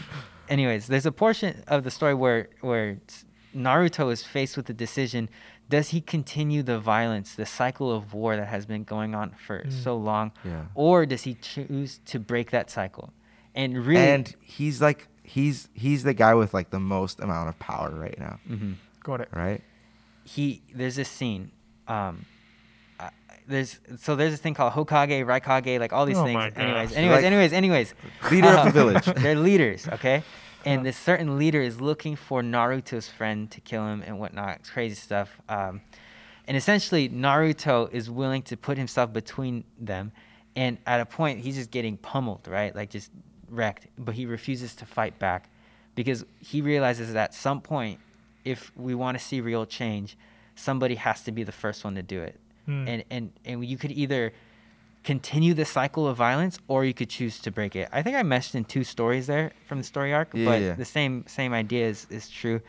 anyways, 0.48 0.87
there's 0.87 1.07
a 1.07 1.12
portion 1.12 1.62
of 1.68 1.85
the 1.85 1.90
story 1.90 2.14
where 2.14 2.48
where 2.61 2.98
s- 3.09 3.24
Naruto 3.54 4.12
is 4.12 4.22
faced 4.22 4.57
with 4.57 4.66
the 4.66 4.74
decision: 4.74 5.28
Does 5.68 5.90
he 5.90 6.00
continue 6.00 6.62
the 6.62 6.78
violence, 6.78 7.35
the 7.35 7.46
cycle 7.46 7.90
of 7.92 8.14
war 8.14 8.37
that 8.37 8.46
has 8.48 8.64
been 8.66 8.85
going 8.85 9.14
on 9.14 9.30
for 9.30 9.61
Mm. 9.64 9.72
so 9.72 9.96
long, 9.96 10.30
Yeah. 10.44 10.62
or 10.74 11.04
does 11.07 11.22
he 11.22 11.35
choose 11.35 11.98
to 12.07 12.18
break 12.20 12.50
that 12.52 12.70
cycle? 12.70 13.12
And 13.57 13.85
really, 13.87 14.02
And 14.02 14.35
he's 14.40 14.80
like 14.83 15.07
he's 15.24 15.68
he's 15.74 16.02
the 16.04 16.14
guy 16.14 16.34
with 16.34 16.54
like 16.54 16.70
the 16.70 16.78
most 16.80 17.18
amount 17.20 17.48
of 17.48 17.58
power 17.58 17.90
right 17.90 18.18
now, 18.18 18.38
Mm-hmm. 18.48 18.72
Got 19.02 19.20
it. 19.22 19.28
right? 19.32 19.62
he 20.26 20.62
there's 20.74 20.96
this 20.96 21.08
scene 21.10 21.50
um 21.87 22.24
uh, 22.98 23.10
there's 23.46 23.78
so 23.98 24.16
there's 24.16 24.32
this 24.32 24.40
thing 24.40 24.54
called 24.54 24.72
Hokage, 24.72 25.10
Raikage, 25.26 25.78
like 25.78 25.92
all 25.92 26.06
these 26.06 26.16
Oh 26.16 26.24
things. 26.24 26.34
my 26.34 26.48
Anyways, 26.48 26.92
anyways, 26.94 27.16
Like- 27.16 27.24
anyways, 27.24 27.52
anyways. 27.52 27.94
Leader 28.30 28.48
of 28.48 28.64
the 28.66 28.70
village. 28.80 29.04
They're 29.04 29.34
leaders, 29.37 29.88
okay? 29.88 30.22
And 30.66 30.87
this 30.87 30.96
certain 30.96 31.37
leader 31.37 31.60
is 31.60 31.78
looking 31.78 32.16
for 32.16 32.40
Naruto's 32.40 33.06
friend 33.06 33.50
to 33.50 33.60
kill 33.60 33.87
him 33.87 34.02
and 34.06 34.18
whatnot. 34.18 34.60
It's 34.60 34.70
crazy 34.70 34.94
stuff. 34.94 35.38
Um, 35.46 35.82
and 36.48 36.56
essentially, 36.56 37.10
Naruto 37.10 37.92
is 37.92 38.08
willing 38.10 38.40
to 38.44 38.56
put 38.56 38.78
himself 38.78 39.12
between 39.12 39.64
them. 39.78 40.10
And 40.56 40.78
at 40.87 41.02
a 41.02 41.04
point, 41.04 41.40
he's 41.40 41.56
just 41.56 41.70
getting 41.70 41.98
pummeled, 41.98 42.48
right? 42.48 42.74
Like 42.74 42.88
just 42.88 43.10
wrecked. 43.55 43.87
But 43.99 44.14
he 44.14 44.27
refuses 44.27 44.75
to 44.77 44.87
fight 44.87 45.19
back 45.19 45.49
because 45.95 46.25
he 46.40 46.61
realizes 46.61 47.12
that 47.12 47.25
at 47.31 47.35
some 47.35 47.61
point, 47.61 48.01
if 48.45 48.73
we 48.77 48.95
want 48.95 49.19
to 49.19 49.25
see 49.25 49.40
real 49.40 49.64
change, 49.64 50.17
somebody 50.55 50.97
has 50.97 51.23
to 51.23 51.33
be 51.33 51.43
the 51.43 51.53
first 51.53 51.85
one 51.85 51.95
to 51.95 52.03
do 52.03 52.21
it. 52.23 52.38
Hmm. 52.67 52.88
And, 52.88 53.05
and, 53.11 53.33
and 53.45 53.64
you 53.64 53.77
could 53.77 53.93
either 53.93 54.33
continue 55.03 55.53
the 55.53 55.64
cycle 55.64 56.07
of 56.09 56.17
violence 56.17 56.59
or 56.67 56.85
you 56.85 56.95
could 56.95 57.11
choose 57.11 57.38
to 57.40 57.51
break 57.51 57.77
it. 57.77 57.88
I 57.93 58.03
think 58.03 58.17
I 58.17 58.23
mentioned 58.23 58.69
two 58.69 58.85
stories 58.85 59.27
there 59.27 59.53
from 59.67 59.79
the 59.79 59.85
story 59.85 60.12
arc, 60.14 60.31
Yeah, 60.33 60.45
but 60.45 60.61
yeah. 60.62 60.73
the 60.75 60.85
same 60.85 61.25
same 61.27 61.53
idea 61.53 61.87
is, 61.87 62.07
is 62.11 62.29
true. 62.31 62.61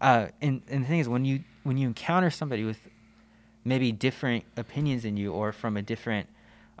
Uh, 0.00 0.28
and, 0.42 0.62
and 0.68 0.84
the 0.84 0.88
thing 0.88 1.00
is 1.00 1.08
when 1.08 1.24
you 1.24 1.40
when 1.64 1.76
you 1.78 1.88
encounter 1.88 2.30
somebody 2.30 2.64
with 2.64 2.78
maybe 3.64 3.90
different 3.90 4.44
opinions 4.56 5.02
than 5.02 5.16
you 5.16 5.32
or 5.32 5.50
from 5.52 5.76
a 5.76 5.82
different 5.82 6.28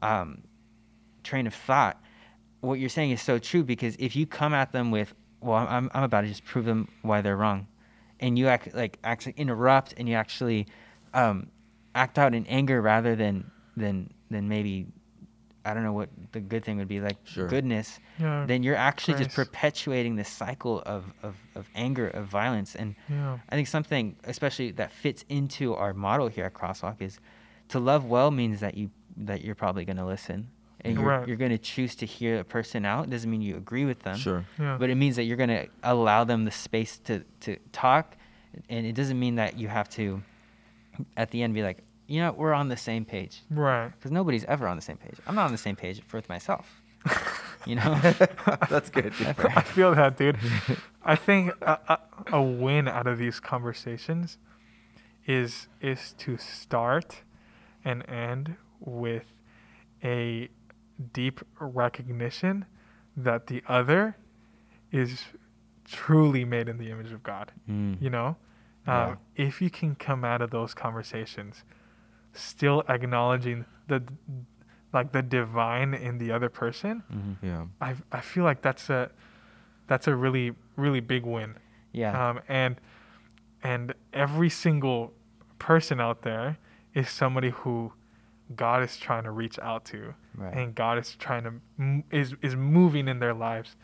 um, 0.02 0.42
train 1.24 1.46
of 1.46 1.54
thought, 1.54 2.00
what 2.60 2.78
you're 2.80 2.88
saying 2.88 3.10
is 3.10 3.22
so 3.22 3.38
true 3.38 3.62
because 3.64 3.96
if 3.98 4.16
you 4.16 4.26
come 4.26 4.52
at 4.54 4.72
them 4.72 4.90
with, 4.90 5.14
well, 5.40 5.56
I'm, 5.68 5.90
I'm 5.94 6.02
about 6.02 6.22
to 6.22 6.26
just 6.28 6.44
prove 6.44 6.64
them 6.64 6.88
why 7.02 7.20
they're 7.20 7.36
wrong, 7.36 7.66
and 8.20 8.38
you 8.38 8.48
act 8.48 8.74
like 8.74 8.98
actually 9.04 9.34
interrupt 9.36 9.94
and 9.96 10.08
you 10.08 10.14
actually 10.16 10.66
um, 11.14 11.48
act 11.94 12.18
out 12.18 12.34
in 12.34 12.46
anger 12.46 12.80
rather 12.82 13.14
than 13.14 13.50
than 13.76 14.12
than 14.30 14.48
maybe 14.48 14.86
I 15.64 15.74
don't 15.74 15.82
know 15.82 15.92
what 15.92 16.08
the 16.32 16.40
good 16.40 16.64
thing 16.64 16.78
would 16.78 16.88
be 16.88 17.00
like 17.00 17.16
Sure. 17.24 17.46
goodness, 17.46 18.00
Yeah. 18.18 18.44
then 18.46 18.62
you're 18.62 18.74
actually 18.76 19.18
just 19.18 19.36
perpetuating 19.36 20.16
this 20.16 20.28
cycle 20.28 20.80
of, 20.86 21.12
of, 21.22 21.36
of 21.54 21.68
anger, 21.74 22.08
of 22.08 22.26
violence. 22.26 22.74
And 22.74 22.94
Yeah. 23.08 23.38
I 23.50 23.54
think 23.54 23.68
something, 23.68 24.16
especially 24.24 24.70
that 24.72 24.92
fits 24.92 25.24
into 25.28 25.74
our 25.74 25.92
model 25.92 26.28
here 26.28 26.46
at 26.46 26.54
Crosswalk, 26.54 27.02
is 27.02 27.18
to 27.68 27.78
love 27.78 28.06
well 28.06 28.30
means 28.30 28.60
that 28.60 28.76
you 28.76 28.90
that 29.16 29.42
you're 29.42 29.54
probably 29.56 29.84
going 29.84 29.96
to 29.98 30.06
listen, 30.06 30.48
and 30.82 30.94
you're, 30.94 31.04
Right. 31.04 31.26
you're 31.28 31.36
going 31.36 31.50
to 31.50 31.58
choose 31.58 31.94
to 31.96 32.06
hear 32.06 32.38
a 32.40 32.44
person 32.44 32.84
out. 32.84 33.04
It 33.06 33.10
doesn't 33.10 33.30
mean 33.30 33.42
you 33.42 33.56
agree 33.56 33.84
with 33.84 34.00
them, 34.00 34.16
Sure. 34.16 34.44
Yeah. 34.58 34.76
but 34.78 34.90
it 34.90 34.94
means 34.94 35.16
that 35.16 35.24
you're 35.24 35.36
going 35.36 35.48
to 35.50 35.66
allow 35.82 36.24
them 36.24 36.44
the 36.44 36.50
space 36.50 36.98
to 37.00 37.24
to 37.40 37.56
talk, 37.72 38.16
and 38.68 38.86
it 38.86 38.94
doesn't 38.94 39.18
mean 39.18 39.34
that 39.36 39.58
you 39.58 39.68
have 39.68 39.88
to, 39.90 40.22
at 41.16 41.30
the 41.30 41.42
end, 41.42 41.54
be 41.54 41.62
like, 41.62 41.78
you 42.06 42.20
know, 42.20 42.32
we're 42.32 42.54
on 42.54 42.68
the 42.68 42.76
same 42.76 43.04
page, 43.04 43.42
right. 43.50 43.88
because 43.90 44.10
nobody's 44.10 44.44
ever 44.44 44.66
on 44.68 44.76
the 44.76 44.82
same 44.82 44.96
page. 44.96 45.16
I'm 45.26 45.34
not 45.34 45.46
on 45.46 45.52
the 45.52 45.58
same 45.58 45.76
page 45.76 46.00
with 46.12 46.28
myself, 46.28 46.80
you 47.66 47.74
know. 47.74 47.98
That's 48.70 48.88
good. 48.90 49.12
I 49.38 49.62
feel 49.62 49.94
that, 49.94 50.16
dude. 50.16 50.38
I 51.04 51.16
think 51.16 51.52
a, 51.60 51.78
a, 51.88 51.98
a 52.38 52.42
win 52.42 52.88
out 52.88 53.06
of 53.06 53.18
these 53.18 53.40
conversations 53.40 54.38
is 55.26 55.68
is 55.82 56.14
to 56.18 56.38
start 56.38 57.22
and 57.84 58.08
end 58.08 58.56
with 58.80 59.24
a 60.02 60.48
deep 61.12 61.40
recognition 61.60 62.64
that 63.16 63.46
the 63.46 63.62
other 63.68 64.16
is 64.92 65.24
truly 65.84 66.44
made 66.44 66.68
in 66.68 66.78
the 66.78 66.90
image 66.90 67.12
of 67.12 67.22
God. 67.22 67.52
Mm. 67.68 68.00
You 68.00 68.10
know, 68.10 68.36
Yeah. 68.86 69.06
um, 69.08 69.18
if 69.36 69.60
you 69.62 69.70
can 69.70 69.94
come 69.94 70.24
out 70.24 70.40
of 70.42 70.50
those 70.50 70.74
conversations 70.74 71.64
still 72.32 72.82
acknowledging 72.88 73.64
the 73.88 74.02
like 74.92 75.12
the 75.12 75.20
divine 75.22 75.92
in 75.92 76.16
the 76.18 76.30
other 76.32 76.48
person, 76.48 77.02
Mhm. 77.12 77.36
Yeah. 77.42 77.66
I 77.80 77.96
I 78.10 78.20
feel 78.20 78.44
like 78.44 78.62
that's 78.62 78.88
a 78.90 79.10
that's 79.86 80.06
a 80.06 80.14
really 80.16 80.54
really 80.76 81.00
big 81.00 81.24
win. 81.24 81.56
Yeah. 81.92 82.12
Um, 82.30 82.40
and 82.48 82.80
and 83.62 83.94
every 84.12 84.48
single 84.48 85.12
person 85.58 86.00
out 86.00 86.22
there 86.22 86.56
is 86.94 87.08
somebody 87.10 87.50
who 87.50 87.92
God 88.56 88.82
is 88.82 88.96
trying 88.96 89.24
to 89.24 89.30
reach 89.30 89.58
out 89.60 89.84
to, 89.86 90.14
Right. 90.36 90.54
and 90.54 90.74
God 90.74 90.98
is 90.98 91.16
trying 91.16 91.44
to 91.44 92.02
is 92.10 92.34
is 92.42 92.56
moving 92.56 93.08
in 93.08 93.18
their 93.18 93.34
lives. 93.34 93.76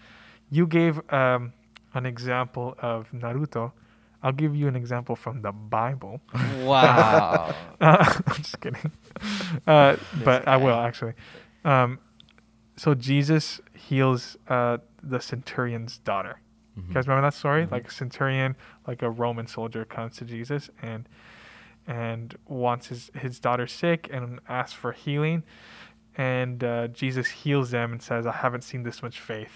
You 0.50 0.66
gave 0.66 1.00
um, 1.12 1.52
an 1.94 2.06
example 2.06 2.74
of 2.78 3.10
Naruto. 3.12 3.72
I'll 4.22 4.32
give 4.32 4.56
you 4.56 4.68
an 4.68 4.76
example 4.76 5.16
from 5.16 5.42
the 5.42 5.52
Bible. 5.52 6.20
Wow. 6.62 7.54
Uh, 7.80 8.04
I'm 8.26 8.34
just 8.36 8.60
kidding. 8.60 8.90
Uh, 9.66 9.92
This 9.92 10.24
but 10.24 10.48
I 10.48 10.56
will 10.56 10.74
actually. 10.74 11.14
Um, 11.64 11.98
so 12.76 12.94
Jesus 12.94 13.60
heals 13.74 14.36
uh, 14.48 14.78
the 15.02 15.20
centurion's 15.20 15.98
daughter. 15.98 16.40
Mhm. 16.78 16.88
You 16.88 16.94
guys 16.94 17.06
remember 17.06 17.26
that 17.28 17.34
story? 17.34 17.66
Mhm. 17.66 17.70
Like 17.70 17.88
a 17.88 17.90
centurion, 17.92 18.56
like 18.86 19.02
a 19.02 19.10
Roman 19.10 19.46
soldier, 19.46 19.84
comes 19.84 20.16
to 20.16 20.24
Jesus 20.24 20.70
and 20.82 21.08
and 21.86 22.34
wants 22.46 22.86
his 22.88 23.10
his 23.14 23.38
daughter 23.40 23.66
sick 23.66 24.08
and 24.12 24.40
asks 24.48 24.72
for 24.72 24.92
healing, 24.92 25.42
and 26.16 26.62
uh, 26.64 26.88
Jesus 26.88 27.28
heals 27.28 27.70
them 27.70 27.92
and 27.92 28.02
says, 28.02 28.26
"I 28.26 28.32
haven't 28.32 28.62
seen 28.62 28.82
this 28.82 29.02
much 29.02 29.20
faith." 29.20 29.52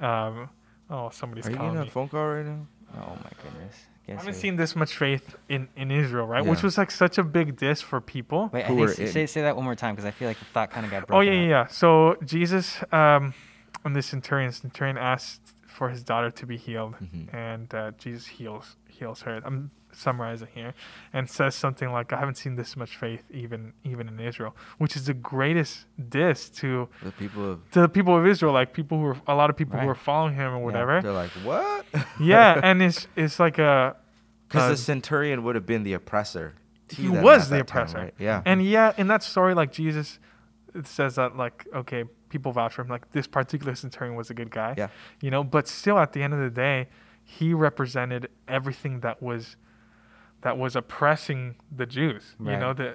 Um, 0.00 0.48
oh, 0.88 1.10
somebody's 1.10 1.46
Are 1.46 1.50
you 1.50 1.56
calling 1.56 1.74
getting 1.74 1.88
a 1.88 1.90
phone 1.90 2.08
call 2.08 2.26
right 2.28 2.46
now? 2.46 2.66
oh 2.96 3.16
my 3.22 3.30
goodness. 3.42 3.76
I 4.08 4.14
haven't 4.14 4.34
who- 4.34 4.40
seen 4.40 4.56
this 4.56 4.74
much 4.74 4.96
faith 4.96 5.36
in, 5.48 5.68
in 5.76 5.92
Israel, 5.92 6.26
right? 6.26 6.42
Yeah. 6.42 6.50
Which 6.50 6.64
was 6.64 6.76
like 6.76 6.90
such 6.90 7.16
a 7.18 7.22
big 7.22 7.56
diss 7.56 7.80
for 7.80 8.00
people. 8.00 8.50
Wait, 8.52 8.64
I 8.64 8.66
who 8.66 8.74
think, 8.86 8.98
were 8.98 9.06
say 9.12 9.26
say 9.26 9.42
that 9.42 9.54
one 9.54 9.64
more 9.64 9.76
time 9.76 9.94
because 9.94 10.04
I 10.04 10.10
feel 10.10 10.26
like 10.26 10.38
the 10.40 10.46
thought 10.46 10.70
kind 10.72 10.84
of 10.84 10.90
got 10.90 11.04
Oh 11.04 11.06
broken. 11.06 11.32
yeah, 11.32 11.40
yeah, 11.40 11.60
up. 11.60 11.68
yeah. 11.68 11.72
So 11.72 12.16
Jesus, 12.24 12.82
um, 12.90 13.34
and 13.84 13.94
the 13.94 14.02
centurion, 14.02 14.50
centurion 14.50 14.98
asked 14.98 15.40
for 15.64 15.90
his 15.90 16.02
daughter 16.02 16.30
to 16.32 16.44
be 16.46 16.56
healed, 16.56 16.94
Mhm. 17.00 17.32
and 17.32 17.72
uh, 17.72 17.92
Jesus 17.98 18.26
heals 18.26 18.74
heals 18.88 19.20
her. 19.22 19.40
I'm 19.44 19.70
summarizing 19.92 20.48
here, 20.54 20.74
and 21.12 21.28
says 21.28 21.54
something 21.54 21.90
like, 21.92 22.12
"I 22.12 22.18
haven't 22.18 22.36
seen 22.36 22.56
this 22.56 22.76
much 22.76 22.96
faith 22.96 23.24
even 23.30 23.72
even 23.84 24.08
in 24.08 24.18
Israel," 24.20 24.56
which 24.78 24.96
is 24.96 25.06
the 25.06 25.14
greatest 25.14 25.86
diss 26.08 26.48
to 26.60 26.88
The 27.02 27.12
people 27.12 27.50
of 27.52 27.70
to 27.72 27.80
the 27.82 27.88
people 27.88 28.16
of 28.16 28.26
Israel, 28.26 28.52
like 28.52 28.72
people 28.72 28.98
who 28.98 29.06
are 29.06 29.16
a 29.26 29.34
lot 29.34 29.50
of 29.50 29.56
people 29.56 29.74
who 29.78 29.86
Right. 29.86 29.92
are 29.92 29.94
following 29.94 30.34
him 30.34 30.52
or 30.52 30.58
Yeah, 30.58 30.64
whatever. 30.64 31.00
they're 31.02 31.12
like, 31.12 31.30
what? 31.44 31.84
Yeah, 32.20 32.60
and 32.62 32.82
it's 32.82 33.06
it's 33.16 33.38
like 33.40 33.58
a 33.58 33.96
Because 34.48 34.70
the 34.70 34.76
centurion 34.76 35.42
would 35.44 35.54
have 35.54 35.66
been 35.66 35.82
the 35.84 35.92
oppressor. 35.94 36.54
he 36.88 37.08
was 37.08 37.48
the 37.48 37.56
that 37.58 37.66
time, 37.68 37.82
oppressor. 37.82 37.98
right? 37.98 38.14
Yeah. 38.18 38.42
And 38.44 38.64
yeah, 38.64 38.92
in 38.96 39.06
that 39.08 39.22
story, 39.22 39.54
like 39.54 39.70
Jesus, 39.72 40.18
it 40.74 40.86
says 40.86 41.14
that 41.16 41.36
like 41.36 41.66
okay, 41.74 42.04
people 42.28 42.52
vouch 42.52 42.74
for 42.74 42.82
him. 42.82 42.88
Like 42.88 43.10
this 43.12 43.26
particular 43.26 43.74
centurion 43.74 44.16
was 44.16 44.30
a 44.30 44.34
good 44.34 44.50
guy. 44.50 44.74
Yeah. 44.76 44.88
You 45.20 45.30
know, 45.30 45.42
but 45.44 45.68
still, 45.68 45.98
at 45.98 46.12
the 46.12 46.22
end 46.22 46.32
of 46.34 46.40
the 46.40 46.50
day, 46.50 46.88
he 47.24 47.54
represented 47.54 48.28
everything 48.48 49.00
that 49.00 49.22
was 49.22 49.56
that 50.42 50.56
was 50.58 50.74
oppressing 50.76 51.56
the 51.74 51.86
Jews. 51.86 52.34
You 52.40 52.58
know, 52.60 52.72
the, 52.72 52.94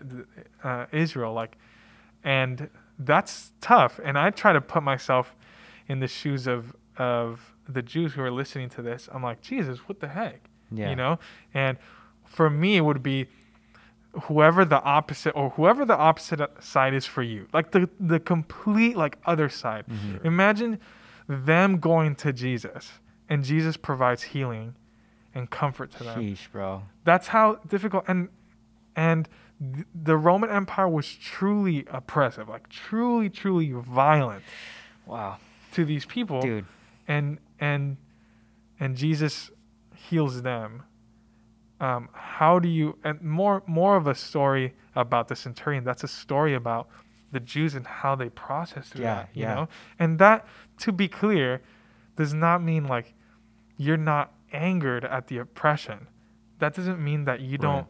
the 0.63 0.67
uh, 0.67 0.86
Israel. 0.91 1.34
Like, 1.34 1.58
and 2.23 2.69
that's 2.97 3.51
tough. 3.62 3.99
And 4.03 4.17
I 4.17 4.29
try 4.31 4.53
to 4.53 4.62
put 4.62 4.84
myself 4.84 5.36
in 5.88 5.99
the 5.99 6.08
shoes 6.08 6.47
of 6.47 6.75
of 6.97 7.53
the 7.67 7.81
Jews 7.81 8.13
who 8.13 8.21
are 8.21 8.31
listening 8.31 8.69
to 8.69 8.81
this. 8.81 9.10
I'm 9.13 9.21
like, 9.23 9.41
Jesus, 9.41 9.79
what 9.88 9.99
the 9.99 10.08
heck? 10.08 10.49
Yeah. 10.71 10.89
You 10.89 10.95
know, 10.95 11.19
and 11.53 11.77
for 12.25 12.49
me, 12.49 12.77
it 12.77 12.81
would 12.81 13.03
be 13.03 13.27
whoever 14.23 14.63
the 14.63 14.81
opposite 14.81 15.31
or 15.36 15.49
whoever 15.51 15.84
the 15.86 15.95
opposite 15.97 16.39
side 16.63 16.93
is 16.93 17.05
for 17.05 17.21
you 17.21 17.47
like 17.51 17.71
the 17.71 17.89
the 17.99 18.17
complete 18.17 18.95
like 18.95 19.17
other 19.25 19.49
side 19.49 19.84
Mhm. 19.89 20.23
imagine 20.23 20.79
them 21.27 21.79
going 21.79 22.15
to 22.15 22.31
jesus 22.31 22.93
and 23.27 23.43
jesus 23.43 23.75
provides 23.75 24.23
healing 24.23 24.73
and 25.36 25.50
comfort 25.52 25.91
to 25.91 26.04
them 26.04 26.19
Sheesh, 26.19 26.50
bro. 26.52 26.84
that's 27.04 27.28
how 27.28 27.56
difficult 27.67 28.06
and 28.08 28.30
and 28.95 29.28
th- 29.62 29.86
the 29.93 30.15
roman 30.17 30.50
empire 30.50 30.88
was 30.89 31.07
truly 31.14 31.86
oppressive 31.91 32.47
like 32.49 32.70
truly 32.70 33.30
truly 33.30 33.72
violent 33.72 34.43
Wow, 35.05 35.38
to 35.74 35.86
these 35.86 36.05
people 36.05 36.41
dude. 36.41 36.66
and 37.07 37.38
and 37.59 37.97
and 38.80 38.95
Jesus 38.97 39.51
heals 39.95 40.41
them. 40.41 40.84
Um, 41.80 42.09
how 42.14 42.57
do 42.59 42.68
you 42.68 42.97
and 43.03 43.22
more 43.22 43.62
more 43.68 43.95
of 43.97 44.07
a 44.07 44.16
story 44.16 44.74
about 44.95 45.28
the 45.28 45.36
centurion? 45.36 45.84
That's 45.84 46.03
a 46.03 46.07
story 46.07 46.53
about 46.55 46.88
the 47.32 47.39
Jews 47.39 47.76
and 47.76 47.86
how 47.86 48.16
they 48.16 48.30
process 48.30 48.89
through 48.89 49.03
Yeah, 49.03 49.16
that. 49.16 49.30
You 49.34 49.43
yeah. 49.43 49.53
know, 49.55 49.68
and 49.99 50.18
that 50.20 50.47
to 50.80 50.91
be 50.91 51.07
clear, 51.07 51.62
does 52.16 52.34
not 52.34 52.64
mean 52.64 52.86
like 52.88 53.14
you're 53.78 53.95
not 53.97 54.34
angered 54.52 55.06
at 55.06 55.28
the 55.28 55.38
oppression. 55.38 56.08
That 56.60 56.74
doesn't 56.76 57.04
mean 57.04 57.26
that 57.26 57.41
you 57.41 57.58
don't 57.58 57.88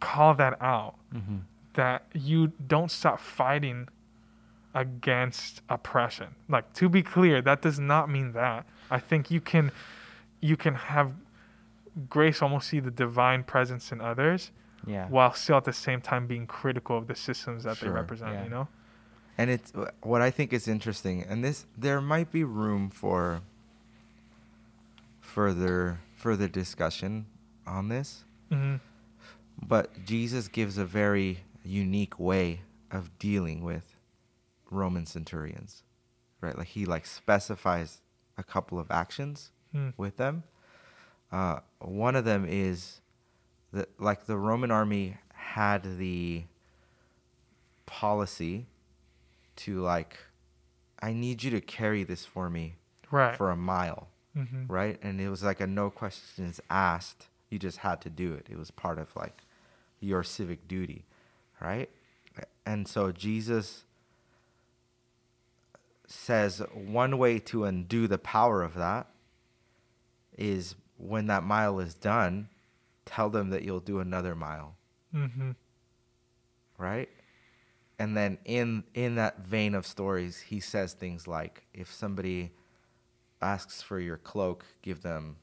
call 0.00 0.34
that 0.34 0.60
out. 0.60 0.96
Mm-hmm. 1.14 1.36
That 1.74 2.06
you 2.14 2.52
don't 2.66 2.90
stop 2.90 3.20
fighting 3.20 3.88
against 4.74 5.62
oppression. 5.68 6.34
Like 6.48 6.72
to 6.74 6.88
be 6.88 7.02
clear, 7.02 7.40
that 7.42 7.62
does 7.62 7.78
not 7.78 8.08
mean 8.10 8.32
that. 8.32 8.66
I 8.90 8.98
think 8.98 9.30
you 9.30 9.40
can 9.40 9.70
you 10.40 10.56
can 10.56 10.74
have 10.74 11.14
grace 12.08 12.42
almost 12.42 12.68
see 12.68 12.80
the 12.80 12.90
divine 12.90 13.44
presence 13.44 13.92
in 13.92 14.00
others 14.00 14.50
Yeah. 14.86 15.06
while 15.08 15.32
still 15.32 15.56
at 15.58 15.64
the 15.64 15.72
same 15.72 16.00
time 16.00 16.26
being 16.26 16.46
critical 16.46 16.98
of 16.98 17.06
the 17.06 17.14
systems 17.14 17.62
that 17.64 17.76
Sure, 17.76 17.88
they 17.88 17.94
represent, 17.94 18.32
yeah. 18.32 18.44
you 18.44 18.50
know? 18.50 18.68
And 19.38 19.48
it's 19.48 19.72
what 20.02 20.20
I 20.20 20.30
think 20.30 20.52
is 20.52 20.68
interesting, 20.68 21.22
and 21.22 21.42
this 21.44 21.66
there 21.78 22.00
might 22.00 22.30
be 22.32 22.44
room 22.44 22.90
for 22.90 23.42
further 25.34 25.98
further 26.16 26.48
discussion 26.48 27.26
on 27.66 27.88
this, 27.88 28.24
hmm 28.50 28.76
but 29.66 30.04
Jesus 30.04 30.48
gives 30.48 30.78
a 30.78 30.84
very 30.84 31.38
unique 31.64 32.18
way 32.18 32.60
of 32.90 33.16
dealing 33.18 33.62
with 33.62 33.96
Roman 34.70 35.06
centurions, 35.06 35.82
right? 36.40 36.56
Like 36.58 36.66
he 36.68 36.84
like 36.86 37.06
specifies 37.06 38.00
a 38.36 38.42
couple 38.42 38.78
of 38.78 38.90
actions 38.90 39.50
Hmm. 39.72 39.90
with 39.96 40.16
them. 40.16 40.42
Uh, 41.32 41.60
one 41.80 42.14
of 42.16 42.24
them 42.24 42.44
is 42.48 43.00
that 43.72 43.88
like 44.00 44.26
the 44.26 44.36
Roman 44.36 44.70
army 44.70 45.16
had 45.34 45.98
the 45.98 46.44
policy 47.86 48.66
to 49.56 49.80
like, 49.80 50.16
I 51.00 51.12
need 51.12 51.42
you 51.42 51.50
to 51.52 51.60
carry 51.60 52.04
this 52.04 52.24
for 52.24 52.50
me 52.50 52.76
Right. 53.10 53.36
for 53.36 53.50
a 53.50 53.56
mile, 53.56 54.08
hmm 54.34 54.64
right? 54.68 54.98
And 55.02 55.20
it 55.20 55.28
was 55.28 55.42
like 55.42 55.60
a 55.60 55.66
no 55.66 55.90
questions 55.90 56.60
asked. 56.70 57.28
You 57.50 57.58
just 57.58 57.78
had 57.78 58.00
to 58.02 58.10
do 58.10 58.32
it. 58.34 58.46
It 58.50 58.58
was 58.58 58.70
part 58.70 58.98
of 58.98 59.14
like 59.16 59.42
your 60.00 60.22
civic 60.22 60.66
duty, 60.68 61.04
right? 61.60 61.88
And 62.66 62.88
so 62.88 63.12
Jesus 63.12 63.84
says 66.06 66.62
one 66.74 67.18
way 67.18 67.38
to 67.38 67.64
undo 67.64 68.06
the 68.06 68.18
power 68.18 68.62
of 68.62 68.74
that 68.74 69.06
is 70.36 70.74
when 70.98 71.26
that 71.26 71.42
mile 71.42 71.78
is 71.80 71.94
done, 71.94 72.48
tell 73.04 73.30
them 73.30 73.50
that 73.50 73.62
you'll 73.62 73.80
do 73.80 74.00
another 74.00 74.34
mile, 74.34 74.74
hmm 75.12 75.52
right? 76.78 77.08
And 77.98 78.16
then 78.16 78.38
in 78.44 78.84
in 78.94 79.14
that 79.16 79.40
vein 79.40 79.74
of 79.74 79.86
stories, 79.86 80.40
he 80.40 80.60
says 80.60 80.92
things 80.94 81.28
like 81.28 81.62
if 81.72 81.92
somebody 81.92 82.50
asks 83.52 83.82
for 83.82 83.98
your 84.00 84.16
cloak, 84.30 84.64
give 84.82 85.02
them 85.02 85.36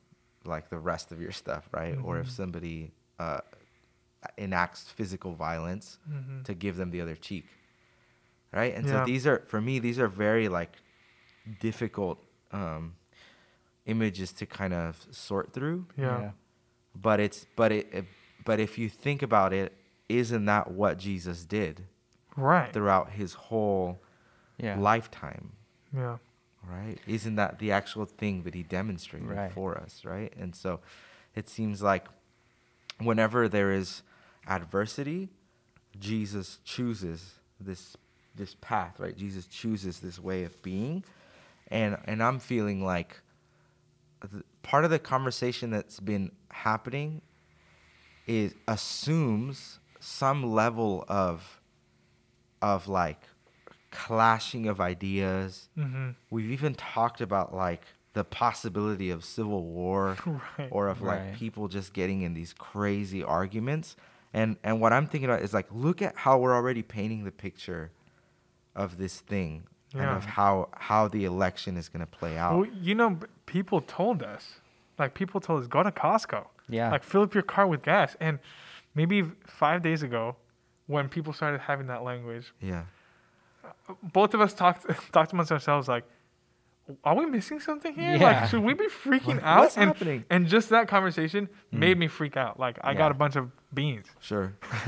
like 0.44 0.70
the 0.70 0.78
rest 0.92 1.12
of 1.12 1.22
your 1.22 1.32
stuff, 1.32 1.64
right? 1.72 1.96
Or 2.04 2.20
if 2.20 2.28
Mhm. 2.28 2.32
somebody 2.42 2.92
uh, 3.20 3.42
enacts 4.38 4.90
physical 4.90 5.34
violence, 5.36 6.00
hmm 6.08 6.42
to 6.44 6.54
give 6.56 6.76
them 6.76 6.90
the 6.92 7.00
other 7.02 7.16
cheek 7.16 7.46
right 8.52 8.74
and 8.76 8.86
Yeah. 8.88 8.92
so 9.02 9.06
these 9.06 9.28
are 9.28 9.40
for 9.52 9.62
me 9.62 9.80
these 9.80 10.00
are 10.00 10.08
very 10.28 10.48
like 10.50 10.74
difficult 11.60 12.18
um 12.52 12.96
images 13.86 14.34
to 14.34 14.46
kind 14.46 14.74
of 14.74 15.06
sort 15.12 15.54
through 15.54 15.86
Yeah. 15.98 16.32
but 16.96 17.20
it's 17.20 17.46
but 17.56 17.72
it, 17.72 17.86
it 17.94 18.06
but 18.44 18.60
if 18.60 18.78
you 18.80 18.90
think 18.90 19.22
about 19.22 19.54
it 19.54 19.72
isn't 20.10 20.46
that 20.46 20.72
what 20.72 20.98
jesus 20.98 21.46
did 21.46 21.76
Right. 22.36 22.74
throughout 22.74 23.12
his 23.12 23.34
whole 23.34 24.02
Yeah. 24.58 24.78
lifetime 24.80 25.52
Yeah. 25.94 26.18
Right? 26.68 26.98
Isn't 27.08 27.36
that 27.36 27.60
the 27.60 27.72
actual 27.72 28.06
thing 28.06 28.44
that 28.44 28.54
he 28.54 28.64
demonstrated 28.64 29.28
Right. 29.30 29.52
for 29.52 29.78
us 29.78 30.04
right? 30.06 30.32
And 30.38 30.56
so 30.56 30.80
it 31.36 31.50
seems 31.50 31.82
like 31.82 32.06
whenever 33.00 33.48
there 33.50 33.72
is 33.72 34.04
adversity 34.48 35.30
jesus 36.00 36.60
chooses 36.64 37.36
this 37.60 37.96
this 38.36 38.56
path 38.62 39.00
right? 39.00 39.16
Jesus 39.18 39.46
chooses 39.48 40.00
this 40.00 40.20
way 40.20 40.44
of 40.44 40.62
being. 40.62 41.04
And 41.70 41.98
and 42.06 42.22
i'm 42.24 42.40
feeling 42.40 42.84
like 42.84 43.22
part 44.62 44.84
of 44.86 44.92
the 44.92 45.00
conversation 45.00 45.70
that's 45.72 46.00
been 46.00 46.32
happening 46.52 47.22
is 48.28 48.54
assumes 48.68 49.80
some 50.00 50.54
level 50.54 51.04
of 51.08 51.60
of 52.62 52.88
like 52.88 53.20
clashing 53.92 54.68
of 54.68 54.80
ideas 54.82 55.70
hmm 55.76 56.10
We've 56.30 56.50
even 56.52 56.74
talked 56.76 57.22
about 57.22 57.54
like 57.54 57.84
the 58.14 58.24
possibility 58.24 59.10
of 59.10 59.24
civil 59.24 59.64
war 59.64 60.18
Right. 60.58 60.68
or 60.72 60.88
of 60.88 61.02
like 61.02 61.20
Right. 61.20 61.34
people 61.36 61.68
just 61.68 61.94
getting 61.94 62.22
in 62.24 62.34
these 62.34 62.54
crazy 62.54 63.24
arguments. 63.24 63.96
And 64.34 64.58
and 64.64 64.80
what 64.82 64.94
I'm 64.94 65.08
thinking 65.08 65.30
about 65.30 65.42
is 65.44 65.54
like 65.54 65.68
look 65.72 66.02
at 66.02 66.16
how 66.18 66.38
we're 66.40 66.54
already 66.56 66.82
painting 66.84 67.24
the 67.26 67.32
picture 67.32 67.92
of 68.76 68.98
this 68.98 69.20
thing 69.20 69.64
and 69.94 70.04
of 70.10 70.24
how 70.24 70.70
how 70.74 71.08
the 71.10 71.26
election 71.26 71.76
is 71.76 71.90
going 71.90 72.00
to 72.00 72.06
play 72.20 72.38
out. 72.38 72.58
Well, 72.58 72.68
you 72.82 72.96
know, 72.96 73.20
people 73.46 73.82
told 73.82 74.24
us, 74.24 74.62
like 74.98 75.14
people 75.14 75.42
told 75.42 75.62
us, 75.62 75.68
go 75.68 75.84
to 75.84 75.92
Costco. 75.92 76.46
Yeah. 76.70 76.90
Like 76.92 77.04
fill 77.04 77.24
up 77.24 77.34
your 77.34 77.44
car 77.44 77.68
with 77.68 77.82
gas. 77.84 78.16
And 78.22 78.40
maybe 78.96 79.24
five 79.46 79.82
days 79.82 80.02
ago, 80.02 80.38
when 80.88 81.10
people 81.10 81.34
started 81.34 81.60
having 81.60 81.88
that 81.88 82.04
language, 82.04 82.54
yeah. 82.62 82.84
Both 84.14 84.34
of 84.34 84.42
us 84.42 84.54
talked 84.54 84.86
talked 85.12 85.34
amongst 85.34 85.52
ourselves 85.52 85.88
like, 85.88 86.04
are 87.04 87.16
we 87.16 87.26
missing 87.26 87.60
something 87.60 87.94
here? 87.94 88.16
Yeah. 88.16 88.42
Like, 88.42 88.50
should 88.50 88.64
we 88.64 88.74
be 88.74 88.88
freaking 88.88 89.36
Like, 89.36 89.44
out? 89.44 89.60
what's 89.60 89.78
and, 89.78 89.88
happening? 89.88 90.26
and 90.30 90.48
just 90.48 90.70
that 90.70 90.88
conversation 90.88 91.50
hmm. 91.72 91.80
made 91.80 91.98
me 91.98 92.08
freak 92.08 92.38
out. 92.38 92.60
Like 92.60 92.80
I 92.84 92.94
got 92.94 93.12
a 93.12 93.14
bunch 93.14 93.36
of 93.36 93.52
beans. 93.74 94.08
Sure. 94.20 94.54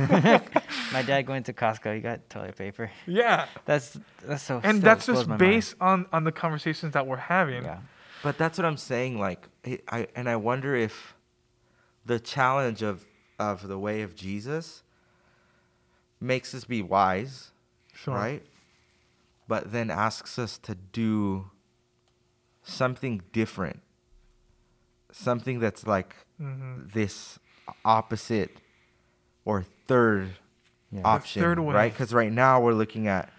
My 0.91 1.01
dad 1.05 1.23
going 1.25 1.43
to 1.43 1.53
Costco. 1.53 1.95
He 1.95 2.01
got 2.01 2.29
toilet 2.29 2.55
paper. 2.55 2.91
Yeah. 3.05 3.47
That's 3.65 3.97
that's 4.25 4.43
so. 4.43 4.59
And 4.63 4.81
that's 4.81 5.05
just 5.05 5.27
my 5.27 5.31
mind. 5.31 5.39
based 5.39 5.75
on 5.79 6.05
on 6.11 6.23
the 6.23 6.31
conversations 6.31 6.93
that 6.93 7.07
we're 7.07 7.17
having. 7.17 7.63
Yeah. 7.63 7.79
But 8.23 8.37
that's 8.37 8.57
what 8.57 8.65
I'm 8.65 8.77
saying. 8.77 9.19
Like, 9.19 9.47
I 9.89 10.07
and 10.15 10.29
I 10.29 10.37
wonder 10.37 10.75
if 10.75 11.15
the 12.05 12.19
challenge 12.19 12.81
of 12.81 13.05
of 13.39 13.67
the 13.67 13.77
way 13.77 14.01
of 14.01 14.15
Jesus 14.15 14.83
makes 16.19 16.55
us 16.55 16.63
be 16.63 16.81
wise, 16.81 17.51
Sure. 17.93 18.15
right? 18.15 18.43
But 19.47 19.71
then 19.71 19.89
asks 19.91 20.39
us 20.39 20.57
to 20.59 20.75
do 20.75 21.51
something 22.63 23.21
different, 23.31 23.81
something 25.11 25.59
that's 25.59 25.85
like 25.85 26.15
hmm 26.37 26.87
this 26.93 27.39
opposite 27.85 28.57
or 29.45 29.63
third 29.87 30.37
Yeah. 30.91 31.01
Option, 31.05 31.41
third 31.41 31.59
right? 31.59 31.91
Because 31.91 32.13
right 32.13 32.31
now 32.31 32.61
we're 32.61 32.73
looking 32.73 33.07
at 33.07 33.31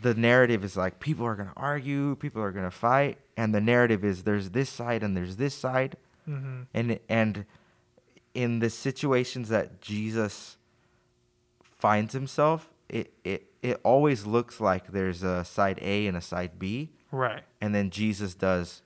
the 0.00 0.14
narrative 0.14 0.64
is 0.64 0.76
like 0.76 1.00
people 1.00 1.24
are 1.26 1.34
going 1.36 1.48
to 1.48 1.54
argue, 1.56 2.16
people 2.16 2.42
are 2.42 2.50
going 2.52 2.64
to 2.64 2.70
fight, 2.70 3.18
and 3.36 3.54
the 3.54 3.60
narrative 3.60 4.04
is 4.04 4.24
there's 4.24 4.50
this 4.50 4.68
side 4.70 5.02
and 5.02 5.16
there's 5.16 5.36
this 5.36 5.54
side, 5.54 5.96
hmm 6.24 6.62
and 6.74 6.98
and 7.08 7.44
in 8.34 8.60
the 8.60 8.70
situations 8.70 9.48
that 9.50 9.80
Jesus 9.80 10.56
finds 11.62 12.12
himself, 12.14 12.70
it 12.88 13.12
it 13.24 13.51
it 13.62 13.80
always 13.84 14.26
looks 14.26 14.60
like 14.60 14.88
there's 14.92 15.22
a 15.22 15.44
side 15.44 15.78
A 15.82 16.06
and 16.06 16.16
a 16.16 16.20
side 16.20 16.58
B, 16.58 16.90
Right. 17.10 17.42
and 17.60 17.74
then 17.74 17.90
Jesus 17.90 18.34
does 18.34 18.82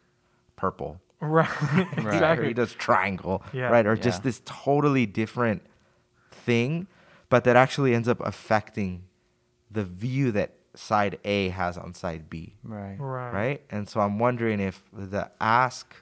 purple 0.56 1.00
Right. 1.20 1.48
or 1.98 2.10
exactly. 2.12 2.48
he 2.48 2.54
does 2.54 2.72
triangle, 2.74 3.42
Yeah. 3.52 3.68
right? 3.70 3.86
Or 3.86 3.94
Yeah. 3.94 4.02
just 4.02 4.22
this 4.22 4.42
totally 4.44 5.06
different 5.06 5.62
thing, 6.30 6.86
but 7.30 7.44
that 7.44 7.56
actually 7.56 7.94
ends 7.94 8.06
up 8.08 8.20
affecting 8.20 9.04
the 9.70 9.84
view 9.84 10.30
that 10.32 10.52
side 10.74 11.18
A 11.24 11.48
has 11.48 11.78
on 11.78 11.94
side 11.94 12.28
B, 12.28 12.54
Right. 12.62 12.96
Right. 12.98 13.32
right? 13.32 13.62
And 13.70 13.88
so 13.88 14.00
I'm 14.00 14.18
wondering 14.18 14.60
if 14.60 14.82
the 14.92 15.30
ask 15.40 15.94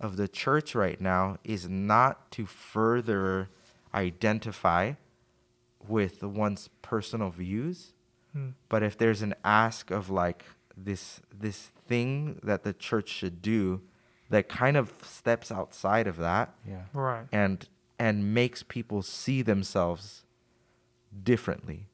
of 0.00 0.16
the 0.16 0.26
church 0.26 0.74
right 0.74 1.00
now 1.00 1.38
is 1.44 1.68
not 1.68 2.30
to 2.32 2.44
further 2.46 3.50
identify 3.94 4.94
with 5.86 6.22
one's 6.22 6.68
personal 6.82 7.30
views, 7.30 7.92
Mm. 8.36 8.52
but 8.68 8.82
if 8.84 8.96
there's 8.96 9.22
an 9.22 9.34
ask 9.44 9.90
of 9.90 10.08
like 10.08 10.44
this 10.76 11.20
this 11.36 11.66
thing 11.88 12.38
that 12.44 12.62
the 12.62 12.72
church 12.72 13.08
should 13.08 13.42
do 13.42 13.80
that 14.28 14.48
kind 14.48 14.76
of 14.76 14.92
steps 15.02 15.50
outside 15.50 16.06
of 16.06 16.16
that 16.18 16.54
Yeah. 16.66 16.82
Right. 16.92 17.26
and 17.32 17.68
and 17.98 18.32
makes 18.32 18.62
people 18.62 19.02
see 19.02 19.42
themselves 19.42 20.22
differently 21.24 21.88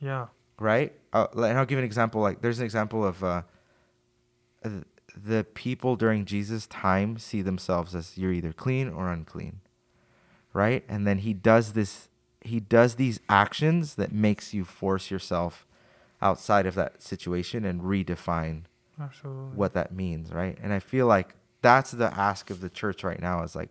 Yeah. 0.00 0.26
right 0.60 0.92
uh, 1.12 1.26
and 1.34 1.58
i'll 1.58 1.66
give 1.66 1.78
an 1.78 1.84
example 1.84 2.20
like 2.20 2.40
there's 2.40 2.60
an 2.60 2.64
example 2.64 3.04
of 3.04 3.24
uh, 3.24 3.42
uh, 4.64 4.70
the 5.16 5.44
people 5.54 5.96
during 5.96 6.24
jesus 6.24 6.66
time 6.68 7.18
see 7.18 7.42
themselves 7.42 7.94
as 7.94 8.16
you're 8.16 8.32
either 8.32 8.52
clean 8.52 8.88
or 8.88 9.08
unclean 9.10 9.60
right 10.52 10.84
and 10.88 11.06
then 11.06 11.18
he 11.18 11.32
does 11.34 11.72
this 11.72 12.07
he 12.48 12.60
does 12.60 12.96
these 12.96 13.20
actions 13.28 13.94
that 13.94 14.12
makes 14.12 14.52
you 14.52 14.64
force 14.64 15.10
yourself 15.10 15.66
outside 16.20 16.66
of 16.66 16.74
that 16.74 17.02
situation 17.02 17.64
and 17.64 17.80
redefine 17.82 18.62
Absolutely. 19.00 19.56
what 19.56 19.72
that 19.74 19.92
means, 19.92 20.32
right? 20.32 20.58
And 20.62 20.72
I 20.72 20.80
feel 20.80 21.06
like 21.06 21.34
that's 21.62 21.92
the 21.92 22.12
ask 22.18 22.50
of 22.50 22.60
the 22.60 22.68
church 22.68 23.04
right 23.04 23.20
now 23.20 23.42
is 23.42 23.54
like, 23.56 23.70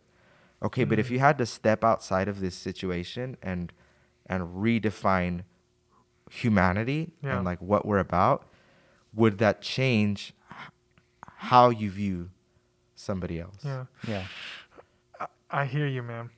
okay, 0.64 0.84
but 0.86 0.98
if 1.00 1.08
Mhm. 1.08 1.12
you 1.12 1.20
had 1.20 1.38
to 1.38 1.46
step 1.46 1.84
outside 1.84 2.28
of 2.28 2.40
this 2.40 2.56
situation 2.56 3.38
and 3.42 3.72
and 4.30 4.44
redefine 4.56 5.44
humanity 6.30 7.12
Yeah. 7.24 7.38
and 7.38 7.46
like 7.46 7.62
what 7.62 7.86
we're 7.86 8.00
about, 8.00 8.46
would 9.14 9.38
that 9.38 9.62
change 9.62 10.34
how 11.38 11.70
you 11.70 11.90
view 11.90 12.30
somebody 12.96 13.40
else? 13.40 13.64
Yeah. 13.64 13.86
Yeah. 14.08 14.24
I 15.50 15.66
hear 15.66 15.88
you, 15.88 16.04
man. 16.04 16.30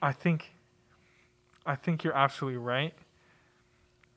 I 0.00 0.12
think 0.12 0.50
I 1.66 1.74
think 1.74 2.04
you're 2.04 2.16
absolutely 2.16 2.58
right. 2.58 2.94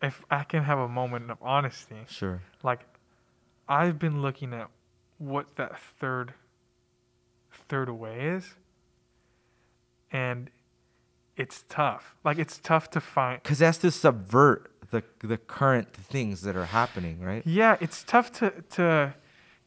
If 0.02 0.24
I 0.32 0.44
can 0.44 0.64
have 0.64 0.80
a 0.80 0.88
moment 0.88 1.30
of 1.32 1.38
honesty, 1.42 2.06
Sure. 2.08 2.42
like 2.64 2.82
I've 3.68 4.00
been 4.00 4.22
looking 4.22 4.54
at 4.54 4.70
what 5.18 5.56
that 5.58 5.78
third 5.80 6.34
third 7.52 7.90
way 7.90 8.22
is 8.22 8.56
and 10.12 10.50
it's 11.36 11.64
tough. 11.70 12.16
Like 12.24 12.38
it's 12.38 12.58
tough 12.58 12.90
to 12.92 13.00
find 13.02 13.42
Because 13.44 13.60
that's 13.60 13.78
to 13.80 13.92
subvert 13.92 14.72
the 14.92 15.04
the 15.20 15.38
current 15.38 15.94
things 15.94 16.42
that 16.42 16.56
are 16.56 16.66
happening, 16.66 17.20
right? 17.22 17.46
Yeah, 17.46 17.78
it's 17.80 18.04
tough 18.04 18.32
to 18.34 18.52
to 18.72 19.14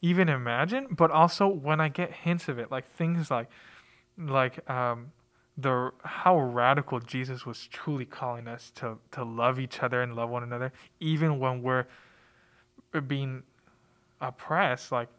even 0.01 0.27
imagine, 0.29 0.87
but 0.91 1.11
also 1.11 1.47
when 1.47 1.79
I 1.79 1.87
get 1.89 2.11
hints 2.11 2.49
of 2.49 2.59
it, 2.59 2.71
like 2.71 2.87
things 2.87 3.31
like 3.31 3.47
like 4.17 4.67
um 4.69 5.11
the 5.57 5.91
how 6.03 6.39
radical 6.39 6.99
Jesus 6.99 7.45
was 7.45 7.67
truly 7.67 8.05
calling 8.05 8.47
us 8.47 8.71
to 8.75 8.97
to 9.11 9.23
love 9.23 9.59
each 9.59 9.81
other 9.83 10.01
and 10.01 10.15
love 10.15 10.29
one 10.29 10.43
another, 10.43 10.71
even 10.99 11.39
when 11.39 11.61
we're 11.61 11.85
being 13.07 13.43
oppressed. 14.21 14.91
Like 14.91 15.09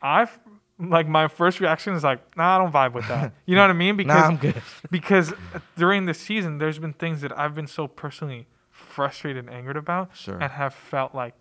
I've 0.00 0.40
like 0.78 1.06
my 1.06 1.28
first 1.28 1.60
reaction 1.60 1.94
is 1.94 2.02
like, 2.02 2.36
nah, 2.36 2.56
I 2.56 2.58
don't 2.58 2.72
vibe 2.72 2.92
with 2.94 3.06
that. 3.08 3.32
You 3.46 3.54
know 3.54 3.62
what 3.62 3.70
I 3.70 3.74
mean? 3.74 3.96
Because 4.02 4.22
nah, 4.22 4.26
I'm 4.28 4.36
good. 4.36 4.62
because 4.90 5.32
during 5.76 6.06
the 6.06 6.14
season 6.14 6.58
there's 6.58 6.78
been 6.78 6.92
things 6.94 7.20
that 7.20 7.36
I've 7.38 7.54
been 7.54 7.66
so 7.66 7.86
personally 7.86 8.46
frustrated 8.70 9.44
and 9.46 9.54
angered 9.54 9.76
about 9.76 10.10
Sure. 10.16 10.38
and 10.40 10.50
have 10.52 10.74
felt 10.74 11.14
like 11.14 11.34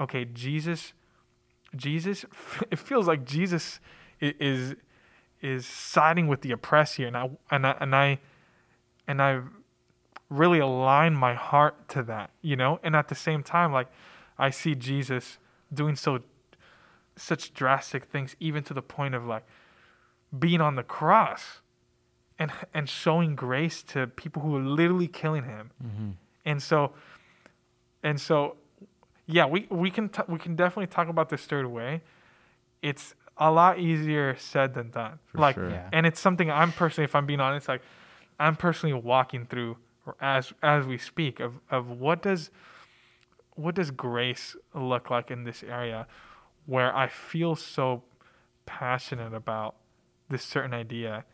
okay 0.00 0.24
Jesus 0.24 0.92
Jesus 1.74 2.24
it 2.70 2.78
feels 2.78 3.06
like 3.06 3.24
Jesus 3.24 3.80
is 4.20 4.74
is 5.40 5.66
siding 5.66 6.26
with 6.28 6.40
the 6.40 6.50
oppressed 6.52 6.96
here 6.96 7.06
and 7.06 7.16
I 7.16 7.30
and 7.50 7.66
I 7.66 7.76
and 7.80 7.94
I 7.94 8.18
and 9.06 9.22
I 9.22 9.40
really 10.28 10.58
align 10.58 11.14
my 11.14 11.34
heart 11.34 11.88
to 11.90 12.02
that 12.04 12.30
you 12.42 12.56
know? 12.56 12.80
And 12.82 12.96
at 12.96 13.08
the 13.08 13.14
same 13.14 13.42
time 13.42 13.72
like 13.72 13.88
I 14.38 14.50
see 14.50 14.74
Jesus 14.74 15.38
doing 15.72 15.96
so 15.96 16.20
such 17.16 17.54
drastic 17.54 18.04
things 18.04 18.36
even 18.40 18.62
to 18.64 18.74
the 18.74 18.82
point 18.82 19.14
of 19.14 19.24
like 19.26 19.44
being 20.38 20.60
on 20.60 20.74
the 20.74 20.82
cross 20.82 21.60
and 22.38 22.52
and 22.74 22.88
showing 22.88 23.34
grace 23.34 23.82
to 23.82 24.06
people 24.06 24.42
who 24.42 24.56
are 24.56 24.62
literally 24.62 25.08
killing 25.08 25.44
him. 25.44 25.70
Mm-hmm. 25.82 26.10
and 26.44 26.62
so 26.62 26.92
and 28.02 28.20
so 28.20 28.56
yeah 29.26 29.46
we 29.46 29.66
we 29.70 29.90
can 29.90 30.08
t- 30.08 30.22
we 30.28 30.38
can 30.38 30.54
definitely 30.56 30.88
talk 30.88 31.08
about 31.08 31.28
this 31.28 31.44
third 31.46 31.66
way. 31.66 32.02
It's 32.82 33.14
a 33.38 33.50
lot 33.50 33.78
easier 33.78 34.34
said 34.38 34.74
than 34.74 34.90
done 34.90 35.18
For 35.32 35.38
like 35.38 35.54
sure. 35.56 35.70
Yeah. 35.70 35.88
and 35.92 36.06
it's 36.06 36.20
something 36.20 36.50
i'm 36.50 36.72
personally 36.72 37.04
if 37.04 37.14
i'm 37.14 37.26
being 37.26 37.40
honest 37.40 37.68
like 37.68 37.82
i'm 38.40 38.56
personally 38.56 38.94
walking 38.94 39.46
through 39.46 39.76
as 40.20 40.52
as 40.62 40.86
we 40.86 40.98
speak 40.98 41.40
of 41.40 41.54
of 41.70 41.90
what 41.90 42.22
does 42.22 42.50
what 43.54 43.74
does 43.74 43.90
grace 43.90 44.56
look 44.74 45.10
like 45.10 45.30
in 45.30 45.42
this 45.44 45.62
area 45.62 46.06
where 46.66 46.94
i 46.96 47.08
feel 47.08 47.56
so 47.56 48.02
passionate 48.64 49.34
about 49.34 49.76
this 50.28 50.42
certain 50.42 50.74
idea 50.74 51.24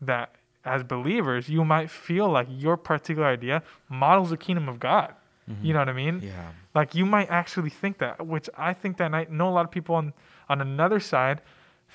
that 0.00 0.34
as 0.64 0.82
believers 0.82 1.48
you 1.48 1.64
might 1.64 1.90
feel 1.90 2.28
like 2.28 2.46
your 2.50 2.76
particular 2.76 3.26
idea 3.28 3.62
models 3.88 4.30
the 4.30 4.36
kingdom 4.36 4.68
of 4.68 4.78
god 4.78 5.14
you 5.46 5.54
mm-hmm. 5.54 5.72
know 5.72 5.78
what 5.78 5.88
i 5.88 5.92
mean 5.92 6.20
Yeah. 6.22 6.50
like 6.74 6.94
you 6.94 7.06
might 7.06 7.30
actually 7.30 7.70
think 7.70 7.98
that 7.98 8.26
which 8.26 8.48
i 8.56 8.72
think 8.74 8.98
that 8.98 9.06
and 9.06 9.16
i 9.16 9.26
know 9.30 9.48
a 9.48 9.54
lot 9.58 9.64
of 9.64 9.70
people 9.70 9.94
on 9.94 10.12
on 10.48 10.60
another 10.60 11.00
side 11.00 11.40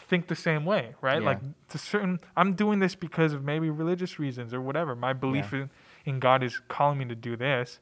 think 0.08 0.28
the 0.28 0.36
same 0.36 0.66
way 0.66 0.94
right 1.02 1.22
Yeah. 1.22 1.28
like 1.30 1.40
to 1.70 1.78
certain 1.78 2.20
i'm 2.36 2.54
doing 2.54 2.80
this 2.80 2.96
because 2.96 3.32
of 3.34 3.44
maybe 3.44 3.70
religious 3.70 4.18
reasons 4.20 4.54
or 4.54 4.62
whatever 4.62 4.96
my 4.96 5.14
belief 5.14 5.52
Yeah. 5.54 5.60
in, 5.62 5.70
in 6.06 6.20
god 6.20 6.44
is 6.44 6.60
calling 6.68 6.98
me 6.98 7.06
to 7.06 7.16
do 7.16 7.36
this 7.36 7.80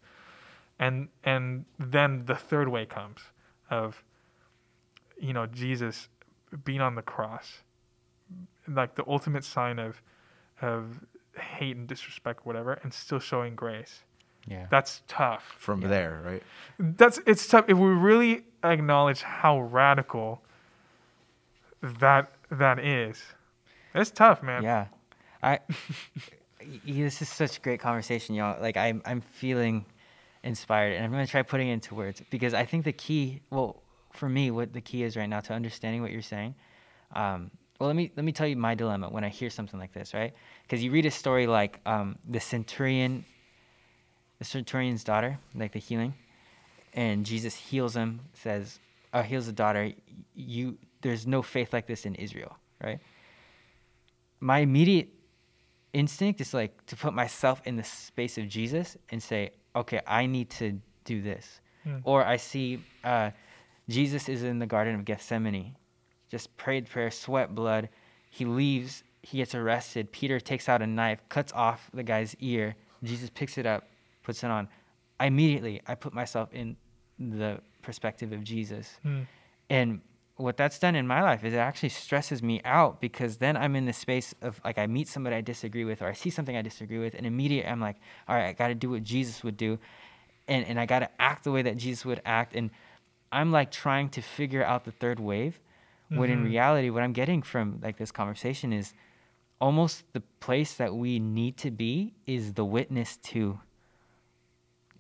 and 0.80 1.08
and 1.24 1.66
then 1.80 2.26
the 2.26 2.36
third 2.36 2.68
way 2.68 2.86
comes 2.86 3.22
of 3.70 4.04
you 5.20 5.34
know 5.34 5.46
jesus 5.46 6.10
being 6.66 6.82
on 6.82 6.96
the 6.96 7.02
cross 7.02 7.64
like 8.68 8.96
the 8.96 9.04
ultimate 9.08 9.44
sign 9.46 9.80
of 9.80 10.02
of 10.62 11.00
hate 11.38 11.78
and 11.78 11.88
disrespect 11.88 12.46
whatever 12.46 12.74
and 12.84 12.94
still 12.94 13.20
showing 13.20 13.56
grace 13.56 14.04
Yeah. 14.48 14.68
that's 14.70 15.02
tough 15.08 15.56
From 15.58 15.82
Yeah. 15.82 15.88
there, 15.88 16.22
right? 16.26 16.44
that's 16.78 17.20
it's 17.26 17.48
tough 17.48 17.66
if 17.70 17.78
we 17.78 17.90
really 17.90 18.44
acknowledge 18.64 19.22
how 19.22 19.62
radical 19.62 20.44
that 21.82 22.32
that 22.50 22.80
is 22.80 23.22
it's 23.94 24.12
tough 24.12 24.42
man 24.44 24.64
Yeah, 24.64 24.88
I. 25.42 25.60
this 26.86 27.22
is 27.22 27.30
such 27.30 27.58
a 27.58 27.62
great 27.62 27.80
conversation, 27.80 28.36
y'all. 28.36 28.62
Like 28.62 28.78
I'm, 28.78 29.02
I'm 29.06 29.22
feeling 29.22 29.86
inspired, 30.44 30.96
and 30.96 31.06
I'm 31.06 31.12
gonna 31.12 31.28
try 31.28 31.42
putting 31.42 31.70
it 31.70 31.74
into 31.74 31.96
words 31.96 32.22
because 32.30 32.54
I 32.54 32.66
think 32.66 32.86
the 32.86 32.94
key, 32.94 33.42
well, 33.50 33.82
for 34.12 34.30
me, 34.30 34.52
what 34.52 34.74
the 34.74 34.82
key 34.82 35.04
is 35.04 35.16
right 35.18 35.30
now 35.30 35.40
to 35.42 35.54
understanding 35.54 36.02
what 36.02 36.12
you're 36.12 36.22
saying. 36.22 36.56
Um, 37.14 37.52
well, 37.80 37.88
let 37.88 37.96
me 37.96 38.12
let 38.16 38.24
me 38.24 38.32
tell 38.32 38.48
you 38.48 38.56
my 38.56 38.76
dilemma 38.76 39.10
when 39.10 39.24
I 39.24 39.30
hear 39.30 39.50
something 39.50 39.80
like 39.80 39.94
this, 39.94 40.14
right? 40.14 40.34
Because 40.64 40.84
you 40.84 40.92
read 40.92 41.06
a 41.06 41.12
story 41.12 41.48
like 41.48 41.80
um, 41.86 42.18
the 42.30 42.40
centurion, 42.40 43.26
the 44.40 44.46
centurion's 44.46 45.04
daughter, 45.04 45.40
like 45.56 45.72
the 45.72 45.80
healing, 45.80 46.14
and 46.94 47.26
Jesus 47.26 47.56
heals 47.56 47.96
him, 47.96 48.22
says, 48.34 48.80
uh, 49.14 49.24
heals 49.24 49.48
the 49.48 49.52
daughter. 49.52 49.92
You, 50.36 50.78
there's 51.02 51.26
no 51.28 51.42
faith 51.42 51.74
like 51.74 51.88
this 51.88 52.06
in 52.06 52.16
Israel, 52.16 52.58
right? 52.84 53.00
my 54.42 54.60
immediate 54.60 55.10
instinct 55.94 56.42
is 56.42 56.54
like 56.54 56.86
to 56.88 56.98
put 56.98 57.14
myself 57.14 57.62
in 57.66 57.78
the 57.78 57.84
space 57.84 58.38
of 58.38 58.50
Jesus 58.50 58.98
and 59.10 59.22
say, 59.22 59.52
okay, 59.76 60.02
I 60.06 60.26
need 60.26 60.50
to 60.52 60.82
do 61.06 61.22
this. 61.22 61.62
Mm. 61.86 62.02
Or 62.04 62.26
I 62.26 62.38
see 62.38 62.84
uh, 63.04 63.32
Jesus 63.88 64.28
is 64.28 64.44
in 64.44 64.60
the 64.60 64.66
Garden 64.66 64.96
of 64.96 65.06
Gethsemane, 65.06 65.76
just 66.30 66.56
prayed 66.58 66.90
prayer, 66.90 67.12
sweat 67.12 67.54
blood. 67.54 67.90
He 68.30 68.46
leaves, 68.46 69.04
he 69.22 69.38
gets 69.38 69.54
arrested. 69.54 70.12
Peter 70.12 70.40
takes 70.40 70.68
out 70.68 70.82
a 70.82 70.88
knife, 70.88 71.20
cuts 71.30 71.54
off 71.54 71.90
the 71.94 72.04
guy's 72.04 72.36
ear. 72.40 72.76
Jesus 73.04 73.30
picks 73.30 73.58
it 73.58 73.66
up, 73.66 73.88
puts 74.24 74.44
it 74.44 74.50
on. 74.50 74.68
I 75.20 75.28
immediately, 75.28 75.82
I 75.88 75.96
put 75.96 76.14
myself 76.14 76.50
in 76.52 76.76
the 77.20 77.60
perspective 77.84 78.32
of 78.32 78.44
Jesus. 78.44 78.98
Mm. 79.06 79.28
And 79.70 80.02
what 80.42 80.58
that's 80.58 80.80
done 80.80 80.96
in 80.96 81.08
my 81.08 81.22
life 81.22 81.44
is 81.44 81.54
it 81.54 81.58
actually 81.58 81.90
stresses 81.90 82.42
me 82.42 82.62
out 82.66 83.00
because 83.00 83.38
then 83.38 83.56
I'm 83.56 83.76
in 83.76 83.86
the 83.86 83.94
space 83.94 84.34
of 84.42 84.60
like 84.66 84.78
I 84.78 84.88
meet 84.88 85.08
somebody 85.08 85.36
I 85.36 85.42
disagree 85.42 85.86
with 85.86 86.02
or 86.02 86.08
I 86.08 86.14
see 86.14 86.30
something 86.30 86.56
I 86.58 86.62
disagree 86.62 86.98
with 87.00 87.14
and 87.14 87.26
immediately 87.26 87.70
I'm 87.70 87.80
like, 87.80 87.98
all 88.28 88.36
right, 88.36 88.48
I 88.48 88.54
got 88.54 88.68
to 88.70 88.76
do 88.76 88.90
what 88.90 89.04
Jesus 89.04 89.44
would 89.44 89.58
do 89.58 89.78
and, 90.48 90.66
and 90.66 90.80
I 90.80 90.86
got 90.86 91.00
to 91.00 91.10
act 91.22 91.44
the 91.44 91.52
way 91.52 91.62
that 91.62 91.78
Jesus 91.78 92.04
would 92.06 92.22
act. 92.26 92.56
And 92.56 92.72
I'm 93.32 93.52
like 93.52 93.72
trying 93.72 94.10
to 94.10 94.22
figure 94.22 94.64
out 94.64 94.84
the 94.86 94.92
third 94.92 95.20
wave 95.20 95.60
when 96.10 96.30
in 96.30 96.40
Mhm. 96.42 96.44
reality, 96.46 96.90
what 96.90 97.04
I'm 97.04 97.14
getting 97.14 97.42
from 97.42 97.80
like 97.82 97.98
this 97.98 98.12
conversation 98.12 98.74
is 98.74 98.94
almost 99.62 100.12
the 100.14 100.22
place 100.40 100.74
that 100.76 100.94
we 100.96 101.20
need 101.20 101.56
to 101.58 101.72
be 101.72 102.14
is 102.26 102.54
the 102.54 102.66
witness 102.66 103.16
to 103.18 103.60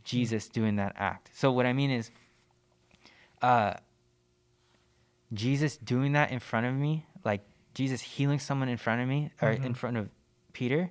Jesus 0.03 0.47
doing 0.47 0.75
that 0.77 0.93
act. 0.97 1.29
So 1.33 1.51
what 1.51 1.65
I 1.65 1.73
mean 1.73 1.91
is, 1.91 2.11
uh, 3.41 3.73
Jesus 5.34 5.77
doing 5.77 6.13
that 6.13 6.32
in 6.32 6.39
front 6.39 6.65
of 6.65 6.73
me, 6.73 7.05
like 7.23 7.41
Jesus 7.73 8.01
healing 8.01 8.39
someone 8.39 8.69
in 8.69 8.77
front 8.77 9.01
of 9.01 9.07
me 9.07 9.32
or 9.41 9.51
in 9.51 9.73
Mhm. 9.73 9.77
front 9.77 9.97
of 9.97 10.09
Peter, 10.53 10.89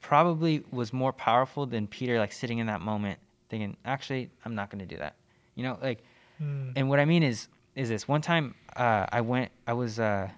probably 0.00 0.64
was 0.70 0.92
more 0.92 1.12
powerful 1.12 1.66
than 1.66 1.86
Peter 1.86 2.18
like 2.18 2.32
sitting 2.32 2.58
in 2.58 2.66
that 2.66 2.80
moment 2.80 3.18
thinking, 3.48 3.76
actually, 3.84 4.30
I'm 4.44 4.54
not 4.54 4.70
going 4.70 4.80
to 4.80 4.86
do 4.86 4.96
that. 4.98 5.14
You 5.54 5.62
know, 5.64 5.78
like, 5.80 6.02
Mm. 6.42 6.72
and 6.76 6.88
what 6.88 6.98
I 7.00 7.04
mean 7.04 7.22
is, 7.22 7.48
is 7.74 7.88
this 7.88 8.06
one 8.08 8.20
time 8.20 8.54
uh, 8.76 9.06
I 9.10 9.20
went, 9.22 9.52
I 9.66 9.72
was, 9.72 9.98
uh, 9.98 10.28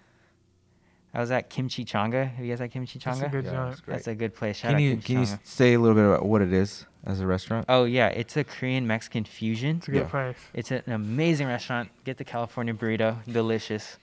I 1.14 1.20
was 1.20 1.30
at 1.30 1.48
Kimchi 1.48 1.84
Changa. 1.84 2.30
Have 2.34 2.44
you 2.44 2.52
guys 2.52 2.58
had 2.60 2.70
Kimchi 2.70 2.98
That's 2.98 3.20
a 3.22 3.28
good 3.28 3.44
Yeah, 3.46 3.50
joint. 3.52 3.82
great. 3.82 3.94
That's 3.94 4.06
a 4.08 4.14
good 4.14 4.34
place. 4.34 4.58
Shout 4.58 4.70
Can 4.70 4.76
out 4.76 4.82
you 4.82 4.90
Kimchi 4.92 5.12
can 5.14 5.22
you 5.22 5.38
say 5.42 5.74
a 5.74 5.80
little 5.80 5.94
bit 5.94 6.04
about 6.04 6.26
what 6.26 6.42
it 6.42 6.52
is 6.52 6.84
as 7.06 7.20
a 7.20 7.26
restaurant? 7.26 7.64
Oh 7.68 7.84
yeah, 7.84 8.08
it's 8.08 8.36
a 8.36 8.44
Korean 8.44 8.86
Mexican 8.86 9.24
fusion. 9.24 9.78
It's 9.78 9.88
a 9.88 9.92
good 9.92 10.02
Yeah. 10.02 10.08
place. 10.08 10.36
It's 10.52 10.70
an 10.70 10.82
amazing 10.86 11.46
restaurant. 11.46 11.88
Get 12.04 12.18
the 12.18 12.24
California 12.24 12.74
burrito, 12.74 13.16
delicious. 13.24 13.96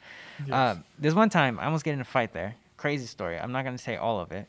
Yes. 0.46 0.54
Uh, 0.54 0.76
there's 0.98 1.16
one 1.16 1.30
time 1.30 1.60
I 1.60 1.66
almost 1.66 1.86
get 1.86 1.94
in 1.94 2.02
a 2.02 2.06
fight 2.06 2.34
there. 2.34 2.56
Crazy 2.78 3.06
story. 3.06 3.40
I'm 3.40 3.52
not 3.52 3.64
gonna 3.66 3.78
say 3.78 3.96
all 3.98 4.20
of 4.20 4.32
it. 4.32 4.48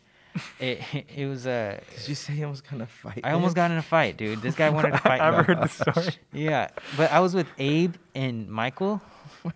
it 0.58 0.80
it 1.14 1.26
was 1.26 1.46
uh, 1.46 1.78
Did 1.98 2.08
you 2.08 2.14
say 2.14 2.32
he 2.32 2.44
was 2.46 2.62
gonna 2.62 2.86
fight? 2.86 3.20
I 3.22 3.32
almost 3.32 3.54
got 3.54 3.70
in 3.70 3.76
a 3.76 3.82
fight, 3.82 4.16
dude. 4.16 4.40
This 4.40 4.54
guy 4.54 4.70
wanted 4.76 4.92
to 4.92 4.98
fight 4.98 5.20
I've 5.20 5.44
heard 5.46 5.60
the 5.60 5.68
story. 5.68 6.14
Yeah, 6.32 6.68
but 6.96 7.12
I 7.12 7.20
was 7.20 7.34
with 7.34 7.46
Abe 7.58 7.94
and 8.14 8.48
Michael, 8.48 9.00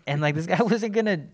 and 0.06 0.20
like 0.20 0.34
this 0.34 0.46
guy 0.46 0.62
wasn't 0.62 0.92
gonna. 0.92 1.26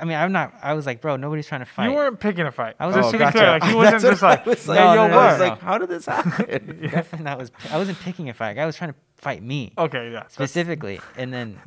I 0.00 0.04
mean, 0.04 0.16
I'm 0.16 0.32
not. 0.32 0.52
I 0.62 0.74
was 0.74 0.86
like, 0.86 1.00
bro, 1.00 1.16
nobody's 1.16 1.46
trying 1.46 1.60
to 1.60 1.66
fight. 1.66 1.88
You 1.90 1.94
weren't 1.96 2.20
picking 2.20 2.46
a 2.46 2.52
fight. 2.52 2.76
I 2.78 2.86
was- 2.86 2.96
just 2.96 3.08
Oh, 3.08 3.12
be 3.12 3.18
gotcha. 3.18 3.38
clear, 3.38 3.50
like 3.50 3.64
he 3.70 3.74
wasn't 3.74 4.02
just 4.02 4.22
I 4.22 4.28
like, 4.30 4.46
was 4.46 4.68
like. 4.68 4.78
No, 4.78 4.94
no, 4.94 5.02
what? 5.02 5.12
I 5.12 5.30
was 5.32 5.38
no. 5.40 5.44
like, 5.48 5.60
how 5.60 5.78
did 5.78 5.88
this 5.88 6.06
happen? 6.14 6.78
Definitely 6.90 7.24
not 7.24 7.38
was. 7.38 7.50
I 7.70 7.78
wasn't 7.78 7.98
picking 8.00 8.28
a 8.28 8.34
fight. 8.34 8.58
I 8.58 8.66
was 8.66 8.76
trying 8.76 8.92
to 8.92 8.96
fight 9.16 9.42
me 9.42 9.72
Okay, 9.78 10.10
yeah. 10.12 10.26
specifically. 10.28 11.00
And 11.16 11.32
then, 11.32 11.60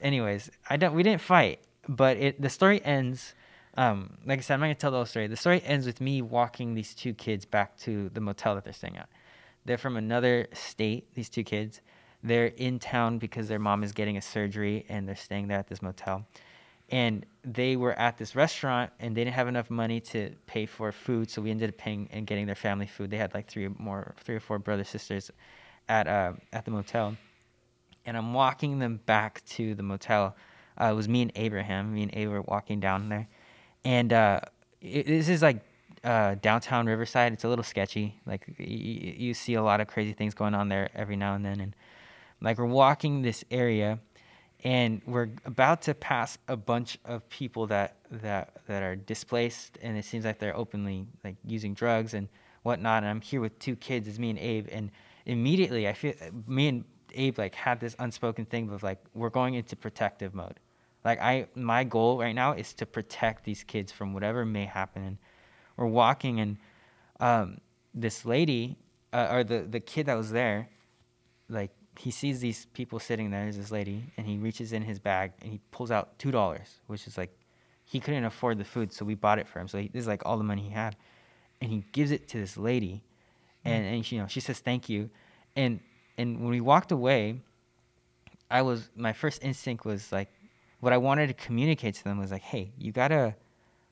anyways, 0.00 0.50
I 0.68 0.76
don't. 0.76 0.94
We 0.94 1.02
didn't 1.02 1.20
fight, 1.22 1.60
but 1.88 2.16
it. 2.16 2.40
The 2.40 2.50
story 2.50 2.84
ends. 2.84 3.34
Um, 3.78 4.16
like 4.24 4.38
I 4.38 4.42
said, 4.42 4.54
I'm 4.54 4.60
not 4.60 4.66
gonna 4.66 4.74
tell 4.76 4.90
the 4.90 4.96
whole 4.96 5.04
story. 5.06 5.26
The 5.26 5.36
story 5.36 5.62
ends 5.64 5.84
with 5.86 6.00
me 6.00 6.22
walking 6.22 6.74
these 6.74 6.94
two 6.94 7.12
kids 7.12 7.44
back 7.44 7.76
to 7.80 8.08
the 8.10 8.20
motel 8.20 8.54
that 8.54 8.64
they're 8.64 8.72
staying 8.72 8.96
at. 8.96 9.08
They're 9.66 9.76
from 9.78 9.96
another 9.96 10.46
state. 10.52 11.12
These 11.14 11.28
two 11.28 11.44
kids. 11.44 11.80
They're 12.22 12.46
in 12.46 12.78
town 12.78 13.18
because 13.18 13.46
their 13.48 13.58
mom 13.58 13.84
is 13.84 13.92
getting 13.92 14.16
a 14.16 14.22
surgery, 14.22 14.86
and 14.88 15.06
they're 15.06 15.14
staying 15.14 15.48
there 15.48 15.58
at 15.58 15.68
this 15.68 15.82
motel. 15.82 16.26
And 16.88 17.26
they 17.42 17.76
were 17.76 17.92
at 17.94 18.16
this 18.16 18.36
restaurant, 18.36 18.92
and 19.00 19.16
they 19.16 19.24
didn't 19.24 19.34
have 19.34 19.48
enough 19.48 19.70
money 19.70 20.00
to 20.00 20.30
pay 20.46 20.66
for 20.66 20.92
food, 20.92 21.30
so 21.30 21.42
we 21.42 21.50
ended 21.50 21.70
up 21.70 21.76
paying 21.76 22.08
and 22.12 22.26
getting 22.26 22.46
their 22.46 22.54
family 22.54 22.86
food. 22.86 23.10
They 23.10 23.16
had 23.16 23.34
like 23.34 23.48
three 23.48 23.68
more, 23.68 24.14
three 24.22 24.36
or 24.36 24.40
four 24.40 24.60
brothers 24.60 24.88
sisters, 24.88 25.30
at 25.88 26.06
uh, 26.06 26.34
at 26.52 26.64
the 26.64 26.70
motel 26.70 27.16
and 28.06 28.16
I'm 28.16 28.32
walking 28.32 28.78
them 28.78 29.00
back 29.04 29.44
to 29.46 29.74
the 29.74 29.82
motel. 29.82 30.36
Uh, 30.80 30.86
it 30.86 30.94
was 30.94 31.08
me 31.08 31.22
and 31.22 31.32
Abraham. 31.34 31.92
Me 31.92 32.08
and 32.10 32.30
were 32.30 32.42
walking 32.42 32.80
down 32.80 33.08
there, 33.08 33.28
and 33.84 34.12
uh, 34.12 34.40
it, 34.80 35.06
this 35.06 35.28
is 35.28 35.42
like 35.42 35.60
uh, 36.04 36.36
downtown 36.36 36.86
Riverside. 36.86 37.32
It's 37.32 37.44
a 37.44 37.48
little 37.48 37.64
sketchy. 37.64 38.20
Like 38.24 38.46
y- 38.58 38.64
you 38.64 39.34
see 39.34 39.54
a 39.54 39.62
lot 39.62 39.80
of 39.80 39.88
crazy 39.88 40.12
things 40.12 40.34
going 40.34 40.54
on 40.54 40.68
there 40.68 40.90
every 40.94 41.16
now 41.16 41.34
and 41.34 41.44
then, 41.44 41.60
and 41.60 41.74
like 42.40 42.58
we're 42.58 42.66
walking 42.66 43.22
this 43.22 43.44
area, 43.50 43.98
and 44.66 45.00
we're 45.06 45.28
about 45.44 45.80
to 45.82 45.94
pass 45.94 46.38
a 46.48 46.56
bunch 46.56 46.98
of 47.04 47.28
people 47.28 47.68
that 47.68 47.98
that 48.10 48.50
that 48.66 48.82
are 48.82 48.96
displaced, 48.96 49.78
and 49.80 49.96
it 49.96 50.04
seems 50.04 50.24
like 50.24 50.40
they're 50.40 50.56
openly 50.56 51.06
like 51.22 51.36
using 51.44 51.72
drugs 51.72 52.14
and 52.14 52.28
whatnot. 52.64 53.04
And 53.04 53.10
I'm 53.10 53.20
here 53.20 53.40
with 53.40 53.56
two 53.60 53.76
kids. 53.76 54.08
It's 54.08 54.18
me 54.18 54.30
and 54.30 54.40
Abe, 54.40 54.66
and 54.72 54.90
immediately 55.24 55.86
I 55.86 55.92
feel 55.92 56.14
me 56.48 56.66
and 56.66 56.84
Abe 57.14 57.38
like 57.38 57.54
had 57.54 57.78
this 57.78 57.94
unspoken 58.00 58.44
thing 58.44 58.68
of 58.70 58.82
like 58.82 58.98
we're 59.14 59.30
going 59.30 59.54
into 59.54 59.76
protective 59.76 60.34
mode. 60.34 60.58
Like 61.04 61.20
I 61.20 61.46
my 61.54 61.84
goal 61.84 62.18
right 62.18 62.34
now 62.34 62.50
is 62.50 62.74
to 62.74 62.86
protect 62.86 63.44
these 63.44 63.62
kids 63.62 63.92
from 63.92 64.14
whatever 64.14 64.44
may 64.44 64.64
happen. 64.64 65.04
And 65.04 65.18
we're 65.76 65.86
walking 65.86 66.40
and 66.40 66.56
um, 67.20 67.58
this 67.94 68.24
lady 68.24 68.76
uh, 69.12 69.28
or 69.30 69.44
the 69.44 69.60
the 69.60 69.78
kid 69.78 70.06
that 70.06 70.16
was 70.16 70.32
there, 70.32 70.68
like 71.48 71.70
he 71.98 72.10
sees 72.10 72.40
these 72.40 72.66
people 72.74 72.98
sitting 72.98 73.30
there. 73.30 73.44
There's 73.44 73.56
this 73.56 73.70
lady, 73.70 74.04
and 74.16 74.26
he 74.26 74.38
reaches 74.38 74.72
in 74.72 74.82
his 74.82 74.98
bag 74.98 75.32
and 75.40 75.50
he 75.50 75.60
pulls 75.70 75.90
out 75.90 76.18
two 76.18 76.30
dollars, 76.30 76.80
which 76.86 77.06
is 77.06 77.16
like 77.16 77.30
he 77.84 78.00
couldn't 78.00 78.24
afford 78.24 78.58
the 78.58 78.64
food, 78.64 78.92
so 78.92 79.04
we 79.04 79.14
bought 79.14 79.38
it 79.38 79.46
for 79.46 79.60
him. 79.60 79.68
So 79.68 79.78
he, 79.78 79.88
this 79.88 80.02
is 80.02 80.08
like 80.08 80.22
all 80.26 80.36
the 80.36 80.44
money 80.44 80.62
he 80.62 80.70
had, 80.70 80.96
and 81.60 81.70
he 81.70 81.84
gives 81.92 82.10
it 82.10 82.28
to 82.28 82.38
this 82.38 82.56
lady, 82.56 83.02
mm. 83.64 83.70
and 83.70 83.86
and 83.86 84.06
she, 84.06 84.16
you 84.16 84.22
know 84.22 84.28
she 84.28 84.40
says 84.40 84.58
thank 84.58 84.88
you, 84.88 85.10
and 85.54 85.80
and 86.18 86.40
when 86.40 86.50
we 86.50 86.60
walked 86.60 86.92
away, 86.92 87.40
I 88.50 88.62
was 88.62 88.90
my 88.96 89.12
first 89.12 89.44
instinct 89.44 89.84
was 89.84 90.12
like, 90.12 90.30
what 90.80 90.92
I 90.92 90.98
wanted 90.98 91.28
to 91.28 91.34
communicate 91.34 91.94
to 91.96 92.04
them 92.04 92.18
was 92.18 92.30
like, 92.32 92.42
hey, 92.42 92.72
you 92.78 92.92
gotta 92.92 93.34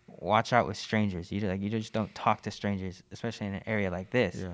watch 0.06 0.52
out 0.52 0.66
with 0.66 0.76
strangers. 0.76 1.30
You 1.30 1.40
like 1.40 1.60
you 1.60 1.70
just 1.70 1.92
don't 1.92 2.14
talk 2.14 2.42
to 2.42 2.50
strangers, 2.50 3.02
especially 3.12 3.46
in 3.46 3.54
an 3.54 3.62
area 3.66 3.90
like 3.90 4.10
this. 4.10 4.36
yeah. 4.36 4.48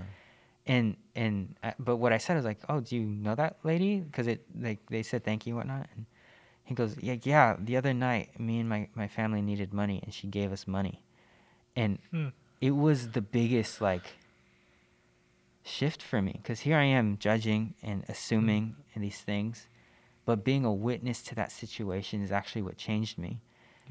And 0.70 0.96
and 1.16 1.56
uh, 1.64 1.72
but 1.80 1.96
what 1.96 2.12
I 2.12 2.18
said 2.18 2.36
was 2.36 2.44
like, 2.44 2.60
oh, 2.68 2.78
do 2.78 2.94
you 2.94 3.04
know 3.04 3.34
that 3.34 3.56
lady? 3.64 3.98
Because 3.98 4.28
it 4.28 4.46
like 4.56 4.78
they 4.88 5.02
said 5.02 5.24
thank 5.24 5.44
you 5.44 5.58
and 5.58 5.68
whatnot. 5.68 5.88
And 5.96 6.06
he 6.62 6.76
goes, 6.76 6.94
yeah, 7.00 7.16
yeah. 7.24 7.56
The 7.58 7.76
other 7.76 7.92
night, 7.92 8.38
me 8.38 8.60
and 8.60 8.68
my 8.68 8.88
my 8.94 9.08
family 9.08 9.42
needed 9.42 9.74
money, 9.74 10.00
and 10.04 10.14
she 10.14 10.28
gave 10.28 10.52
us 10.52 10.68
money, 10.68 11.02
and 11.74 11.98
Hmm. 12.12 12.28
it 12.60 12.70
was 12.70 13.08
the 13.08 13.20
biggest 13.20 13.80
like 13.80 14.14
shift 15.64 16.02
for 16.02 16.22
me 16.22 16.34
because 16.40 16.60
here 16.60 16.76
I 16.76 16.84
am 16.84 17.18
judging 17.18 17.74
and 17.82 18.04
assuming 18.08 18.76
and 18.94 19.02
these 19.02 19.20
things, 19.20 19.66
but 20.24 20.44
being 20.44 20.64
a 20.64 20.72
witness 20.72 21.20
to 21.22 21.34
that 21.34 21.50
situation 21.50 22.22
is 22.22 22.30
actually 22.30 22.62
what 22.62 22.76
changed 22.76 23.18
me. 23.18 23.40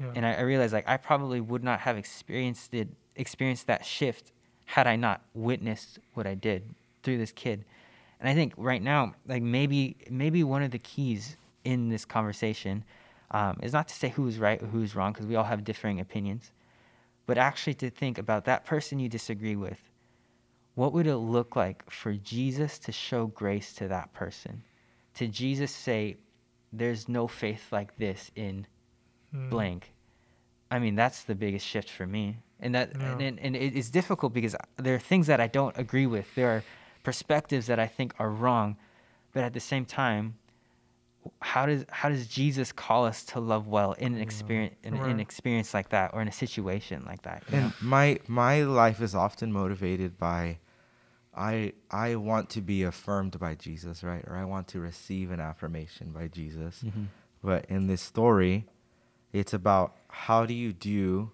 Yeah. 0.00 0.12
And 0.14 0.26
I, 0.26 0.32
I 0.36 0.40
realized 0.40 0.72
like 0.72 0.88
I 0.88 0.96
probably 0.96 1.42
would 1.42 1.62
not 1.62 1.80
have 1.80 1.98
experienced 1.98 2.72
it, 2.72 2.88
experienced 3.16 3.66
that 3.66 3.84
shift 3.84 4.32
had 4.70 4.86
I 4.86 4.94
not 4.94 5.22
witnessed 5.34 5.98
what 6.14 6.28
I 6.28 6.34
did 6.34 6.62
through 7.02 7.18
this 7.18 7.32
kid. 7.32 7.64
And 8.20 8.28
I 8.28 8.34
think 8.34 8.52
right 8.56 8.80
now, 8.80 9.14
like 9.26 9.42
maybe 9.42 9.96
maybe 10.08 10.44
one 10.44 10.62
of 10.62 10.70
the 10.70 10.78
keys 10.78 11.36
in 11.64 11.88
this 11.88 12.04
conversation 12.04 12.84
um, 13.32 13.58
is 13.64 13.72
not 13.72 13.88
to 13.88 13.94
say 13.94 14.10
who's 14.10 14.38
right 14.38 14.62
or 14.62 14.66
who's 14.66 14.94
wrong 14.94 15.12
because 15.12 15.26
we 15.26 15.34
all 15.34 15.44
have 15.44 15.64
differing 15.64 15.98
opinions, 15.98 16.52
but 17.26 17.36
actually 17.36 17.74
to 17.74 17.90
think 17.90 18.16
about 18.16 18.44
that 18.44 18.64
person 18.64 19.00
you 19.00 19.08
disagree 19.08 19.56
with. 19.56 19.90
What 20.76 20.92
would 20.92 21.08
it 21.08 21.16
look 21.16 21.56
like 21.56 21.90
for 21.90 22.12
Jesus 22.12 22.78
to 22.80 22.92
show 22.92 23.26
grace 23.26 23.72
to 23.74 23.88
that 23.88 24.12
person? 24.12 24.62
To 25.14 25.26
Jesus 25.26 25.72
say, 25.72 26.16
"There's 26.72 27.08
no 27.08 27.26
faith 27.26 27.72
like 27.72 27.96
this 27.96 28.30
in 28.36 28.68
Hmm. 29.32 29.50
blank." 29.50 29.92
I 30.70 30.78
mean, 30.78 30.94
that's 30.94 31.24
the 31.24 31.34
biggest 31.34 31.66
shift 31.66 31.90
for 31.90 32.06
me, 32.06 32.36
and 32.60 32.74
that 32.74 32.92
Yeah. 32.94 33.12
and, 33.12 33.22
and, 33.22 33.38
and 33.38 33.56
it's 33.56 33.90
difficult 33.90 34.32
because 34.32 34.54
there 34.76 34.94
are 34.94 34.98
things 35.00 35.26
that 35.26 35.40
I 35.40 35.46
don't 35.46 35.76
agree 35.78 36.06
with. 36.06 36.26
There 36.34 36.48
are 36.50 36.62
perspectives 37.02 37.66
that 37.66 37.78
I 37.78 37.86
think 37.86 38.14
are 38.18 38.30
wrong, 38.30 38.76
but 39.32 39.42
at 39.44 39.52
the 39.54 39.60
same 39.60 39.84
time, 39.84 40.34
how 41.42 41.66
does 41.66 41.84
how 41.90 42.08
does 42.08 42.26
Jesus 42.26 42.72
call 42.72 43.04
us 43.04 43.24
to 43.24 43.40
love 43.40 43.66
well 43.66 43.92
in 43.92 44.14
an 44.14 44.20
experience 44.20 44.74
in, 44.82 44.94
in 44.96 45.02
an 45.02 45.20
experience 45.20 45.74
like 45.74 45.90
that 45.90 46.12
or 46.14 46.22
in 46.22 46.28
a 46.28 46.32
situation 46.32 47.04
like 47.06 47.22
that? 47.22 47.42
you 47.50 47.56
know? 47.56 47.64
And 47.64 47.72
my 47.82 48.18
my 48.26 48.62
life 48.62 49.00
is 49.02 49.14
often 49.14 49.52
motivated 49.52 50.18
by 50.18 50.58
I 51.34 51.72
I 51.90 52.16
want 52.16 52.50
to 52.50 52.60
be 52.60 52.82
affirmed 52.82 53.38
by 53.38 53.54
Jesus, 53.54 54.02
right? 54.02 54.24
Or 54.26 54.36
I 54.36 54.44
want 54.44 54.66
to 54.68 54.80
receive 54.80 55.30
an 55.30 55.40
affirmation 55.40 56.10
by 56.12 56.28
Jesus. 56.28 56.82
Mhm. 56.82 57.06
But 57.42 57.66
in 57.66 57.86
this 57.86 58.02
story, 58.02 58.66
it's 59.32 59.54
about 59.54 59.96
how 60.08 60.44
do 60.46 60.54
you 60.54 60.72
do 60.72 61.30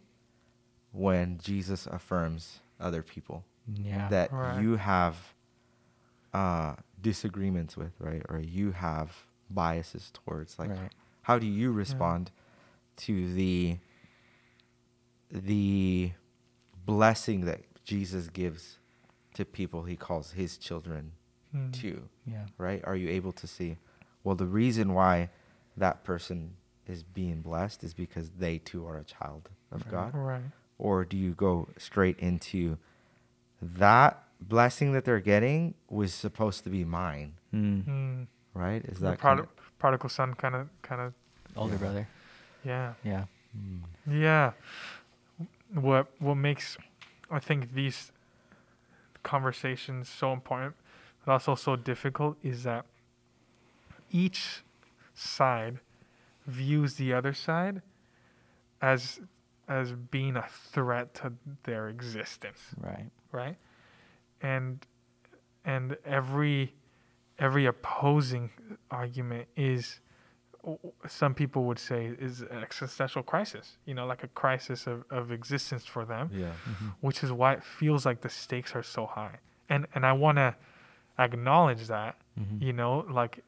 when 0.97 1.39
Jesus 1.39 1.87
affirms 1.87 2.61
other 2.81 3.03
people 3.03 3.45
Yeah. 3.73 4.09
that 4.09 4.33
Right. 4.33 4.61
you 4.63 4.77
have 4.77 5.35
uh, 6.33 6.77
disagreements 7.01 7.77
with, 7.77 7.93
right? 7.99 8.23
Or 8.29 8.39
you 8.39 8.73
have 8.73 9.27
biases 9.49 10.11
towards. 10.13 10.59
Like, 10.59 10.71
Right. 10.71 10.93
how 11.23 11.39
do 11.39 11.47
you 11.47 11.73
respond 11.73 12.31
to 12.97 13.33
the 13.35 13.79
the 15.31 16.13
blessing 16.85 17.45
that 17.47 17.61
Jesus 17.85 18.29
gives 18.29 18.79
to 19.35 19.45
people 19.45 19.85
he 19.85 19.97
calls 19.97 20.33
his 20.33 20.57
children 20.57 21.13
Hmm. 21.53 21.71
to? 21.73 22.09
Yeah. 22.27 22.47
right? 22.59 22.81
Are 22.85 22.97
you 22.97 23.09
able 23.09 23.33
to 23.33 23.47
see, 23.47 23.79
well, 24.25 24.35
the 24.35 24.47
reason 24.47 24.93
why 24.95 25.31
that 25.77 26.05
person 26.05 26.57
is 26.87 27.03
being 27.03 27.41
blessed 27.41 27.83
is 27.85 27.95
because 27.95 28.31
they 28.31 28.59
too 28.59 28.87
are 28.87 28.99
a 28.99 29.05
child 29.05 29.49
of 29.71 29.83
Right. 29.83 29.91
God? 29.91 30.15
Right. 30.15 30.43
Or 30.79 31.05
do 31.05 31.17
you 31.17 31.33
go 31.33 31.69
straight 31.79 32.19
into 32.19 32.77
that 33.63 34.23
blessing 34.41 34.93
that 34.93 35.05
they're 35.05 35.21
getting 35.21 35.75
was 35.89 36.13
supposed 36.13 36.65
to 36.65 36.71
be 36.71 36.85
mine, 36.85 37.35
Mm. 37.55 38.27
Right? 38.55 38.85
Is 38.85 39.01
The 39.01 39.11
that 39.11 39.19
prod- 39.19 39.39
kind 39.39 39.49
prodigal 39.79 40.09
son 40.11 40.35
kind 40.35 40.55
of, 40.55 40.69
kind 40.83 41.01
of, 41.01 41.15
Older 41.57 41.75
Yeah. 41.75 41.79
brother. 41.79 42.09
yeah. 42.65 42.95
Yeah. 43.05 43.25
Mm. 43.57 43.81
Yeah. 44.11 44.53
What 45.73 46.09
what 46.21 46.35
makes 46.37 46.77
I 47.31 47.39
think 47.41 47.73
these 47.73 48.13
conversations 49.23 50.09
so 50.09 50.33
important 50.33 50.75
but 51.25 51.33
also 51.33 51.55
so 51.57 51.75
difficult 51.77 52.37
is 52.43 52.63
that 52.63 52.85
each 54.13 54.63
side 55.15 55.81
views 56.47 56.95
the 56.95 57.13
other 57.13 57.33
side 57.33 57.83
as 58.81 59.21
as 59.69 59.93
being 59.93 60.37
a 60.37 60.47
threat 60.49 61.15
to 61.15 61.33
their 61.65 61.89
existence 61.89 62.61
Right. 62.81 63.11
right 63.33 63.57
and 64.41 64.87
and 65.65 65.97
every 66.05 66.75
every 67.39 67.67
opposing 67.67 68.51
argument 68.91 69.49
is 69.57 70.01
some 71.07 71.33
people 71.35 71.65
would 71.65 71.79
say 71.79 72.07
is 72.19 72.41
an 72.43 72.63
existential 72.63 73.23
crisis 73.23 73.77
you 73.85 73.95
know 73.95 74.07
like 74.07 74.25
a 74.25 74.29
crisis 74.29 74.87
of, 74.87 75.05
of 75.11 75.31
existence 75.33 75.87
for 75.87 76.05
them 76.05 76.31
Yeah. 76.33 76.47
Mm-hmm. 76.69 76.89
which 77.01 77.23
is 77.23 77.31
why 77.33 77.53
it 77.55 77.63
feels 77.65 78.05
like 78.07 78.21
the 78.21 78.29
stakes 78.31 78.75
are 78.75 78.83
so 78.83 79.07
high 79.07 79.39
and 79.69 79.87
and 79.95 80.05
i 80.07 80.13
want 80.13 80.39
to 80.39 80.55
acknowledge 81.19 81.87
that 81.89 82.17
Mhm. 82.39 82.61
you 82.63 82.73
know 82.73 83.07
like 83.11 83.43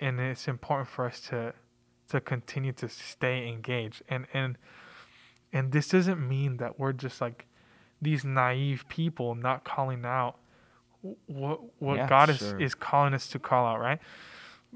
and 0.00 0.18
it's 0.20 0.48
important 0.48 0.88
for 0.88 1.06
us 1.06 1.20
to 1.28 1.52
to 2.08 2.20
continue 2.20 2.72
to 2.72 2.88
stay 2.88 3.48
engaged 3.48 4.02
and 4.08 4.26
and 4.32 4.56
and 5.52 5.72
this 5.72 5.88
doesn't 5.88 6.26
mean 6.26 6.56
that 6.58 6.78
we're 6.78 6.92
just 6.92 7.20
like 7.20 7.46
these 8.00 8.24
naive 8.24 8.84
people 8.88 9.34
not 9.34 9.64
calling 9.64 10.04
out 10.04 10.36
what 11.26 11.60
what 11.80 11.96
Yeah, 11.96 12.08
God 12.08 12.30
is 12.30 12.38
sure. 12.38 12.60
is 12.60 12.74
calling 12.74 13.14
us 13.14 13.28
to 13.28 13.38
call 13.38 13.66
out 13.66 13.80
right 13.80 13.98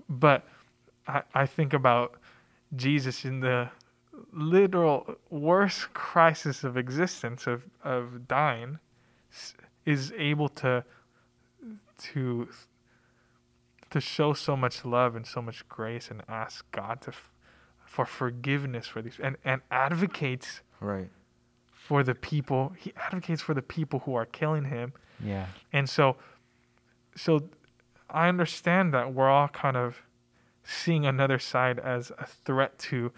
but 0.09 0.47
I, 1.07 1.23
I 1.35 1.47
think 1.47 1.73
about 1.73 2.15
Jesus 2.75 3.25
in 3.25 3.41
the 3.41 3.71
literal 4.33 5.17
worst 5.31 5.93
crisis 5.95 6.65
of 6.65 6.77
existence 6.77 7.47
of 7.47 7.65
of 7.85 8.27
dying 8.29 8.79
is 9.85 10.13
able 10.17 10.49
to 10.49 10.85
to 11.99 12.49
to 13.91 14.01
show 14.01 14.33
so 14.33 14.57
much 14.57 14.85
love 14.85 15.15
and 15.15 15.27
so 15.27 15.41
much 15.41 15.67
grace 15.69 16.11
and 16.11 16.23
ask 16.29 16.71
God 16.73 17.01
to 17.03 17.13
for 17.85 18.05
forgiveness 18.05 18.87
for 18.87 19.01
these 19.03 19.19
and 19.23 19.37
and 19.45 19.63
advocates 19.71 20.61
Right. 20.81 21.09
for 21.73 22.03
the 22.03 22.15
people 22.15 22.73
he 22.79 22.93
advocates 22.97 23.41
for 23.43 23.55
the 23.55 23.63
people 23.63 24.01
who 24.01 24.15
are 24.15 24.27
killing 24.27 24.65
him 24.65 24.93
Yeah. 25.25 25.47
and 25.73 25.89
so 25.89 26.17
so 27.17 27.49
i 28.11 28.29
understand 28.29 28.93
that 28.95 29.15
we're 29.15 29.29
all 29.31 29.49
kind 29.49 29.77
of 29.77 30.03
seeing 30.65 31.07
another 31.07 31.39
side 31.39 31.79
as 31.79 32.11
a 32.19 32.27
threat 32.27 32.79
to 32.91 33.13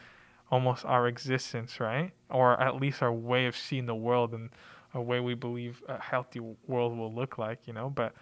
almost 0.50 0.84
our 0.84 1.08
existence 1.08 1.80
right 1.80 2.12
or 2.30 2.60
at 2.60 2.76
least 2.76 3.02
our 3.02 3.12
way 3.12 3.46
of 3.46 3.56
seeing 3.56 3.86
the 3.86 3.94
world 3.94 4.32
and 4.34 4.50
a 4.94 5.00
way 5.02 5.18
we 5.20 5.34
believe 5.34 5.82
a 5.88 6.00
healthy 6.00 6.40
world 6.66 6.96
will 6.96 7.12
look 7.12 7.38
like 7.38 7.58
you 7.66 7.72
know 7.72 7.90
but 7.90 8.14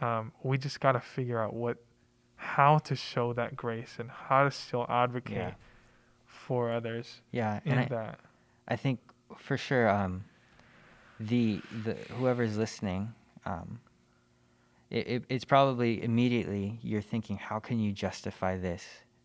um, 0.00 0.32
we 0.42 0.58
just 0.58 0.80
got 0.80 0.92
to 0.92 1.00
figure 1.00 1.40
out 1.40 1.54
what 1.54 1.76
how 2.36 2.78
to 2.78 2.96
show 2.96 3.32
that 3.34 3.54
grace 3.54 3.94
and 3.98 4.10
how 4.10 4.44
to 4.44 4.50
still 4.50 4.84
advocate 4.88 5.36
Yeah. 5.36 5.54
for 6.26 6.72
others 6.72 7.20
Yeah. 7.30 7.60
in 7.64 7.72
And 7.72 7.80
I, 7.80 7.84
that 7.86 8.20
I 8.68 8.76
think 8.76 9.00
for 9.36 9.56
sure, 9.56 9.88
um, 9.88 10.24
the 11.20 11.60
the 11.84 11.94
whoever's 12.14 12.56
listening, 12.56 13.12
um, 13.44 13.80
it, 14.90 15.06
it 15.08 15.24
it's 15.28 15.44
probably 15.44 16.02
immediately 16.02 16.78
you're 16.82 17.02
thinking, 17.02 17.36
how 17.36 17.58
can 17.58 17.78
you 17.80 17.92
justify 17.92 18.56
this? 18.58 18.84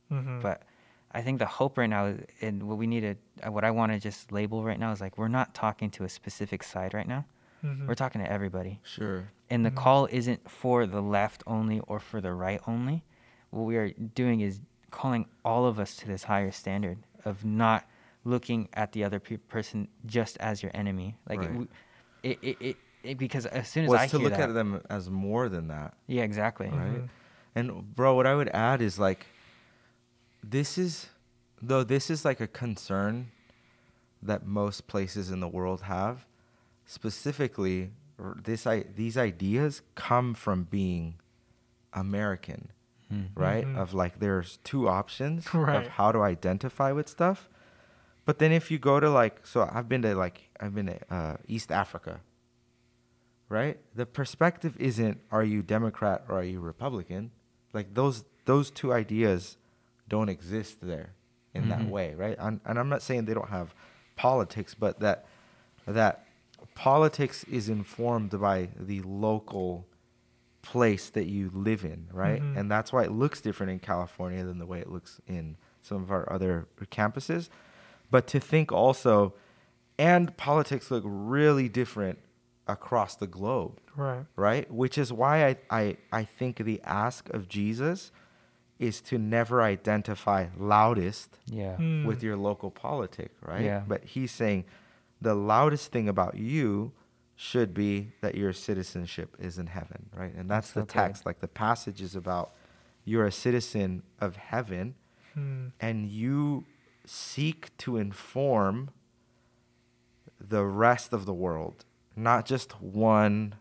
hmm 0.10 0.40
But 0.42 0.64
I 1.12 1.22
think 1.22 1.40
the 1.40 1.46
hope 1.46 1.78
right 1.78 1.90
now, 1.90 2.06
is- 2.08 2.26
and 2.42 2.64
what 2.64 2.78
we 2.78 2.86
need 2.88 3.02
to, 3.02 3.16
uh, 3.48 3.52
what 3.52 3.64
I 3.64 3.72
want 3.72 3.92
to 3.94 4.00
just 4.00 4.32
label 4.32 4.64
right 4.64 4.80
now 4.80 4.92
is 4.92 5.02
like 5.02 5.18
we're 5.18 5.28
not 5.30 5.54
talking 5.54 5.90
to 5.92 6.04
a 6.04 6.10
specific 6.10 6.64
side 6.64 6.94
right 6.94 7.08
now. 7.08 7.26
hmm 7.62 7.88
We're 7.88 7.96
talking 7.96 8.22
to 8.22 8.32
everybody, 8.32 8.80
Sure. 8.84 9.30
and 9.50 9.66
the 9.66 9.72
Mhm. 9.72 9.76
call 9.76 10.06
isn't 10.12 10.50
for 10.50 10.86
the 10.86 11.02
left 11.02 11.44
only 11.48 11.80
or 11.82 12.00
for 12.00 12.22
the 12.22 12.34
right 12.34 12.62
only. 12.68 13.04
What 13.50 13.64
we 13.64 13.78
are 13.78 13.90
doing 13.92 14.42
is 14.42 14.60
calling 14.92 15.26
all 15.44 15.66
of 15.66 15.80
us 15.80 15.96
to 15.98 16.08
this 16.08 16.24
higher 16.26 16.52
standard 16.52 16.98
of 17.26 17.44
not 17.46 17.86
looking 18.28 18.68
at 18.74 18.92
the 18.92 19.04
other 19.04 19.20
pe- 19.20 19.38
person 19.38 19.88
just 20.06 20.38
as 20.40 20.62
your 20.62 20.72
enemy. 20.76 21.16
Like 21.30 21.40
Right. 21.40 21.68
it, 22.24 22.30
it, 22.30 22.40
it, 22.42 22.58
it, 22.70 22.78
it, 23.04 23.18
because 23.18 23.46
as 23.46 23.68
soon 23.70 23.86
as 23.86 23.90
Was 23.90 24.00
I 24.02 24.08
to 24.08 24.18
look 24.20 24.34
that, 24.34 24.50
at 24.50 24.54
them 24.54 24.82
as 24.90 25.10
more 25.10 25.48
than 25.50 25.68
that. 25.70 25.94
yeah, 26.08 26.24
exactly. 26.24 26.68
right? 26.68 27.02
Mhm. 27.04 27.10
And 27.56 27.96
bro, 27.96 28.14
what 28.16 28.28
I 28.28 28.36
would 28.36 28.50
add 28.50 28.82
is 28.82 29.00
like 29.00 29.28
this 30.44 30.78
is 30.78 31.08
though 31.62 31.84
this 31.84 32.10
is 32.10 32.24
like 32.26 32.40
a 32.42 32.48
concern 32.48 33.32
that 34.22 34.46
most 34.46 34.88
places 34.88 35.32
in 35.32 35.40
the 35.40 35.48
world 35.48 35.82
have. 35.84 36.26
Specifically, 36.86 37.92
this 38.44 38.66
I, 38.68 38.84
these 38.96 39.18
ideas 39.18 39.82
come 39.96 40.34
from 40.34 40.64
being 40.64 41.16
American, 41.94 42.70
Mm. 43.14 43.28
right? 43.36 43.66
Mhm. 43.66 43.78
Of 43.78 43.94
like 43.94 44.20
there's 44.20 44.58
two 44.66 44.90
options 44.90 45.54
Right. 45.54 45.86
of 45.86 45.88
how 45.98 46.12
to 46.12 46.20
identify 46.22 46.92
with 46.92 47.08
stuff. 47.08 47.48
But 48.28 48.40
then 48.40 48.52
if 48.52 48.70
you 48.70 48.78
go 48.78 49.00
to 49.00 49.10
like 49.10 49.48
so 49.48 49.68
I've 49.74 49.88
been 49.88 50.02
to 50.02 50.14
like 50.14 50.50
I've 50.60 50.76
been 50.76 50.88
to 50.88 51.00
uh, 51.14 51.38
East 51.48 51.72
Africa. 51.72 52.20
Right? 53.50 53.80
The 53.96 54.06
perspective 54.06 54.76
isn't 54.78 55.22
are 55.32 55.44
you 55.44 55.62
Democrat 55.64 56.26
or 56.28 56.40
are 56.40 56.44
you 56.44 56.60
Republican? 56.60 57.32
Like 57.74 57.94
those 57.94 58.26
those 58.44 58.70
two 58.70 58.92
ideas 58.92 59.56
don't 60.10 60.28
exist 60.28 60.80
there 60.82 61.14
in 61.54 61.70
that 61.70 61.80
Mhm. 61.80 61.90
way, 61.90 62.16
right? 62.16 62.36
And, 62.38 62.60
and 62.66 62.78
I'm 62.78 62.90
not 62.90 63.02
saying 63.02 63.26
they 63.26 63.34
don't 63.34 63.50
have 63.50 63.74
politics, 64.18 64.74
but 64.74 65.00
that 65.00 65.26
that 65.86 66.26
politics 66.76 67.46
is 67.46 67.70
informed 67.70 68.32
by 68.42 68.68
the 68.78 69.02
local 69.04 69.86
place 70.62 71.10
that 71.12 71.28
you 71.28 71.50
live 71.54 71.86
in, 71.86 72.08
right? 72.12 72.42
Mhm. 72.42 72.58
And 72.58 72.70
that's 72.70 72.92
why 72.92 73.04
it 73.04 73.12
looks 73.12 73.40
different 73.40 73.72
in 73.72 73.80
California 73.80 74.44
than 74.44 74.60
the 74.60 74.66
way 74.66 74.80
it 74.82 74.90
looks 74.90 75.22
in 75.28 75.56
some 75.82 76.02
of 76.04 76.12
our 76.12 76.30
other 76.30 76.68
campuses. 76.92 77.48
But 78.12 78.28
to 78.28 78.40
think 78.40 78.72
also, 78.72 79.34
and 80.00 80.36
politics 80.38 80.90
look 80.92 81.04
really 81.06 81.68
different 81.70 82.20
across 82.68 83.16
the 83.16 83.28
globe, 83.28 83.80
right 83.96 84.26
right? 84.36 84.70
Which 84.72 84.98
is 84.98 85.12
why 85.14 85.46
I, 85.48 85.56
I, 85.70 85.98
I 86.12 86.24
think 86.24 86.58
the 86.58 86.82
ask 86.84 87.30
of 87.30 87.48
Jesus 87.48 88.12
is 88.80 89.02
to 89.02 89.18
never 89.18 89.62
identify 89.62 90.48
loudest 90.58 91.38
Yeah. 91.48 91.78
Mm. 91.78 92.06
with 92.06 92.22
your 92.22 92.36
local 92.38 92.70
politic, 92.70 93.32
right? 93.42 93.64
Yeah. 93.64 93.84
But 93.88 94.04
he's 94.04 94.32
saying 94.32 94.66
the 95.22 95.34
loudest 95.34 95.92
thing 95.92 96.08
about 96.08 96.36
you 96.36 96.92
should 97.36 97.74
be 97.74 98.12
that 98.22 98.36
your 98.36 98.52
citizenship 98.54 99.36
is 99.40 99.58
in 99.58 99.68
heaven, 99.68 100.10
right? 100.16 100.34
And 100.36 100.50
that's, 100.50 100.68
That's 100.72 100.74
the 100.74 100.80
so 100.82 100.86
good. 100.86 100.94
text. 100.94 101.26
Like 101.26 101.40
the 101.40 101.48
passage 101.48 102.02
is 102.02 102.16
about 102.16 102.54
you're 103.06 103.26
a 103.26 103.32
citizen 103.32 104.04
of 104.22 104.36
heaven 104.36 104.96
Mm. 105.38 105.72
and 105.80 106.08
you 106.08 106.66
seek 107.08 107.76
to 107.78 107.98
inform 107.98 108.90
the 110.40 110.66
rest 110.66 111.14
of 111.14 111.26
the 111.26 111.34
world, 111.34 111.86
not 112.16 112.46
just 112.46 112.80
one 112.82 113.56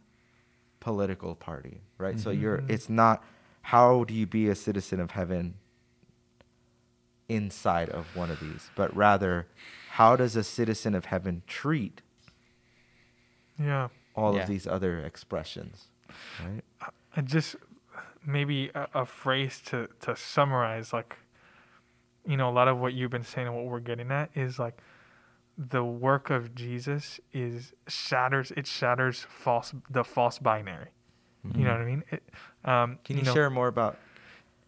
political 0.81 1.35
party, 1.35 1.81
right? 1.99 2.19
So 2.21 2.31
you're 2.31 2.59
Mhm. 2.59 2.71
it's 2.71 2.89
not 2.89 3.23
how 3.63 4.05
do 4.05 4.13
you 4.15 4.27
be 4.27 4.49
a 4.49 4.55
citizen 4.55 5.01
of 5.01 5.13
heaven 5.13 5.55
inside 7.29 7.89
of 7.91 8.15
one 8.15 8.31
of 8.31 8.39
these, 8.41 8.71
but 8.75 8.95
rather 8.95 9.47
how 9.91 10.17
does 10.17 10.37
a 10.37 10.45
citizen 10.45 10.95
of 10.95 11.07
heaven 11.07 11.43
treat 11.47 12.03
yeah 13.59 13.89
all 14.15 14.35
Yeah. 14.35 14.43
of 14.43 14.49
these 14.49 14.67
other 14.67 15.01
expressions, 15.01 15.89
right? 16.45 16.63
I 17.17 17.21
just 17.23 17.57
maybe 18.25 18.71
a, 18.75 18.89
a 18.95 19.07
phrase 19.07 19.61
to 19.63 19.89
to 20.01 20.15
summarize 20.15 20.93
like 20.93 21.17
you 22.27 22.37
know 22.37 22.49
a 22.49 22.53
lot 22.53 22.69
of 22.69 22.79
what 22.79 22.93
you've 22.93 23.11
been 23.11 23.25
saying 23.25 23.47
and 23.47 23.57
what 23.57 23.67
we're 23.67 23.81
getting 23.81 24.11
at 24.11 24.31
is 24.35 24.59
like 24.59 24.79
the 25.59 25.83
work 25.83 26.31
of 26.31 26.55
Jesus 26.55 27.19
is 27.33 27.73
shatters 27.89 28.53
it 28.57 28.67
shatters 28.67 29.27
false 29.31 29.73
the 29.91 30.05
false 30.05 30.39
binary. 30.39 30.89
You 31.55 31.65
know 31.65 31.73
what 31.73 31.81
I 31.81 31.85
mean? 31.85 32.05
It, 32.11 32.23
um, 32.65 32.99
Can 33.05 33.19
you, 33.19 33.23
know, 33.23 33.33
share 33.33 33.51
more 33.51 33.69
about 33.69 33.99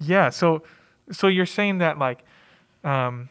Yeah. 0.00 0.30
So, 0.30 0.62
so 1.10 1.26
you're 1.26 1.46
saying 1.46 1.78
that 1.78 1.98
like, 1.98 2.24
um, 2.84 3.28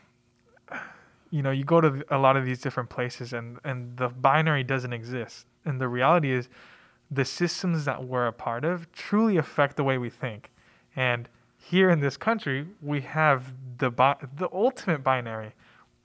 you 1.32 1.42
know, 1.42 1.52
you 1.52 1.64
go 1.64 1.80
to 1.82 2.04
a 2.10 2.18
lot 2.18 2.38
of 2.38 2.46
these 2.46 2.60
different 2.60 2.90
places 2.90 3.34
and 3.34 3.60
and 3.64 3.96
the 3.98 4.10
binary 4.10 4.64
doesn't 4.64 4.94
exist, 4.94 5.46
and 5.66 5.80
the 5.80 5.88
reality 5.88 6.32
is, 6.32 6.50
the 7.10 7.26
systems 7.26 7.86
that 7.86 8.04
we're 8.04 8.28
a 8.28 8.34
part 8.34 8.66
of 8.66 8.92
truly 8.92 9.38
affect 9.38 9.78
the 9.78 9.84
way 9.84 9.98
we 9.98 10.10
think, 10.10 10.52
and 10.96 11.30
here 11.58 11.90
in 11.90 12.00
this 12.00 12.18
country 12.18 12.68
we 12.82 13.02
have 13.02 13.54
the 13.78 13.90
bi- 13.90 14.18
the 14.36 14.50
ultimate 14.52 15.04
binary, 15.04 15.54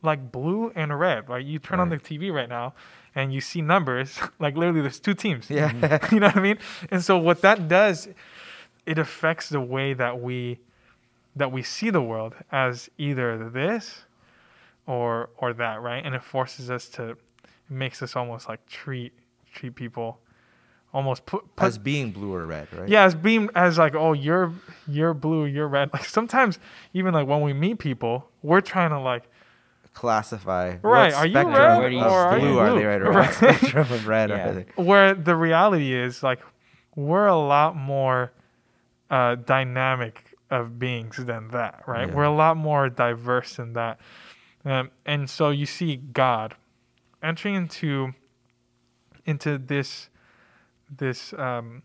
like 0.03 0.33
blue 0.33 0.73
and 0.75 0.99
red. 0.99 1.29
Right? 1.29 1.45
You 1.45 1.59
turn 1.59 1.81
on 1.81 1.89
the 1.89 1.97
TV 1.97 2.33
right 2.33 2.49
now, 2.49 2.75
and 3.15 3.33
you 3.33 3.41
see 3.41 3.61
numbers. 3.61 4.19
Like 4.39 4.57
literally, 4.57 4.81
there's 4.81 5.01
two 5.01 5.15
teams. 5.15 5.49
Yeah. 5.49 5.99
you 6.13 6.21
know 6.21 6.27
what 6.27 6.37
I 6.37 6.41
mean? 6.41 6.59
And 6.91 7.03
so 7.03 7.17
what 7.19 7.43
that 7.43 7.69
does, 7.69 8.09
it 8.87 8.99
affects 8.99 9.49
the 9.49 9.61
way 9.61 9.95
that 9.95 10.21
we 10.21 10.59
that 11.37 11.51
we 11.51 11.63
see 11.63 11.91
the 11.91 12.03
world 12.03 12.35
as 12.51 12.91
either 12.99 13.49
this 13.49 14.05
or 14.87 15.31
or 15.39 15.53
that, 15.55 15.81
right? 15.81 16.05
And 16.05 16.15
it 16.15 16.23
forces 16.23 16.71
us 16.71 16.89
to 16.91 17.11
it 17.11 17.19
makes 17.71 18.03
us 18.03 18.17
almost 18.17 18.49
like 18.49 18.67
treat 18.67 19.13
treat 19.53 19.75
people 19.75 20.19
almost 20.95 21.25
put, 21.27 21.57
put 21.57 21.67
as 21.67 21.79
being 21.79 22.11
blue 22.13 22.35
or 22.35 22.47
red, 22.47 22.69
right? 22.73 22.89
yeah, 22.89 23.05
as 23.05 23.15
being 23.15 23.49
as 23.55 23.79
like, 23.79 23.95
oh, 23.95 24.13
you're 24.13 24.53
you're 24.87 25.15
blue, 25.15 25.45
you're 25.47 25.69
red. 25.69 25.93
Like 25.93 26.05
sometimes 26.05 26.59
even 26.93 27.15
like 27.15 27.27
when 27.27 27.41
we 27.41 27.53
meet 27.53 27.79
people, 27.79 28.29
we're 28.43 28.61
trying 28.61 28.91
to 28.91 28.99
like 29.01 29.25
Classify 29.95 30.77
Right, 30.83 31.13
what 31.13 31.15
are 31.15 31.27
you 31.27 31.33
spectrum 31.33 31.55
red 31.81 31.93
you 31.93 31.99
of 32.01 32.13
or 32.13 32.19
are 32.19 32.39
blue 32.39 32.59
are 32.59 32.75
they, 32.75 32.85
right? 32.85 33.03
Or 33.03 33.11
Right. 33.13 33.33
spectrum 33.35 33.93
of 33.93 34.07
red 34.07 34.31
Yeah. 34.31 34.63
where 34.77 35.15
the 35.15 35.37
reality 35.37 35.93
is 35.95 36.23
like 36.23 36.41
we're 36.97 37.27
a 37.27 37.37
lot 37.39 37.77
more 37.77 38.33
uh, 39.11 39.35
dynamic 39.35 40.25
of 40.51 40.79
beings 40.79 41.17
than 41.19 41.49
that, 41.49 41.83
right? 41.87 42.09
Yeah. 42.09 42.15
We're 42.15 42.25
a 42.25 42.35
lot 42.35 42.57
more 42.57 42.89
diverse 42.89 43.57
than 43.57 43.75
that, 43.75 43.99
um, 44.65 44.91
and 45.05 45.29
so 45.29 45.51
you 45.51 45.67
see 45.67 45.97
God 45.97 46.55
entering 47.23 47.55
into 47.55 48.15
into 49.27 49.59
this 49.59 50.09
this 50.97 51.33
um, 51.35 51.83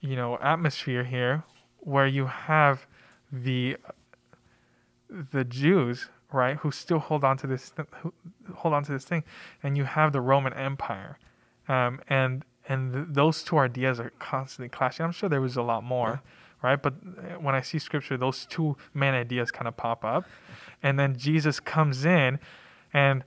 you 0.00 0.16
know 0.16 0.38
atmosphere 0.38 1.04
here 1.04 1.44
where 1.78 2.06
you 2.06 2.26
have 2.26 2.86
the 3.32 3.76
the 5.32 5.44
Jews 5.44 6.08
right 6.32 6.56
who 6.56 6.70
still 6.70 6.98
hold 6.98 7.24
on 7.24 7.36
to 7.38 7.46
this 7.46 7.70
th- 7.70 7.88
who 8.02 8.12
hold 8.54 8.74
on 8.74 8.84
to 8.84 8.92
this 8.92 9.04
thing 9.04 9.24
and 9.62 9.76
you 9.76 9.84
have 9.84 10.12
the 10.12 10.20
Roman 10.20 10.52
Empire 10.52 11.18
um, 11.68 12.00
and 12.08 12.44
and 12.68 12.92
th- 12.92 13.06
those 13.08 13.42
two 13.42 13.58
ideas 13.58 13.98
are 13.98 14.12
constantly 14.18 14.68
clashing 14.68 15.04
I'm 15.04 15.12
sure 15.12 15.28
there 15.28 15.40
was 15.40 15.56
a 15.56 15.62
lot 15.62 15.82
more 15.82 16.22
right? 16.62 16.80
But 16.80 16.94
uh, 16.94 17.38
when 17.40 17.54
I 17.54 17.62
see 17.62 17.78
scripture, 17.78 18.16
those 18.16 18.46
two 18.46 18.76
main 18.92 19.14
ideas 19.14 19.50
kind 19.50 19.68
of 19.68 19.76
pop 19.76 20.04
up, 20.04 20.26
and 20.82 20.98
then 20.98 21.16
Jesus 21.16 21.60
comes 21.60 22.04
in, 22.04 22.38
and 22.92 23.24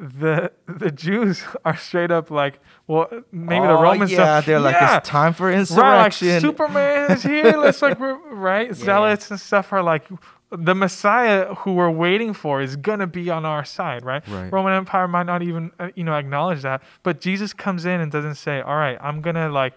the 0.00 0.50
the 0.66 0.90
Jews 0.90 1.44
are 1.64 1.76
straight 1.76 2.10
up 2.10 2.30
like, 2.30 2.58
well, 2.86 3.08
maybe 3.32 3.66
the 3.66 3.72
Oh, 3.76 3.82
Romans. 3.82 4.10
Yeah, 4.10 4.36
don't- 4.40 4.46
they're 4.46 4.60
like, 4.60 4.74
yeah. 4.80 4.96
it's 4.96 5.08
time 5.08 5.34
for 5.34 5.52
insurrection. 5.52 6.28
Right, 6.28 6.34
like. 6.34 6.40
Superman 6.40 7.10
is 7.12 7.22
here. 7.34 7.52
Let's 7.58 7.82
like, 7.82 7.98
right? 8.00 8.68
yeah. 8.68 8.72
Zealots 8.74 9.30
and 9.30 9.38
stuff 9.38 9.72
are 9.72 9.82
like, 9.82 10.04
the 10.50 10.74
Messiah 10.74 11.54
who 11.54 11.74
we're 11.74 11.90
waiting 11.90 12.32
for 12.32 12.60
is 12.60 12.74
gonna 12.76 13.06
be 13.06 13.30
on 13.30 13.44
our 13.44 13.64
side, 13.64 14.04
right? 14.04 14.26
Right. 14.26 14.50
Roman 14.52 14.72
Empire 14.72 15.06
might 15.06 15.26
not 15.26 15.42
even, 15.42 15.70
uh, 15.78 15.90
you 15.94 16.02
know, 16.02 16.14
acknowledge 16.14 16.62
that, 16.62 16.82
but 17.02 17.20
Jesus 17.20 17.52
comes 17.52 17.84
in 17.84 18.00
and 18.00 18.10
doesn't 18.10 18.34
say, 18.36 18.60
"All 18.60 18.74
right, 18.76 18.98
I'm 19.00 19.20
gonna 19.20 19.48
like, 19.48 19.74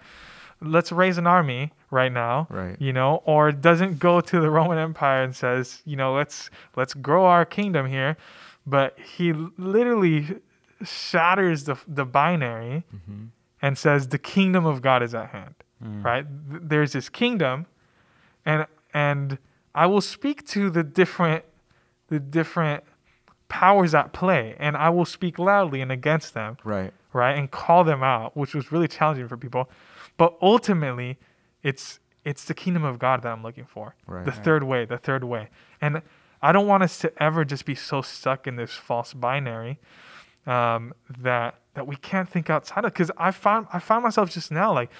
let's 0.61 0.91
raise 0.91 1.17
an 1.19 1.27
army 1.27 1.73
right 1.91 2.11
now," 2.11 2.47
Right. 2.49 2.75
You 2.81 2.91
know, 2.93 3.21
or 3.25 3.51
doesn't 3.51 3.99
go 3.99 4.19
to 4.21 4.39
the 4.39 4.49
Roman 4.49 4.79
Empire 4.79 5.21
and 5.21 5.35
says, 5.35 5.81
you 5.85 5.95
know, 5.95 6.13
let's 6.15 6.49
let's 6.75 6.95
grow 6.95 7.25
our 7.25 7.45
kingdom 7.45 7.85
here, 7.85 8.17
but 8.65 8.97
he 8.99 9.33
literally 9.57 10.39
shatters 10.83 11.63
the 11.65 11.75
the 11.87 12.05
binary 12.05 12.83
Mm-hmm. 12.95 13.25
and 13.61 13.77
says 13.77 14.07
the 14.09 14.17
kingdom 14.17 14.65
of 14.65 14.81
God 14.81 15.01
is 15.03 15.13
at 15.15 15.29
hand. 15.29 15.55
Right? 15.81 16.25
There's 16.29 16.93
this 16.93 17.09
kingdom 17.09 17.65
and 18.45 18.65
and 18.93 19.37
I 19.75 19.85
will 19.87 20.01
speak 20.01 20.47
to 20.49 20.69
the 20.69 20.83
different 20.83 21.43
the 22.07 22.19
different 22.21 22.83
powers 23.49 23.93
at 23.93 24.13
play 24.13 24.55
and 24.59 24.77
I 24.77 24.89
will 24.89 25.05
speak 25.05 25.37
loudly 25.37 25.81
and 25.81 25.91
against 25.91 26.33
them, 26.33 26.57
right. 26.63 26.93
right? 27.11 27.33
And 27.37 27.51
call 27.51 27.83
them 27.83 28.01
out, 28.01 28.35
which 28.37 28.55
was 28.55 28.71
really 28.71 28.87
challenging 28.87 29.27
for 29.27 29.35
people. 29.37 29.69
But 30.15 30.37
ultimately, 30.41 31.17
it's 31.63 31.99
it's 32.23 32.45
the 32.45 32.53
kingdom 32.53 32.85
of 32.85 32.97
God 32.97 33.21
that 33.23 33.29
I'm 33.33 33.43
looking 33.43 33.65
for. 33.65 33.95
Right. 34.07 34.23
The 34.23 34.31
Right. 34.31 34.43
third 34.43 34.63
way, 34.63 34.85
the 34.85 34.97
third 34.97 35.25
way. 35.25 35.49
And 35.81 36.01
I 36.43 36.51
don't 36.51 36.67
want 36.67 36.83
us 36.83 36.99
to 36.99 37.23
ever 37.23 37.43
just 37.45 37.65
be 37.65 37.73
so 37.73 38.01
stuck 38.01 38.45
in 38.47 38.57
this 38.57 38.71
false 38.71 39.13
binary 39.13 39.79
um, 40.45 40.93
that 41.19 41.55
that 41.75 41.87
we 41.87 41.95
can't 41.95 42.29
think 42.29 42.49
outside 42.49 42.85
of. 42.85 42.93
Because 42.93 43.09
I 43.17 43.31
found 43.31 43.67
I 43.73 43.79
found 43.79 44.03
myself 44.03 44.29
just 44.29 44.51
now 44.51 44.73
like 44.73 44.91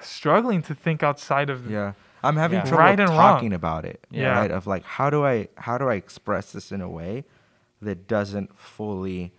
struggling 0.00 0.62
to 0.62 0.74
think 0.74 1.02
outside 1.02 1.50
of. 1.50 1.70
Yeah. 1.70 1.92
I'm 2.22 2.36
having 2.36 2.58
Yeah. 2.58 2.64
trouble 2.64 2.78
Right 2.84 2.98
and 3.00 3.08
wrong. 3.10 3.18
talking 3.34 3.52
about 3.52 3.84
it. 3.84 4.04
Yeah. 4.10 4.38
Right. 4.38 4.50
Of 4.50 4.66
like 4.66 4.82
how 4.84 5.08
do 5.10 5.24
I 5.24 5.48
how 5.56 5.78
do 5.78 5.88
I 5.88 5.94
express 5.94 6.52
this 6.52 6.72
in 6.72 6.80
a 6.80 6.88
way 6.88 7.24
that 7.80 8.08
doesn't 8.08 8.58
fully 8.58 9.32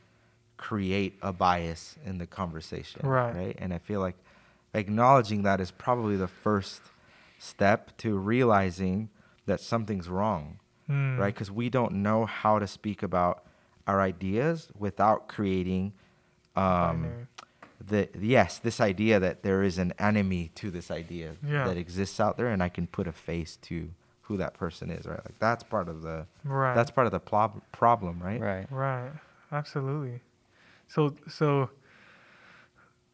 create 0.57 1.17
a 1.21 1.34
bias 1.34 1.97
in 2.05 2.17
the 2.17 2.25
conversation. 2.28 3.01
Right. 3.07 3.36
Right. 3.36 3.55
And 3.59 3.73
I 3.73 3.78
feel 3.80 3.99
like 3.99 4.15
acknowledging 4.73 5.43
that 5.43 5.59
is 5.59 5.71
probably 5.71 6.15
the 6.15 6.28
first 6.28 6.82
step 7.38 7.95
to 7.97 8.17
realizing 8.17 9.09
that 9.45 9.59
something's 9.59 10.07
wrong. 10.09 10.59
Mm. 10.90 11.18
Right? 11.18 11.34
Because 11.34 11.52
we 11.52 11.70
don't 11.70 11.96
know 11.96 12.26
how 12.26 12.60
to 12.60 12.68
speak 12.68 13.04
about 13.04 13.44
our 13.88 14.02
ideas 14.02 14.70
without 14.78 15.28
creating 15.28 15.94
um, 16.56 17.28
the 17.86 18.10
yes, 18.20 18.58
this 18.60 18.82
idea 18.82 19.20
that 19.20 19.44
there 19.44 19.64
is 19.64 19.78
an 19.78 19.94
enemy 20.00 20.50
to 20.56 20.72
this 20.72 20.90
idea 20.90 21.36
Yeah. 21.46 21.66
that 21.66 21.78
exists 21.78 22.20
out 22.20 22.36
there, 22.38 22.48
and 22.48 22.64
I 22.64 22.70
can 22.70 22.88
put 22.88 23.08
a 23.08 23.12
face 23.12 23.58
to 23.64 23.90
who 24.24 24.38
that 24.38 24.54
person 24.56 24.90
is, 24.90 25.06
right? 25.06 25.24
Like 25.24 25.38
that's 25.40 25.64
part 25.64 25.88
of 25.88 26.02
the 26.02 26.26
Right. 26.44 26.74
that's 26.74 26.92
part 26.92 27.06
of 27.08 27.12
the 27.12 27.20
plob- 27.20 27.62
problem, 27.72 28.20
right? 28.22 28.42
Right. 28.42 28.68
Right. 28.72 29.12
Absolutely. 29.52 30.22
So 30.88 31.16
so 31.30 31.70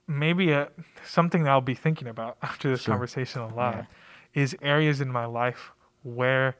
maybe 0.08 0.54
uh 0.54 0.68
something 1.06 1.44
that 1.44 1.50
I'll 1.50 1.62
be 1.62 1.76
thinking 1.76 2.08
about 2.08 2.38
after 2.42 2.70
this 2.70 2.82
Sure. 2.82 2.94
conversation 2.94 3.42
a 3.42 3.54
lot 3.54 3.86
is 4.34 4.56
areas 4.62 5.02
in 5.02 5.12
my 5.12 5.26
life 5.26 5.72
where 6.04 6.56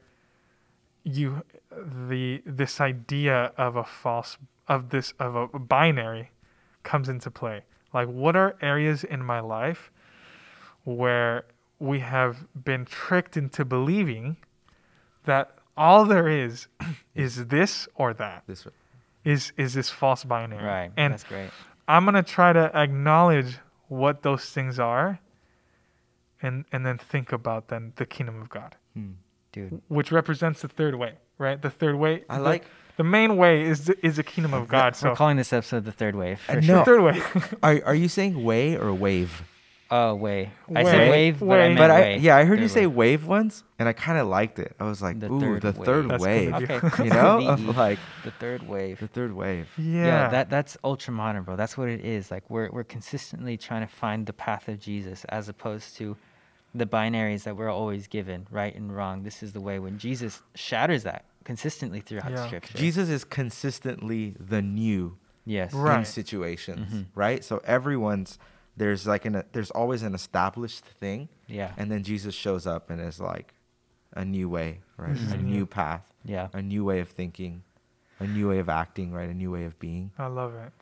you 1.04 1.42
the 1.70 2.42
this 2.46 2.80
idea 2.80 3.52
of 3.56 3.76
a 3.76 3.84
false 3.84 4.36
of 4.68 4.88
this 4.90 5.12
of 5.18 5.36
a 5.36 5.58
binary 5.58 6.30
comes 6.82 7.08
into 7.08 7.30
play. 7.30 7.62
Like 7.92 8.08
what 8.08 8.34
are 8.36 8.56
areas 8.60 9.04
in 9.04 9.22
my 9.22 9.40
life 9.40 9.90
where 10.84 11.44
we 11.78 12.00
have 12.00 12.46
been 12.64 12.84
tricked 12.84 13.36
into 13.36 13.64
believing 13.64 14.36
that 15.24 15.54
all 15.76 16.04
there 16.04 16.28
is 16.28 16.66
is 17.14 17.46
this 17.46 17.88
or 17.94 18.14
that 18.14 18.44
This 18.46 18.66
is 19.24 19.52
is 19.56 19.74
this 19.74 19.90
false 19.90 20.24
binary 20.24 20.62
Right. 20.64 20.90
and 20.96 21.12
That's 21.12 21.24
great. 21.24 21.50
i'm 21.88 22.04
gonna 22.04 22.22
try 22.22 22.52
to 22.52 22.70
acknowledge 22.76 23.58
what 23.88 24.22
those 24.22 24.44
things 24.50 24.78
are 24.78 25.18
and 26.42 26.64
and 26.72 26.84
then 26.84 26.98
think 26.98 27.32
about 27.32 27.68
then 27.68 27.92
the 27.96 28.06
kingdom 28.06 28.40
of 28.42 28.48
god 28.50 28.76
hmm. 28.94 29.12
Dude. 29.54 29.80
which 29.88 30.10
represents 30.12 30.62
the 30.62 30.68
third 30.68 30.94
way 30.96 31.12
right 31.38 31.60
the 31.62 31.70
third 31.70 31.96
way 31.96 32.24
I 32.28 32.38
the- 32.38 32.44
like- 32.44 32.64
the 32.96 33.02
main 33.04 33.36
way 33.36 33.62
is 33.62 33.86
the, 33.86 34.06
is 34.06 34.16
the 34.16 34.22
kingdom 34.22 34.54
of 34.54 34.68
god 34.68 34.94
So 34.94 35.08
We're 35.10 35.16
calling 35.16 35.36
this 35.36 35.52
episode 35.52 35.84
the 35.84 35.90
third 35.92 36.14
wave. 36.14 36.40
I 36.48 36.54
For 36.54 36.60
know. 36.60 36.66
sure. 36.66 36.78
the 36.78 36.84
third 36.84 37.02
way 37.02 37.22
Are 37.62 37.82
are 37.86 37.94
you 37.94 38.08
saying 38.08 38.42
way 38.44 38.76
or 38.76 38.92
wave? 38.94 39.42
Oh, 39.90 40.14
way. 40.14 40.50
I 40.74 40.82
said 40.82 40.98
Way. 40.98 41.10
wave, 41.10 41.38
but 41.40 41.60
I 41.60 41.68
meant 41.68 41.78
But 41.78 41.90
I 41.90 42.00
way. 42.00 42.18
yeah, 42.18 42.36
I 42.36 42.44
heard 42.44 42.58
you 42.58 42.68
say 42.68 42.86
wave. 42.86 42.96
wave 43.20 43.26
once, 43.26 43.62
and 43.78 43.86
I 43.88 43.92
kind 43.92 44.18
of 44.18 44.26
liked 44.26 44.58
it. 44.58 44.74
I 44.80 44.84
was 44.84 45.00
like, 45.02 45.20
The 45.20 45.30
ooh, 45.30 45.38
third 45.40 45.62
the 45.62 45.72
wave. 45.78 45.84
third 45.86 46.08
That's 46.08 46.22
wave. 46.22 46.50
gonna 46.52 46.64
Okay. 46.86 47.04
You 47.04 47.10
know, 47.10 47.48
of 47.54 47.76
like 47.76 47.98
the 48.24 48.30
third 48.32 48.66
wave. 48.66 48.98
the 48.98 49.06
third 49.08 49.32
wave. 49.34 49.68
yeah, 49.76 50.28
that 50.30 50.48
that's 50.48 50.76
ultra 50.82 51.12
modern, 51.12 51.42
bro. 51.44 51.54
That's 51.54 51.76
what 51.76 51.88
it 51.88 52.00
is. 52.04 52.30
Like 52.30 52.48
we're 52.48 52.70
we're 52.72 52.82
consistently 52.84 53.56
trying 53.56 53.86
to 53.86 53.92
find 53.92 54.26
the 54.26 54.32
path 54.32 54.68
of 54.68 54.80
Jesus 54.80 55.24
as 55.26 55.48
opposed 55.48 55.96
to 55.98 56.16
the 56.74 56.86
binaries 56.86 57.44
that 57.44 57.56
we're 57.56 57.70
always 57.70 58.06
given, 58.08 58.46
right 58.50 58.74
and 58.74 58.94
wrong. 58.94 59.22
This 59.22 59.42
is 59.42 59.52
the 59.52 59.60
way 59.60 59.78
when 59.78 59.98
Jesus 59.98 60.42
shatters 60.54 61.04
that 61.04 61.24
consistently 61.44 62.00
throughout 62.00 62.32
Yeah. 62.32 62.46
scripture. 62.46 62.76
Jesus 62.78 63.08
is 63.08 63.22
consistently 63.24 64.34
the 64.40 64.60
new 64.62 65.16
Yes. 65.46 65.72
Right. 65.74 65.90
Mm-hmm. 65.90 65.98
in 66.00 66.04
situations, 66.06 66.92
Mhm. 66.94 67.06
right? 67.14 67.44
So 67.44 67.60
everyone's 67.64 68.38
there's 68.76 69.06
like 69.06 69.24
an 69.24 69.42
there's 69.52 69.70
always 69.70 70.02
an 70.02 70.14
established 70.14 70.84
thing, 70.84 71.28
Yeah. 71.46 71.72
and 71.76 71.92
then 71.92 72.02
Jesus 72.02 72.34
shows 72.34 72.66
up 72.66 72.90
and 72.90 73.00
is 73.00 73.20
like 73.20 73.54
a 74.16 74.24
new 74.24 74.48
way, 74.48 74.80
right? 74.96 75.12
This 75.14 75.22
is 75.22 75.32
A 75.32 75.36
new. 75.36 75.58
new 75.58 75.66
path, 75.66 76.12
Yeah. 76.24 76.48
a 76.52 76.60
new 76.62 76.84
way 76.84 76.98
of 77.00 77.08
thinking, 77.10 77.62
a 78.18 78.26
new 78.26 78.48
way 78.48 78.58
of 78.58 78.68
acting, 78.68 79.12
right? 79.12 79.28
A 79.28 79.34
new 79.34 79.50
way 79.52 79.64
of 79.64 79.78
being. 79.78 80.10
i 80.18 80.26
love 80.26 80.54
it 80.54 80.72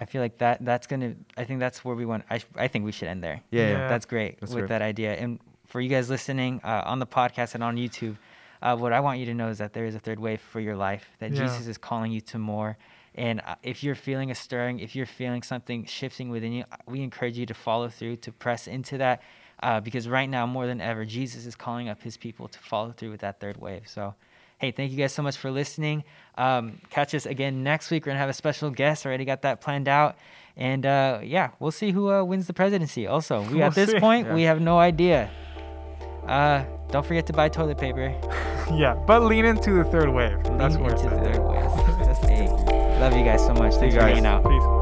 I 0.00 0.06
feel 0.06 0.22
like 0.22 0.38
that 0.38 0.64
that's 0.64 0.86
gonna. 0.86 1.14
I 1.36 1.44
think 1.44 1.60
that's 1.60 1.84
where 1.84 1.94
we 1.94 2.06
want. 2.06 2.24
I 2.30 2.40
I 2.56 2.68
think 2.68 2.84
we 2.84 2.92
should 2.92 3.08
end 3.08 3.22
there. 3.22 3.42
Yeah, 3.50 3.70
yeah. 3.70 3.88
That's 3.88 4.06
great 4.06 4.40
That's 4.40 4.52
with 4.52 4.62
great. 4.62 4.68
that 4.70 4.82
idea. 4.82 5.14
And 5.14 5.38
for 5.66 5.80
you 5.80 5.88
guys 5.90 6.08
listening 6.08 6.60
uh, 6.64 6.82
on 6.86 6.98
the 6.98 7.06
podcast 7.06 7.54
and 7.54 7.62
on 7.62 7.76
YouTube, 7.76 8.16
uh, 8.62 8.76
what 8.76 8.92
I 8.92 9.00
want 9.00 9.18
you 9.20 9.26
to 9.26 9.34
know 9.34 9.48
is 9.48 9.58
that 9.58 9.72
there 9.74 9.84
is 9.84 9.94
a 9.94 9.98
third 10.00 10.18
wave 10.18 10.40
for 10.40 10.58
your 10.58 10.74
life. 10.74 11.04
That 11.18 11.32
Yeah. 11.32 11.42
Jesus 11.46 11.66
is 11.66 11.78
calling 11.78 12.12
you 12.12 12.20
to 12.22 12.38
more. 12.38 12.76
And 13.14 13.40
uh, 13.46 13.56
if 13.62 13.82
you're 13.84 13.94
feeling 13.94 14.30
a 14.30 14.34
stirring, 14.34 14.80
if 14.80 14.96
you're 14.96 15.04
feeling 15.06 15.42
something 15.42 15.84
shifting 15.84 16.30
within 16.30 16.52
you, 16.52 16.64
we 16.86 17.02
encourage 17.02 17.36
you 17.36 17.44
to 17.46 17.54
follow 17.54 17.88
through, 17.88 18.16
to 18.16 18.32
press 18.32 18.66
into 18.66 18.98
that, 18.98 19.20
uh, 19.62 19.80
because 19.80 20.08
right 20.08 20.30
now 20.30 20.46
more 20.46 20.66
than 20.66 20.80
ever, 20.80 21.04
Jesus 21.04 21.44
is 21.44 21.54
calling 21.56 21.88
up 21.88 22.02
His 22.02 22.16
people 22.16 22.48
to 22.48 22.58
follow 22.58 22.92
through 22.92 23.10
with 23.10 23.20
that 23.20 23.38
third 23.40 23.58
wave. 23.58 23.82
So. 23.86 24.14
Hey, 24.60 24.72
thank 24.72 24.92
you 24.92 24.98
guys 24.98 25.12
so 25.14 25.22
much 25.22 25.38
for 25.38 25.50
listening. 25.50 26.04
Um, 26.36 26.80
catch 26.90 27.14
us 27.14 27.24
again 27.24 27.62
next 27.64 27.90
week. 27.90 28.04
We're 28.04 28.10
gonna 28.12 28.18
have 28.20 28.28
a 28.28 28.34
special 28.34 28.68
guest. 28.70 29.06
Already 29.06 29.24
got 29.24 29.40
that 29.42 29.62
planned 29.62 29.88
out, 29.88 30.16
and 30.54 30.84
uh, 30.84 31.20
yeah, 31.22 31.50
we'll 31.60 31.70
see 31.70 31.92
who 31.92 32.10
uh, 32.10 32.22
wins 32.22 32.46
the 32.46 32.52
presidency. 32.52 33.06
Also, 33.06 33.40
we 33.42 33.54
We'll 33.54 33.64
at 33.64 33.74
this 33.74 33.90
see. 33.92 33.98
point 33.98 34.26
Yeah. 34.26 34.34
we 34.34 34.42
have 34.42 34.60
no 34.60 34.78
idea. 34.78 35.30
Uh, 36.26 36.62
don't 36.90 37.06
forget 37.06 37.26
to 37.28 37.32
buy 37.32 37.48
toilet 37.48 37.78
paper. 37.78 38.14
yeah 38.72 38.94
but 39.06 39.24
lean 39.24 39.44
into 39.44 39.72
the 39.82 39.84
third 39.84 40.08
wave 40.10 40.36
Lean 40.44 40.60
it's 40.60 40.76
into 40.76 41.08
the 41.08 41.16
third 41.22 41.38
wave. 41.40 42.06
Just 42.06 42.24
hey, 42.24 42.46
love 43.00 43.16
you 43.16 43.24
guys 43.24 43.40
so 43.44 43.52
much. 43.54 43.74
Thanks 43.74 43.94
you 43.94 44.00
for 44.00 44.06
hanging 44.06 44.26
out. 44.26 44.44
peace 44.44 44.79